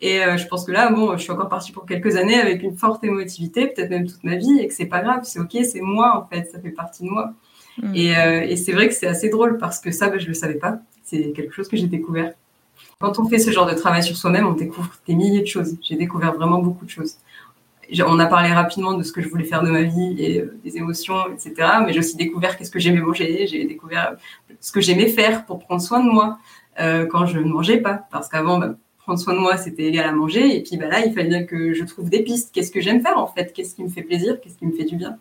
Et 0.00 0.22
euh, 0.22 0.38
je 0.38 0.46
pense 0.46 0.64
que 0.64 0.72
là, 0.72 0.90
bon, 0.90 1.16
je 1.18 1.22
suis 1.22 1.30
encore 1.30 1.50
partie 1.50 1.70
pour 1.70 1.84
quelques 1.84 2.16
années 2.16 2.40
avec 2.40 2.62
une 2.62 2.76
forte 2.76 3.04
émotivité, 3.04 3.66
peut-être 3.66 3.90
même 3.90 4.06
toute 4.06 4.24
ma 4.24 4.36
vie, 4.36 4.58
et 4.60 4.68
que 4.68 4.72
c'est 4.72 4.86
pas 4.86 5.02
grave, 5.02 5.20
c'est 5.24 5.38
ok, 5.38 5.54
c'est 5.64 5.82
moi 5.82 6.16
en 6.16 6.26
fait, 6.26 6.50
ça 6.50 6.58
fait 6.58 6.70
partie 6.70 7.02
de 7.02 7.10
moi. 7.10 7.34
Mm. 7.82 7.94
Et, 7.94 8.16
euh, 8.16 8.40
et 8.40 8.56
c'est 8.56 8.72
vrai 8.72 8.88
que 8.88 8.94
c'est 8.94 9.06
assez 9.06 9.28
drôle 9.28 9.58
parce 9.58 9.80
que 9.80 9.90
ça, 9.90 10.08
bah, 10.08 10.16
je 10.16 10.28
le 10.28 10.34
savais 10.34 10.54
pas. 10.54 10.78
C'est 11.08 11.32
quelque 11.32 11.54
chose 11.54 11.68
que 11.68 11.76
j'ai 11.76 11.86
découvert. 11.86 12.34
Quand 13.00 13.18
on 13.18 13.26
fait 13.28 13.38
ce 13.38 13.50
genre 13.50 13.64
de 13.64 13.74
travail 13.74 14.02
sur 14.02 14.14
soi-même, 14.14 14.46
on 14.46 14.52
découvre 14.52 14.90
des 15.06 15.14
milliers 15.14 15.40
de 15.40 15.46
choses. 15.46 15.76
J'ai 15.80 15.96
découvert 15.96 16.34
vraiment 16.34 16.58
beaucoup 16.58 16.84
de 16.84 16.90
choses. 16.90 17.16
On 18.06 18.18
a 18.18 18.26
parlé 18.26 18.52
rapidement 18.52 18.92
de 18.92 19.02
ce 19.02 19.10
que 19.10 19.22
je 19.22 19.28
voulais 19.28 19.44
faire 19.44 19.62
de 19.62 19.70
ma 19.70 19.82
vie 19.84 20.14
et 20.18 20.42
euh, 20.42 20.60
des 20.62 20.76
émotions, 20.76 21.32
etc. 21.32 21.54
Mais 21.86 21.94
j'ai 21.94 22.00
aussi 22.00 22.16
découvert 22.16 22.58
qu'est-ce 22.58 22.70
que 22.70 22.78
j'aimais 22.78 23.00
manger. 23.00 23.46
J'ai 23.46 23.64
découvert 23.64 24.16
ce 24.60 24.70
que 24.70 24.82
j'aimais 24.82 25.08
faire 25.08 25.46
pour 25.46 25.60
prendre 25.60 25.80
soin 25.80 26.04
de 26.04 26.10
moi 26.10 26.38
euh, 26.78 27.06
quand 27.06 27.24
je 27.24 27.38
ne 27.38 27.48
mangeais 27.48 27.78
pas. 27.78 28.06
Parce 28.10 28.28
qu'avant, 28.28 28.58
bah, 28.58 28.74
prendre 28.98 29.18
soin 29.18 29.32
de 29.32 29.38
moi, 29.38 29.56
c'était 29.56 29.84
égal 29.84 30.06
à 30.06 30.12
manger. 30.12 30.54
Et 30.54 30.62
puis 30.62 30.76
bah, 30.76 30.88
là, 30.88 31.06
il 31.06 31.14
fallait 31.14 31.28
bien 31.28 31.44
que 31.44 31.72
je 31.72 31.84
trouve 31.84 32.10
des 32.10 32.22
pistes. 32.22 32.50
Qu'est-ce 32.52 32.70
que 32.70 32.82
j'aime 32.82 33.00
faire 33.00 33.16
en 33.16 33.26
fait? 33.26 33.54
Qu'est-ce 33.54 33.74
qui 33.74 33.82
me 33.82 33.88
fait 33.88 34.02
plaisir? 34.02 34.38
Qu'est-ce 34.42 34.58
qui 34.58 34.66
me 34.66 34.72
fait 34.72 34.84
du 34.84 34.96
bien? 34.96 35.16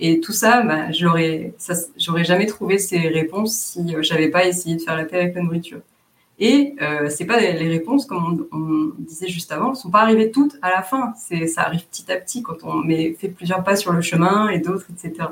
Et 0.00 0.20
tout 0.20 0.32
ça, 0.32 0.62
bah, 0.62 0.90
j'aurais, 0.92 1.52
j'aurais 1.98 2.24
jamais 2.24 2.46
trouvé 2.46 2.78
ces 2.78 2.98
réponses 3.08 3.54
si 3.54 3.94
euh, 3.94 4.02
j'avais 4.02 4.28
pas 4.28 4.46
essayé 4.46 4.76
de 4.76 4.80
faire 4.80 4.96
la 4.96 5.04
paix 5.04 5.18
avec 5.18 5.34
la 5.34 5.42
nourriture. 5.42 5.80
Et 6.38 6.74
euh, 6.80 7.10
c'est 7.10 7.26
pas 7.26 7.38
les 7.38 7.68
réponses, 7.68 8.06
comme 8.06 8.46
on, 8.50 8.92
disait 8.98 9.28
juste 9.28 9.52
avant, 9.52 9.74
sont 9.74 9.90
pas 9.90 10.00
arrivées 10.00 10.30
toutes 10.30 10.56
à 10.62 10.70
la 10.70 10.80
fin. 10.80 11.12
C'est, 11.18 11.46
ça 11.46 11.62
arrive 11.62 11.84
petit 11.86 12.10
à 12.10 12.16
petit 12.16 12.42
quand 12.42 12.64
on 12.64 12.76
met, 12.76 13.12
fait 13.12 13.28
plusieurs 13.28 13.62
pas 13.62 13.76
sur 13.76 13.92
le 13.92 14.00
chemin 14.00 14.48
et 14.48 14.58
d'autres, 14.58 14.86
etc. 14.90 15.28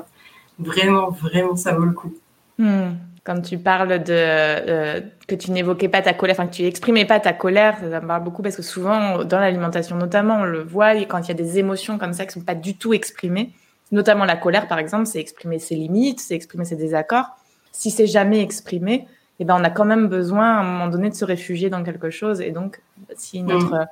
Vraiment, 0.59 1.09
vraiment, 1.09 1.55
ça 1.55 1.73
vaut 1.73 1.85
le 1.85 1.93
coup. 1.93 2.13
Hmm. 2.59 2.91
Comme 3.23 3.41
tu 3.41 3.57
parles 3.57 4.03
de 4.03 4.13
euh, 4.13 5.01
que 5.27 5.33
tu 5.33 5.49
n'évoquais 5.49 5.89
pas 5.89 6.03
ta 6.03 6.13
colère, 6.13 6.35
enfin 6.35 6.47
que 6.47 6.55
tu 6.55 6.63
exprimais 6.63 7.05
pas 7.05 7.19
ta 7.19 7.33
colère, 7.33 7.77
ça 7.79 8.01
me 8.01 8.07
parle 8.07 8.23
beaucoup 8.23 8.43
parce 8.43 8.55
que 8.55 8.61
souvent 8.61 9.23
dans 9.23 9.39
l'alimentation 9.39 9.95
notamment, 9.95 10.41
on 10.41 10.45
le 10.45 10.61
voit 10.61 10.95
quand 11.05 11.19
il 11.21 11.27
y 11.27 11.31
a 11.31 11.35
des 11.35 11.57
émotions 11.57 11.97
comme 11.97 12.13
ça 12.13 12.25
qui 12.25 12.33
sont 12.33 12.41
pas 12.41 12.55
du 12.55 12.75
tout 12.77 12.93
exprimées, 12.93 13.51
notamment 13.91 14.25
la 14.25 14.35
colère 14.35 14.67
par 14.67 14.79
exemple, 14.79 15.05
c'est 15.05 15.19
exprimer 15.19 15.59
ses 15.59 15.75
limites, 15.75 16.19
c'est 16.19 16.35
exprimer 16.35 16.65
ses 16.65 16.75
désaccords. 16.75 17.37
Si 17.71 17.91
c'est 17.91 18.07
jamais 18.07 18.41
exprimé, 18.41 19.07
eh 19.39 19.45
ben 19.45 19.55
on 19.59 19.63
a 19.63 19.69
quand 19.69 19.85
même 19.85 20.07
besoin 20.07 20.57
à 20.57 20.59
un 20.59 20.63
moment 20.63 20.87
donné 20.87 21.09
de 21.09 21.15
se 21.15 21.25
réfugier 21.25 21.69
dans 21.69 21.83
quelque 21.83 22.09
chose. 22.09 22.41
Et 22.41 22.51
donc, 22.51 22.81
si 23.15 23.41
mm. 23.41 23.47
notre 23.47 23.87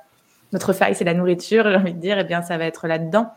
notre 0.52 0.72
faille 0.72 0.94
c'est 0.94 1.04
la 1.04 1.14
nourriture, 1.14 1.64
j'ai 1.70 1.76
envie 1.76 1.94
de 1.94 2.00
dire, 2.00 2.18
eh 2.18 2.24
bien 2.24 2.42
ça 2.42 2.58
va 2.58 2.64
être 2.64 2.86
là-dedans. 2.86 3.32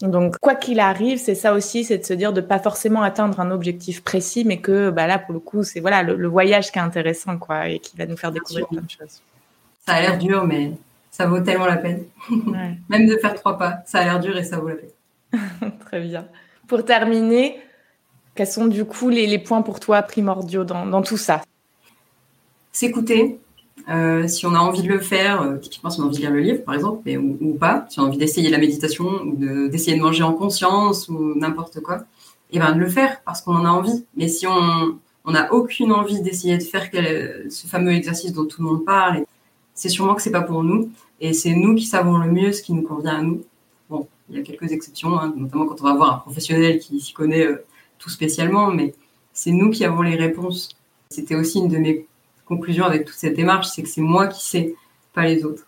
Donc, 0.00 0.36
quoi 0.38 0.56
qu'il 0.56 0.80
arrive, 0.80 1.18
c'est 1.18 1.36
ça 1.36 1.52
aussi, 1.52 1.84
c'est 1.84 1.98
de 1.98 2.04
se 2.04 2.12
dire 2.12 2.32
de 2.32 2.40
pas 2.40 2.58
forcément 2.58 3.02
atteindre 3.02 3.38
un 3.38 3.52
objectif 3.52 4.02
précis, 4.02 4.44
mais 4.44 4.60
que 4.60 4.90
bah 4.90 5.06
là, 5.06 5.18
pour 5.18 5.32
le 5.32 5.38
coup, 5.38 5.62
c'est 5.62 5.78
voilà 5.78 6.02
le, 6.02 6.26
voyage 6.26 6.72
qui 6.72 6.78
est 6.78 6.82
intéressant, 6.82 7.38
quoi, 7.38 7.68
et 7.68 7.78
qui 7.78 7.96
va 7.96 8.06
nous 8.06 8.16
faire 8.16 8.32
découvrir 8.32 8.66
plein 8.66 8.80
de 8.80 8.90
choses. 8.90 9.22
Ça 9.86 9.94
a 9.94 10.00
l'air 10.00 10.18
dur, 10.18 10.44
mais 10.44 10.72
ça 11.10 11.26
vaut 11.26 11.40
tellement 11.40 11.66
la 11.66 11.76
peine. 11.76 12.04
Même 12.88 13.06
de 13.06 13.16
faire 13.18 13.34
trois 13.34 13.56
pas, 13.56 13.82
ça 13.86 14.00
a 14.00 14.04
l'air 14.04 14.18
dur 14.18 14.36
et 14.36 14.42
ça 14.42 14.58
vaut 14.58 14.68
la 14.68 14.74
peine. 14.74 14.90
Très 15.86 16.00
bien. 16.00 16.26
Pour 16.68 16.84
terminer, 16.84 17.58
quels 18.34 18.46
sont 18.46 18.66
du 18.66 18.84
coup 18.84 19.08
les, 19.08 19.38
points 19.38 19.62
pour 19.62 19.80
toi 19.80 20.02
primordiaux 20.02 20.64
dans, 20.64 21.02
tout 21.02 21.16
ça? 21.16 21.42
S'écouter. 22.72 23.38
Euh, 23.88 24.28
si 24.28 24.46
on 24.46 24.54
a 24.54 24.58
envie 24.58 24.82
de 24.82 24.88
le 24.88 25.00
faire, 25.00 25.42
euh, 25.42 25.56
typiquement 25.56 25.90
si 25.90 25.98
on 25.98 26.04
a 26.04 26.06
envie 26.06 26.16
de 26.16 26.20
lire 26.20 26.30
le 26.30 26.40
livre 26.40 26.62
par 26.62 26.74
exemple, 26.74 27.02
mais, 27.04 27.16
ou, 27.16 27.56
pas, 27.58 27.84
si 27.88 27.98
on 27.98 28.04
a 28.04 28.06
envie 28.06 28.18
d'essayer 28.18 28.48
la 28.48 28.58
méditation 28.58 29.06
ou 29.06 29.34
d'essayer 29.68 29.96
de, 29.96 30.02
manger 30.02 30.22
en 30.22 30.34
conscience 30.34 31.08
ou 31.08 31.34
n'importe 31.34 31.80
quoi, 31.80 31.96
et 31.96 32.56
eh 32.56 32.58
ben 32.58 32.72
de 32.72 32.78
le 32.78 32.88
faire 32.88 33.22
parce 33.24 33.40
qu'on 33.40 33.56
en 33.56 33.64
a 33.64 33.70
envie. 33.70 34.04
Mais 34.14 34.28
si 34.28 34.46
on 34.46 35.30
n'a 35.30 35.52
aucune 35.52 35.90
envie 35.90 36.20
d'essayer 36.20 36.58
de 36.58 36.62
faire 36.62 36.88
ce 37.50 37.66
fameux 37.66 37.92
exercice 37.92 38.32
dont 38.32 38.44
tout 38.44 38.62
le 38.62 38.68
monde 38.68 38.84
parle, 38.84 39.24
c'est 39.74 39.88
sûrement 39.88 40.14
que 40.14 40.22
c'est 40.22 40.30
pas 40.30 40.42
pour 40.42 40.62
nous 40.62 40.92
et 41.20 41.32
c'est 41.32 41.54
nous 41.54 41.74
qui 41.74 41.86
savons 41.86 42.18
le 42.18 42.30
mieux 42.30 42.52
ce 42.52 42.62
qui 42.62 42.72
nous 42.72 42.82
convient 42.82 43.18
à 43.18 43.22
nous. 43.22 43.42
Il 44.32 44.38
y 44.38 44.40
a 44.40 44.44
quelques 44.44 44.72
exceptions, 44.72 45.18
hein, 45.18 45.34
notamment 45.36 45.66
quand 45.66 45.80
on 45.82 45.84
va 45.84 45.94
voir 45.94 46.14
un 46.14 46.18
professionnel 46.18 46.78
qui 46.78 47.00
s'y 47.00 47.12
connaît 47.12 47.46
euh, 47.46 47.64
tout 47.98 48.08
spécialement, 48.08 48.68
mais 48.68 48.94
c'est 49.34 49.50
nous 49.50 49.70
qui 49.70 49.84
avons 49.84 50.00
les 50.00 50.16
réponses. 50.16 50.70
C'était 51.10 51.34
aussi 51.34 51.58
une 51.58 51.68
de 51.68 51.76
mes 51.76 52.06
conclusions 52.46 52.86
avec 52.86 53.04
toute 53.04 53.16
cette 53.16 53.36
démarche, 53.36 53.68
c'est 53.68 53.82
que 53.82 53.88
c'est 53.88 54.00
moi 54.00 54.26
qui 54.28 54.44
sais, 54.44 54.74
pas 55.12 55.26
les 55.26 55.44
autres. 55.44 55.66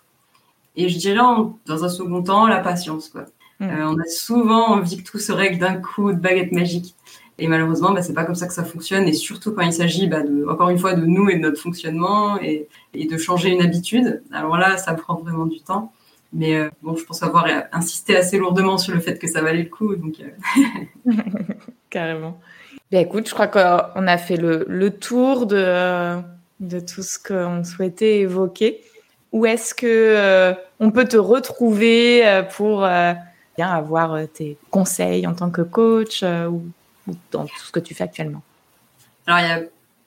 Et 0.77 0.89
je 0.89 0.99
dirais 0.99 1.21
dans 1.67 1.85
un 1.85 1.89
second 1.89 2.23
temps 2.23 2.47
la 2.47 2.59
patience. 2.59 3.11
Quoi. 3.11 3.27
Mm. 3.61 3.65
Euh, 3.65 3.89
on 3.91 3.99
a 3.99 4.07
souvent 4.07 4.69
envie 4.71 5.03
que 5.03 5.11
tout 5.11 5.19
se 5.19 5.33
règle 5.33 5.59
d'un 5.59 5.77
coup 5.77 6.13
de 6.13 6.19
baguette 6.19 6.53
magique. 6.53 6.95
Et 7.39 7.49
malheureusement, 7.49 7.93
bah, 7.93 8.03
c'est 8.03 8.15
pas 8.15 8.25
comme 8.25 8.35
ça 8.35 8.47
que 8.47 8.55
ça 8.55 8.65
fonctionne. 8.65 9.09
Et 9.09 9.13
surtout 9.13 9.53
quand 9.53 9.63
il 9.63 9.73
s'agit, 9.73 10.07
bah, 10.07 10.23
de, 10.23 10.47
encore 10.49 10.71
une 10.71 10.79
fois, 10.79 10.95
de 10.95 11.05
nous 11.05 11.29
et 11.29 11.37
de 11.37 11.41
notre 11.41 11.61
fonctionnement 11.61 12.41
et, 12.41 12.69
et, 12.95 13.07
de 13.07 13.19
changer 13.19 13.51
une 13.51 13.61
habitude. 13.61 14.23
Alors 14.33 14.57
là, 14.57 14.77
ça 14.77 14.95
prend 14.95 15.17
vraiment 15.17 15.47
du 15.47 15.61
temps. 15.61 15.93
Mais 16.35 16.57
euh, 16.57 16.69
bon, 16.83 16.97
je 16.97 17.05
pense 17.05 17.23
avoir 17.23 17.47
insisté 17.73 18.17
assez 18.17 18.39
lourdement 18.39 18.77
sur 18.77 18.93
le 18.93 19.01
fait 19.01 19.19
que 19.19 19.29
ça 19.29 19.41
valait 19.41 19.63
le 19.63 19.69
coup. 19.71 19.95
Donc, 19.95 20.17
euh. 20.21 21.13
Carrément. 21.91 22.41
Bien, 22.91 23.01
écoute, 23.01 23.29
je 23.29 23.35
crois 23.35 23.47
qu'on 23.47 24.07
a 24.07 24.19
fait 24.19 24.37
le, 24.37 24.67
le 24.69 24.91
tour 24.91 25.47
de, 25.47 26.17
de 26.59 26.81
tout 26.81 27.03
ce 27.03 27.21
qu'on 27.21 27.63
souhaitait 27.63 28.19
évoquer. 28.19 28.83
Où 29.31 29.47
est-ce 29.47 29.75
que 29.75 29.87
euh, 29.87 30.55
on 30.81 30.91
peut 30.91 31.07
te 31.07 31.17
retrouver 31.17 32.43
pour 32.57 32.81
bien 32.81 33.69
avoir 33.69 34.19
tes 34.29 34.57
conseils 34.71 35.27
en 35.29 35.35
tant 35.35 35.51
que 35.51 35.63
coach 35.63 36.25
ou, 36.25 36.65
ou, 37.07 37.15
dans 37.31 37.47
tout 37.47 37.65
ce 37.65 37.71
que 37.71 37.81
tu 37.81 37.95
fais 37.95 38.05
actuellement? 38.05 38.43
Alors, 39.27 39.39
il 39.41 39.49
y 39.49 39.53
a 39.53 39.61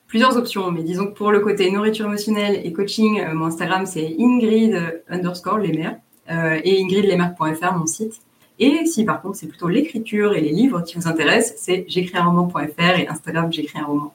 plusieurs 0.06 0.36
options, 0.36 0.70
mais 0.70 0.82
disons 0.82 1.06
que 1.06 1.12
pour 1.12 1.32
le 1.32 1.40
côté 1.40 1.70
nourriture 1.70 2.06
émotionnelle 2.06 2.60
et 2.62 2.72
coaching, 2.72 3.26
mon 3.32 3.46
Instagram, 3.46 3.86
c'est 3.86 4.14
Ingrid 4.18 5.02
underscore 5.08 5.58
les 5.58 5.72
mères 5.72 5.96
euh, 5.96 6.07
et 6.28 6.82
ingridlemer.fr, 6.82 7.72
mon 7.72 7.86
site. 7.86 8.20
Et 8.58 8.86
si 8.86 9.04
par 9.04 9.22
contre 9.22 9.36
c'est 9.36 9.46
plutôt 9.46 9.68
l'écriture 9.68 10.34
et 10.34 10.40
les 10.40 10.50
livres 10.50 10.82
qui 10.82 10.96
vous 10.96 11.06
intéressent, 11.06 11.54
c'est 11.58 11.84
j'écris 11.88 12.18
un 12.18 12.24
roman.fr 12.24 12.98
et 12.98 13.06
Instagram 13.08 13.52
j'écris 13.52 13.78
un 13.78 13.84
roman. 13.84 14.12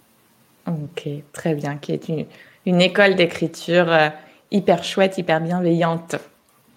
Ok, 0.68 1.08
très 1.32 1.56
bien, 1.56 1.78
qui 1.78 1.94
est 1.94 2.10
une, 2.10 2.26
une 2.66 2.82
école 2.82 3.16
d'écriture 3.16 3.92
euh, 3.92 4.10
hyper 4.52 4.84
chouette, 4.84 5.18
hyper 5.18 5.40
bienveillante. 5.40 6.16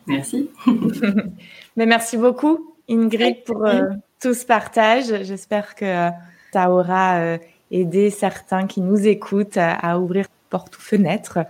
Merci. 0.07 0.51
Mais 1.77 1.87
merci 1.87 2.17
beaucoup 2.17 2.75
Ingrid 2.89 3.43
pour 3.45 3.67
euh, 3.67 3.83
tout 4.23 4.35
ce 4.35 4.47
partage. 4.47 5.25
J'espère 5.25 5.75
que 5.75 6.11
ça 6.53 6.71
aura 6.71 7.39
aidé 7.73 8.11
certains 8.11 8.69
qui 8.69 8.81
nous 8.81 9.09
écoutent 9.09 9.59
à 9.59 9.99
ouvrir 9.99 10.27
porte 10.49 10.79
ou 10.79 10.81
fenêtre 10.81 11.41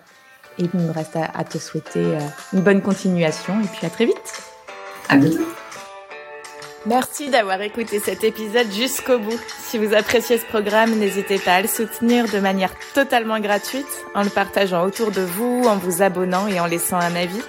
et 0.59 0.69
il 0.73 0.81
me 0.81 0.91
reste 0.91 1.17
à, 1.17 1.45
te 1.45 1.59
souhaiter 1.59 2.01
euh, 2.01 2.21
une 2.53 2.61
bonne 2.61 2.83
continuation 2.83 3.61
et 3.61 3.67
puis 3.67 3.87
à 3.87 3.91
très 3.91 4.07
vite. 4.07 4.33
À 5.09 5.17
bientôt. 5.17 5.45
Merci 6.87 7.31
d'avoir 7.31 7.61
écouté 7.63 7.99
cet 7.99 8.23
épisode 8.23 8.71
jusqu'au 8.71 9.19
bout. 9.19 9.41
Si 9.61 9.77
vous 9.77 9.93
appréciez 9.93 10.39
ce 10.39 10.45
programme, 10.45 10.95
n'hésitez 10.95 11.39
pas 11.39 11.55
à 11.55 11.63
le 11.63 11.67
soutenir 11.67 12.29
de 12.29 12.39
manière 12.39 12.73
totalement 12.95 13.41
gratuite 13.41 14.05
en 14.15 14.23
le 14.23 14.31
partageant 14.31 14.85
autour 14.85 15.11
de 15.11 15.23
vous, 15.23 15.65
en 15.67 15.77
vous 15.77 16.03
abonnant 16.03 16.47
et 16.47 16.61
en 16.61 16.67
laissant 16.67 16.99
un 16.99 17.17
avis. 17.17 17.43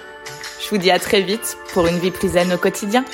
Je 0.60 0.70
vous 0.70 0.78
dis 0.78 0.90
à 0.90 0.98
très 0.98 1.20
vite 1.20 1.56
pour 1.72 1.86
une 1.86 1.98
vie 1.98 2.10
plus 2.10 2.32
zen 2.32 2.52
au 2.52 2.58
quotidien. 2.58 3.04